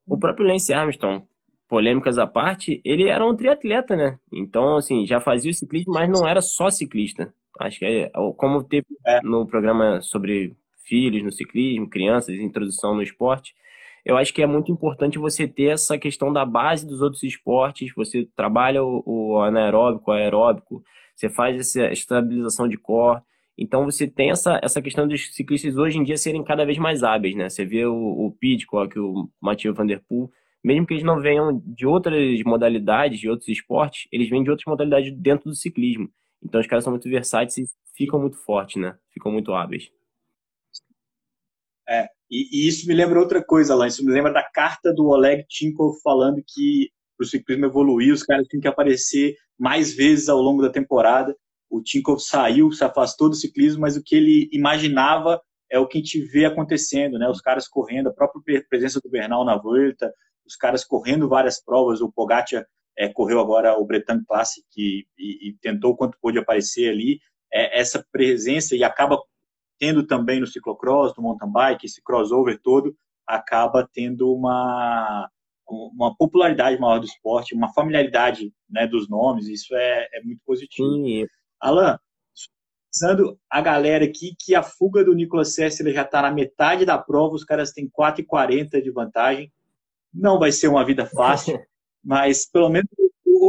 O 0.06 0.18
próprio 0.18 0.48
Lance 0.48 0.74
Armstrong, 0.74 1.26
polêmicas 1.68 2.18
à 2.18 2.26
parte, 2.26 2.82
ele 2.86 3.10
era 3.10 3.26
um 3.26 3.36
triatleta, 3.36 3.96
né? 3.96 4.18
Então, 4.32 4.78
assim, 4.78 5.06
já 5.06 5.20
fazia 5.20 5.52
o 5.52 5.54
ciclismo, 5.54 5.94
mas 5.94 6.10
não 6.10 6.26
era 6.26 6.42
só 6.42 6.70
ciclista. 6.70 7.34
Acho 7.60 7.80
que 7.80 7.86
é 7.86 8.12
como 8.38 8.64
teve 8.64 8.86
é. 9.06 9.22
no 9.22 9.46
programa 9.46 10.00
sobre 10.02 10.56
filhos 10.86 11.24
no 11.24 11.32
ciclismo, 11.32 11.90
crianças, 11.90 12.36
introdução 12.36 12.96
no 12.96 13.04
esporte. 13.04 13.54
Eu 14.06 14.16
acho 14.16 14.34
que 14.34 14.42
é 14.42 14.48
muito 14.48 14.72
importante 14.72 15.20
você 15.20 15.46
ter 15.46 15.74
essa 15.74 15.98
questão 15.98 16.32
da 16.32 16.46
base 16.46 16.88
dos 16.88 17.02
outros 17.02 17.24
esportes. 17.24 17.94
Você 17.94 18.26
trabalha 18.36 18.82
o, 18.82 19.04
o 19.06 19.42
anaeróbico, 19.42 20.10
o 20.10 20.14
aeróbico, 20.14 20.82
você 21.14 21.30
faz 21.30 21.60
essa 21.60 21.92
estabilização 21.92 22.68
de 22.70 22.78
core. 22.78 23.22
Então 23.58 23.86
você 23.86 24.08
tem 24.08 24.30
essa, 24.30 24.60
essa 24.62 24.82
questão 24.82 25.08
dos 25.08 25.34
ciclistas 25.34 25.76
hoje 25.76 25.98
em 25.98 26.04
dia 26.04 26.18
serem 26.18 26.44
cada 26.44 26.64
vez 26.64 26.78
mais 26.78 27.02
hábeis, 27.02 27.36
né? 27.36 27.50
Você 27.50 27.66
vê 27.66 27.86
o, 27.86 27.96
o 27.96 28.32
Pidcock, 28.32 28.98
o 29.00 29.30
Mathieu 29.42 29.74
Van 29.74 29.86
Der 29.86 30.02
Poel, 30.08 30.30
mesmo 30.64 30.86
que 30.86 30.94
eles 30.94 31.04
não 31.04 31.20
venham 31.20 31.60
de 31.66 31.88
outras 31.88 32.44
modalidades, 32.44 33.20
de 33.20 33.30
outros 33.30 33.48
esportes, 33.50 34.08
eles 34.12 34.30
vêm 34.30 34.44
de 34.44 34.52
outras 34.52 34.66
modalidades 34.68 35.12
dentro 35.18 35.50
do 35.50 35.56
ciclismo. 35.56 36.10
Então 36.44 36.62
os 36.62 36.68
caras 36.68 36.84
são 36.84 36.92
muito 36.92 37.10
versáteis 37.10 37.58
e 37.58 37.72
ficam 37.96 38.20
muito 38.20 38.38
fortes, 38.38 38.80
né? 38.80 38.96
Ficam 39.12 39.32
muito 39.32 39.54
hábeis. 39.54 39.90
É, 41.90 42.08
e, 42.30 42.66
e, 42.66 42.68
isso 42.68 42.88
me 42.88 42.94
lembra 42.94 43.20
outra 43.20 43.44
coisa, 43.44 43.74
Alain. 43.74 43.88
Isso 43.88 44.06
me 44.06 44.12
lembra 44.12 44.34
da 44.34 44.44
carta 44.44 44.94
do 44.94 45.08
Oleg 45.08 45.46
Tinkov 45.48 45.98
falando 46.04 46.44
que 46.46 46.92
para 47.18 47.26
o 47.26 47.28
ciclismo 47.28 47.66
evoluir, 47.66 48.14
os 48.14 48.22
caras 48.22 48.48
tinham 48.48 48.62
que 48.62 48.68
aparecer 48.68 49.36
mais 49.58 49.96
vezes 49.96 50.30
ao 50.30 50.40
longo 50.40 50.62
da 50.62 50.70
temporada 50.70 51.36
o 51.70 51.82
Tinkov 51.82 52.20
saiu, 52.20 52.72
se 52.72 52.84
afastou 52.84 53.30
do 53.30 53.36
ciclismo, 53.36 53.82
mas 53.82 53.98
o 53.98 54.04
que 54.04 54.16
ele 54.16 54.50
imaginava 54.52 55.42
é 55.70 55.78
o 55.78 55.88
que 55.88 55.98
a 55.98 56.02
gente 56.02 56.22
vê 56.22 56.46
acontecendo, 56.46 57.18
né? 57.20 57.30
Os 57.30 57.42
caras 57.42 57.68
correndo, 57.68 58.08
a 58.08 58.14
própria 58.14 58.64
presença 58.70 59.00
do 59.02 59.10
Bernal 59.10 59.44
na 59.44 59.58
volta, 59.58 60.14
os 60.46 60.56
caras 60.56 60.86
correndo 60.86 61.28
várias 61.28 61.62
provas, 61.62 62.02
o 62.02 62.12
Pogacar 62.12 62.66
é, 62.98 63.10
correu 63.10 63.40
agora 63.40 63.78
o 63.78 63.86
Bretagne 63.86 64.26
Classic 64.26 64.66
e, 64.76 65.06
e, 65.18 65.50
e 65.50 65.54
tentou 65.62 65.96
quanto 65.96 66.18
pôde 66.22 66.40
aparecer 66.40 66.90
ali, 66.90 67.20
é, 67.54 67.80
essa 67.80 68.04
presença 68.12 68.76
e 68.76 68.84
acaba 68.84 69.20
tendo 69.78 70.06
também 70.06 70.40
no 70.40 70.48
ciclocross, 70.48 71.16
no 71.16 71.24
mountain 71.24 71.52
bike, 71.52 71.86
esse 71.86 72.02
crossover 72.02 72.60
todo, 72.64 72.96
acaba 73.28 73.88
tendo 73.94 74.34
uma, 74.34 75.30
uma 75.68 76.16
popularidade 76.16 76.80
maior 76.80 77.00
do 77.00 77.06
esporte, 77.06 77.54
uma 77.54 77.72
familiaridade 77.74 78.52
né, 78.70 78.88
dos 78.88 79.08
nomes, 79.08 79.48
isso 79.48 79.76
é, 79.76 80.08
é 80.14 80.24
muito 80.24 80.42
positivo. 80.46 80.90
Sim, 80.90 81.28
Alan, 81.60 82.00
pensando 82.92 83.40
a 83.50 83.62
galera 83.62 84.06
aqui 84.06 84.36
que 84.40 84.56
a 84.56 84.64
fuga 84.64 85.04
do 85.04 85.14
Nicolas 85.14 85.54
Sessler 85.54 85.94
já 85.94 86.04
está 86.04 86.22
na 86.22 86.32
metade 86.32 86.86
da 86.86 86.98
prova, 86.98 87.36
os 87.36 87.44
caras 87.44 87.72
têm 87.72 87.90
4,40 87.90 88.82
de 88.82 88.92
vantagem. 88.92 89.52
Não 90.14 90.40
vai 90.40 90.52
ser 90.52 90.68
uma 90.68 90.86
vida 90.86 91.06
fácil, 91.06 91.60
mas 92.04 92.46
pelo 92.50 92.70
menos 92.70 92.90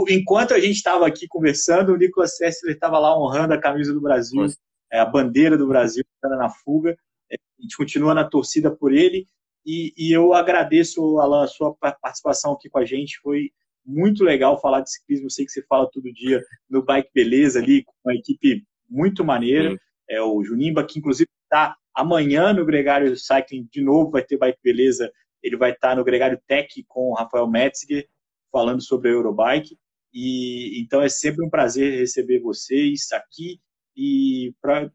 enquanto 0.08 0.52
a 0.52 0.60
gente 0.60 0.76
estava 0.76 1.06
aqui 1.06 1.26
conversando, 1.28 1.92
o 1.92 1.96
Nicolas 1.96 2.36
Sessler 2.36 2.74
estava 2.74 2.98
lá 2.98 3.18
honrando 3.18 3.54
a 3.54 3.60
camisa 3.60 3.92
do 3.92 4.00
Brasil, 4.00 4.46
é, 4.92 4.98
a 4.98 5.06
bandeira 5.06 5.56
do 5.56 5.66
Brasil, 5.66 6.04
na 6.22 6.50
fuga. 6.50 6.96
É, 7.30 7.36
a 7.36 7.62
gente 7.62 7.76
continua 7.76 8.14
na 8.14 8.24
torcida 8.24 8.70
por 8.70 8.92
ele. 8.92 9.26
E, 9.64 9.92
e 9.96 10.12
eu 10.12 10.32
agradeço, 10.34 11.18
Alan, 11.18 11.44
a 11.44 11.48
sua 11.48 11.74
participação 11.74 12.52
aqui 12.52 12.68
com 12.68 12.78
a 12.78 12.84
gente. 12.84 13.18
Foi 13.20 13.50
muito 13.88 14.22
legal 14.22 14.60
falar 14.60 14.82
de 14.82 14.92
ciclismo. 14.92 15.26
Eu 15.26 15.30
sei 15.30 15.46
que 15.46 15.50
você 15.50 15.62
fala 15.62 15.90
todo 15.90 16.12
dia 16.12 16.44
no 16.68 16.84
Bike 16.84 17.10
Beleza 17.14 17.58
ali, 17.58 17.82
com 17.82 17.92
uma 18.04 18.14
equipe 18.14 18.62
muito 18.88 19.24
maneira. 19.24 19.70
Sim. 19.70 19.78
É 20.10 20.22
o 20.22 20.42
Junimba, 20.44 20.84
que 20.84 20.98
inclusive 20.98 21.28
está 21.44 21.76
amanhã 21.94 22.52
no 22.52 22.64
Gregário 22.64 23.16
Cycling 23.16 23.68
de 23.72 23.82
novo, 23.82 24.10
vai 24.10 24.22
ter 24.22 24.38
Bike 24.38 24.60
Beleza. 24.62 25.10
Ele 25.42 25.56
vai 25.56 25.72
estar 25.72 25.90
tá 25.90 25.96
no 25.96 26.04
Gregário 26.04 26.40
Tech 26.46 26.84
com 26.86 27.10
o 27.10 27.14
Rafael 27.14 27.48
Metzger, 27.48 28.06
falando 28.52 28.82
sobre 28.82 29.08
a 29.08 29.12
Eurobike. 29.12 29.78
E 30.12 30.80
então 30.80 31.02
é 31.02 31.08
sempre 31.08 31.44
um 31.44 31.50
prazer 31.50 31.98
receber 31.98 32.40
vocês 32.40 33.12
aqui 33.12 33.60
e 33.96 34.54
pra, 34.60 34.90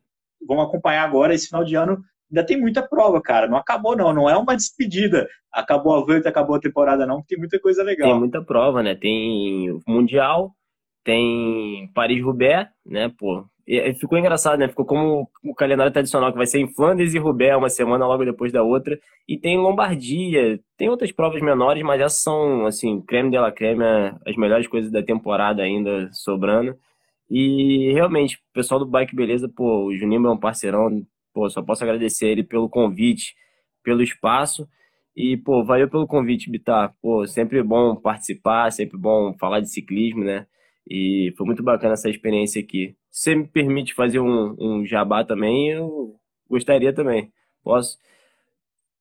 vamos 0.48 0.66
acompanhar 0.66 1.04
agora 1.04 1.34
esse 1.34 1.48
final 1.48 1.64
de 1.64 1.76
ano 1.76 2.04
ainda 2.34 2.46
tem 2.46 2.60
muita 2.60 2.82
prova, 2.82 3.22
cara. 3.22 3.48
Não 3.48 3.58
acabou, 3.58 3.96
não. 3.96 4.12
Não 4.12 4.30
é 4.30 4.36
uma 4.36 4.56
despedida. 4.56 5.28
Acabou 5.52 5.96
a 5.96 6.04
volta, 6.04 6.28
acabou 6.28 6.56
a 6.56 6.60
temporada, 6.60 7.06
não. 7.06 7.22
Tem 7.22 7.38
muita 7.38 7.60
coisa 7.60 7.84
legal. 7.84 8.10
Tem 8.10 8.20
muita 8.20 8.42
prova, 8.44 8.82
né? 8.82 8.96
Tem 8.96 9.72
o 9.72 9.80
Mundial, 9.88 10.52
tem 11.04 11.90
Paris-Roubaix, 11.94 12.70
né? 12.84 13.12
Pô, 13.18 13.46
e 13.66 13.94
ficou 13.94 14.18
engraçado, 14.18 14.60
né? 14.60 14.68
Ficou 14.68 14.84
como 14.84 15.30
o 15.44 15.56
calendário 15.56 15.94
tradicional, 15.94 16.32
que 16.32 16.38
vai 16.38 16.48
ser 16.48 16.60
em 16.60 16.68
Flandres 16.74 17.14
e 17.14 17.20
Roubaix, 17.20 17.56
uma 17.56 17.70
semana 17.70 18.06
logo 18.06 18.26
depois 18.26 18.52
da 18.52 18.62
outra. 18.62 19.00
E 19.28 19.38
tem 19.38 19.58
Lombardia, 19.58 20.60
tem 20.76 20.90
outras 20.90 21.12
provas 21.12 21.42
menores, 21.42 21.82
mas 21.84 22.02
essas 22.02 22.22
são, 22.22 22.66
assim, 22.66 23.00
creme 23.02 23.30
de 23.30 23.38
la 23.38 23.52
creme, 23.52 23.84
as 24.26 24.36
melhores 24.36 24.68
coisas 24.68 24.92
da 24.92 25.02
temporada 25.02 25.62
ainda 25.62 26.10
sobrando. 26.12 26.76
E 27.30 27.92
realmente, 27.94 28.36
o 28.36 28.40
pessoal 28.54 28.80
do 28.80 28.86
Bike 28.86 29.16
Beleza, 29.16 29.48
pô, 29.48 29.86
o 29.86 29.96
Juninho 29.96 30.28
é 30.28 30.32
um 30.32 30.38
parceirão, 30.38 31.02
Pô, 31.34 31.50
só 31.50 31.62
posso 31.62 31.84
agradecer 31.84 32.28
ele 32.28 32.44
pelo 32.44 32.70
convite, 32.70 33.36
pelo 33.84 34.04
espaço. 34.04 34.68
E, 35.16 35.38
pô, 35.38 35.64
valeu 35.64 35.90
pelo 35.90 36.08
convite, 36.08 36.50
Bitar. 36.50 36.96
Pô, 37.02 37.26
sempre 37.28 37.62
bom 37.62 37.96
participar, 37.96 38.72
sempre 38.72 38.98
bom 38.98 39.36
falar 39.38 39.60
de 39.60 39.70
ciclismo, 39.70 40.24
né? 40.24 40.48
E 40.90 41.34
foi 41.38 41.46
muito 41.46 41.64
bacana 41.64 41.94
essa 41.94 42.10
experiência 42.10 42.62
aqui. 42.62 42.96
Se 43.12 43.24
você 43.24 43.36
me 43.36 43.48
permite 43.48 43.94
fazer 43.94 44.20
um, 44.20 44.56
um 44.60 44.86
jabá 44.86 45.24
também, 45.24 45.70
eu 45.70 46.16
gostaria 46.50 46.94
também. 46.94 47.32
Posso? 47.64 47.98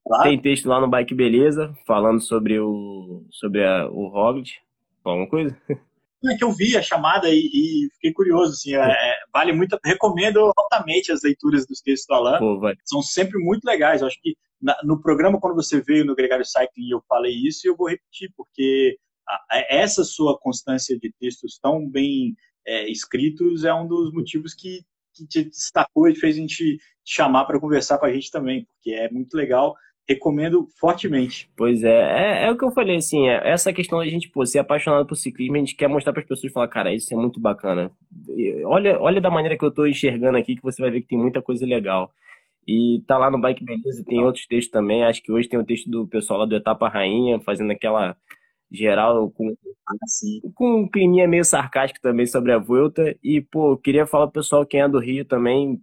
Claro. 0.07 0.25
Tem 0.25 0.39
texto 0.41 0.69
lá 0.69 0.81
no 0.81 0.89
Bike 0.89 1.15
Beleza, 1.15 1.75
falando 1.87 2.21
sobre 2.21 2.59
o, 2.59 3.25
sobre 3.31 3.65
a, 3.65 3.89
o 3.89 4.09
Roglic. 4.09 4.59
Alguma 5.05 5.29
coisa? 5.29 5.57
é 6.31 6.37
que 6.37 6.45
eu 6.45 6.53
vi 6.53 6.77
a 6.77 6.83
chamada 6.83 7.29
e, 7.29 7.39
e 7.39 7.89
fiquei 7.95 8.13
curioso, 8.13 8.53
assim, 8.53 8.75
é, 8.75 8.81
é 8.81 9.17
vale 9.33 9.53
muito, 9.53 9.79
recomendo 9.85 10.53
altamente 10.57 11.11
as 11.11 11.23
leituras 11.23 11.67
dos 11.67 11.81
textos 11.81 12.07
do 12.07 12.15
Alan, 12.15 12.39
Pô, 12.39 12.61
são 12.85 13.03
sempre 13.03 13.39
muito 13.39 13.65
legais, 13.65 14.01
eu 14.01 14.07
acho 14.07 14.21
que 14.21 14.37
na, 14.61 14.77
no 14.85 15.01
programa, 15.01 15.41
quando 15.41 15.57
você 15.57 15.81
veio 15.81 16.05
no 16.05 16.15
Gregário 16.15 16.45
Cycling, 16.45 16.91
eu 16.91 17.03
falei 17.09 17.35
isso 17.35 17.67
e 17.67 17.71
eu 17.71 17.77
vou 17.77 17.89
repetir, 17.89 18.33
porque 18.37 18.97
a, 19.29 19.65
essa 19.69 20.05
sua 20.05 20.39
constância 20.39 20.97
de 20.99 21.13
textos 21.19 21.59
tão 21.61 21.89
bem 21.89 22.35
é, 22.67 22.89
escritos 22.89 23.65
é 23.65 23.75
um 23.75 23.89
dos 23.89 24.13
motivos 24.13 24.55
que, 24.55 24.83
que 25.15 25.27
te 25.27 25.45
destacou 25.45 26.09
e 26.09 26.15
fez 26.15 26.37
a 26.37 26.41
gente 26.41 26.77
te 27.05 27.15
chamar 27.15 27.45
para 27.45 27.59
conversar 27.59 27.99
com 27.99 28.07
a 28.07 28.13
gente 28.13 28.31
também, 28.31 28.65
porque 28.65 28.93
é 28.93 29.11
muito 29.11 29.35
legal 29.35 29.75
recomendo 30.09 30.69
fortemente. 30.79 31.51
Pois 31.57 31.83
é, 31.85 31.89
é, 31.91 32.45
é, 32.45 32.51
o 32.51 32.57
que 32.57 32.65
eu 32.65 32.71
falei, 32.73 32.97
assim, 32.97 33.29
é, 33.29 33.51
essa 33.51 33.73
questão 33.73 33.99
da 33.99 34.07
gente 34.07 34.29
pô, 34.29 34.45
ser 34.45 34.59
apaixonado 34.59 35.07
por 35.07 35.17
ciclismo, 35.17 35.57
a 35.57 35.59
gente 35.61 35.77
quer 35.77 35.89
mostrar 35.89 36.13
para 36.13 36.23
as 36.23 36.29
pessoas 36.29 36.53
falar, 36.53 36.69
cara, 36.69 36.95
isso 36.95 37.13
é 37.13 37.17
muito 37.17 37.41
bacana. 37.41 37.91
E 38.29 38.65
olha, 38.65 39.01
olha 39.01 39.21
da 39.21 39.31
maneira 39.31 39.57
que 39.57 39.65
eu 39.65 39.69
estou 39.69 39.87
enxergando 39.87 40.39
aqui, 40.39 40.57
que 40.57 40.63
você 40.63 40.83
vai 40.83 40.91
ver 40.91 41.03
que 41.03 41.09
tem 41.09 41.19
muita 41.19 41.41
coisa 41.41 41.65
legal. 41.65 42.13
E 42.67 43.03
tá 43.07 43.19
lá 43.19 43.31
no 43.31 43.41
Bike 43.41 43.65
Beleza, 43.65 44.05
tem 44.05 44.23
outros 44.23 44.47
textos 44.47 44.71
também, 44.71 45.05
acho 45.05 45.23
que 45.23 45.33
hoje 45.33 45.49
tem 45.49 45.59
o 45.59 45.63
um 45.63 45.65
texto 45.65 45.91
do 45.91 46.07
pessoal 46.07 46.41
lá 46.41 46.47
do 46.47 46.55
Etapa 46.55 46.89
Rainha, 46.89 47.41
fazendo 47.41 47.73
aquela 47.73 48.17
geral 48.71 49.31
com, 49.31 49.55
assim, 50.03 50.41
com 50.55 50.83
um 50.83 50.89
climinha 50.89 51.29
meio 51.29 51.45
sarcástico 51.45 52.01
também 52.01 52.27
sobre 52.27 52.53
a 52.53 52.59
Vuelta. 52.59 53.17
E, 53.23 53.41
pô, 53.41 53.77
queria 53.77 54.07
falar 54.07 54.27
pro 54.29 54.41
pessoal 54.41 54.65
quem 54.65 54.81
é 54.81 54.89
do 54.89 54.99
Rio 54.99 55.25
também, 55.25 55.81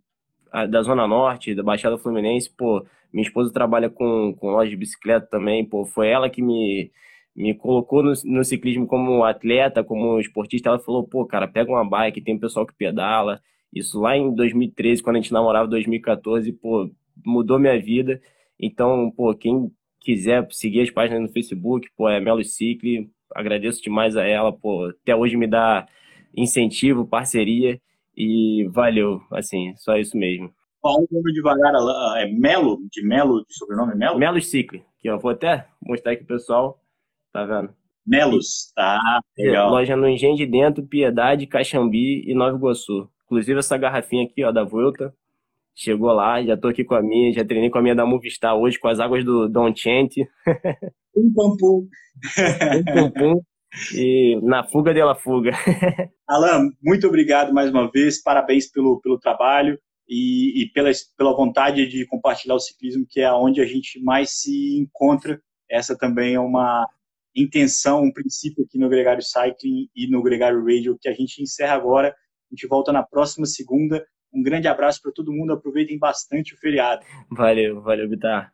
da 0.69 0.81
Zona 0.81 1.07
Norte, 1.07 1.53
da 1.53 1.61
Baixada 1.61 1.97
Fluminense, 1.97 2.49
pô, 2.49 2.83
minha 3.11 3.25
esposa 3.25 3.51
trabalha 3.51 3.89
com, 3.89 4.33
com 4.33 4.51
loja 4.51 4.69
de 4.69 4.77
bicicleta 4.77 5.27
também, 5.27 5.65
pô, 5.65 5.85
foi 5.85 6.09
ela 6.09 6.29
que 6.29 6.41
me, 6.41 6.91
me 7.35 7.53
colocou 7.53 8.03
no, 8.03 8.13
no 8.25 8.43
ciclismo 8.43 8.85
como 8.87 9.23
atleta, 9.23 9.83
como 9.83 10.19
esportista. 10.19 10.69
Ela 10.69 10.79
falou, 10.79 11.07
pô, 11.07 11.25
cara, 11.25 11.47
pega 11.47 11.71
uma 11.71 11.87
bike, 11.87 12.21
tem 12.21 12.37
pessoal 12.37 12.65
que 12.65 12.73
pedala. 12.75 13.41
Isso 13.73 13.99
lá 13.99 14.17
em 14.17 14.33
2013, 14.33 15.01
quando 15.03 15.17
a 15.17 15.21
gente 15.21 15.33
namorava, 15.33 15.67
2014, 15.67 16.51
pô, 16.53 16.89
mudou 17.25 17.59
minha 17.59 17.79
vida. 17.79 18.21
Então, 18.59 19.11
pô, 19.11 19.33
quem 19.35 19.71
quiser 19.99 20.47
seguir 20.51 20.81
as 20.81 20.89
páginas 20.89 21.21
no 21.21 21.29
Facebook, 21.29 21.89
pô, 21.95 22.09
é 22.09 22.19
Melo 22.19 22.43
Cicle, 22.43 23.09
agradeço 23.33 23.81
demais 23.81 24.17
a 24.17 24.25
ela, 24.25 24.51
pô, 24.51 24.85
até 24.87 25.15
hoje 25.15 25.37
me 25.37 25.47
dá 25.47 25.87
incentivo, 26.35 27.07
parceria 27.07 27.79
e 28.15 28.67
valeu, 28.71 29.21
assim, 29.31 29.73
só 29.77 29.97
isso 29.97 30.17
mesmo. 30.17 30.53
Fala 30.81 30.99
o 30.99 31.07
nome 31.11 31.33
devagar, 31.33 31.73
é 32.17 32.25
Melo, 32.31 32.79
de 32.89 33.05
Melo, 33.05 33.45
de 33.45 33.53
sobrenome 33.53 33.95
Melo? 33.95 34.17
Melo 34.17 34.41
Cicle, 34.41 34.81
que 34.99 35.09
eu 35.09 35.19
vou 35.19 35.31
até 35.31 35.67
mostrar 35.81 36.13
aqui 36.13 36.23
pro 36.23 36.37
pessoal, 36.37 36.79
tá 37.33 37.45
vendo? 37.45 37.73
Melos, 38.07 38.71
tá, 38.73 38.97
legal. 39.37 39.69
Loja 39.69 39.97
no 39.97 40.07
Engenho 40.07 40.37
de 40.37 40.45
Dentro, 40.45 40.87
Piedade, 40.87 41.47
Caxambi 41.47 42.23
e 42.25 42.33
Nova 42.33 42.55
Iguaçu. 42.55 43.09
Inclusive 43.25 43.59
essa 43.59 43.77
garrafinha 43.77 44.23
aqui, 44.23 44.41
ó, 44.41 44.53
da 44.53 44.63
Vuelta, 44.63 45.13
chegou 45.75 46.13
lá, 46.13 46.41
já 46.41 46.55
tô 46.55 46.69
aqui 46.69 46.85
com 46.85 46.95
a 46.95 47.01
minha, 47.01 47.33
já 47.33 47.43
treinei 47.43 47.69
com 47.69 47.77
a 47.77 47.81
minha 47.81 47.95
da 47.95 48.05
Movistar 48.05 48.55
hoje, 48.55 48.79
com 48.79 48.87
as 48.87 49.01
águas 49.01 49.25
do 49.25 49.49
Don 49.49 49.75
Chente. 49.75 50.25
Um 51.15 51.33
pum 51.33 51.57
pum. 51.57 51.87
um 52.77 52.83
pum 52.93 53.11
pum. 53.11 53.41
E 53.93 54.39
na 54.41 54.63
fuga 54.63 54.93
dela 54.93 55.15
fuga. 55.15 55.51
Alan, 56.25 56.69
muito 56.81 57.07
obrigado 57.07 57.51
mais 57.51 57.69
uma 57.69 57.91
vez, 57.91 58.21
parabéns 58.21 58.71
pelo, 58.71 59.01
pelo 59.01 59.19
trabalho 59.19 59.77
e, 60.09 60.63
e 60.63 60.69
pela, 60.71 60.89
pela 61.15 61.35
vontade 61.35 61.87
de 61.87 62.05
compartilhar 62.07 62.55
o 62.55 62.59
ciclismo, 62.59 63.05
que 63.07 63.21
é 63.21 63.31
onde 63.31 63.61
a 63.61 63.65
gente 63.65 64.01
mais 64.01 64.41
se 64.41 64.77
encontra. 64.79 65.39
Essa 65.69 65.95
também 65.95 66.33
é 66.33 66.39
uma 66.39 66.89
intenção, 67.35 68.01
um 68.01 68.11
princípio 68.11 68.65
aqui 68.65 68.79
no 68.79 68.89
Gregário 68.89 69.21
Cycling 69.21 69.87
e 69.95 70.09
no 70.09 70.23
Gregário 70.23 70.63
Radio, 70.65 70.97
que 70.99 71.07
a 71.07 71.13
gente 71.13 71.43
encerra 71.43 71.75
agora. 71.75 72.09
A 72.09 72.55
gente 72.55 72.67
volta 72.67 72.91
na 72.91 73.03
próxima 73.03 73.45
segunda. 73.45 74.03
Um 74.33 74.41
grande 74.41 74.67
abraço 74.67 74.99
para 75.01 75.11
todo 75.11 75.31
mundo. 75.31 75.53
Aproveitem 75.53 75.99
bastante 75.99 76.55
o 76.55 76.57
feriado. 76.57 77.05
Valeu, 77.29 77.79
valeu, 77.81 78.09
Vitar. 78.09 78.51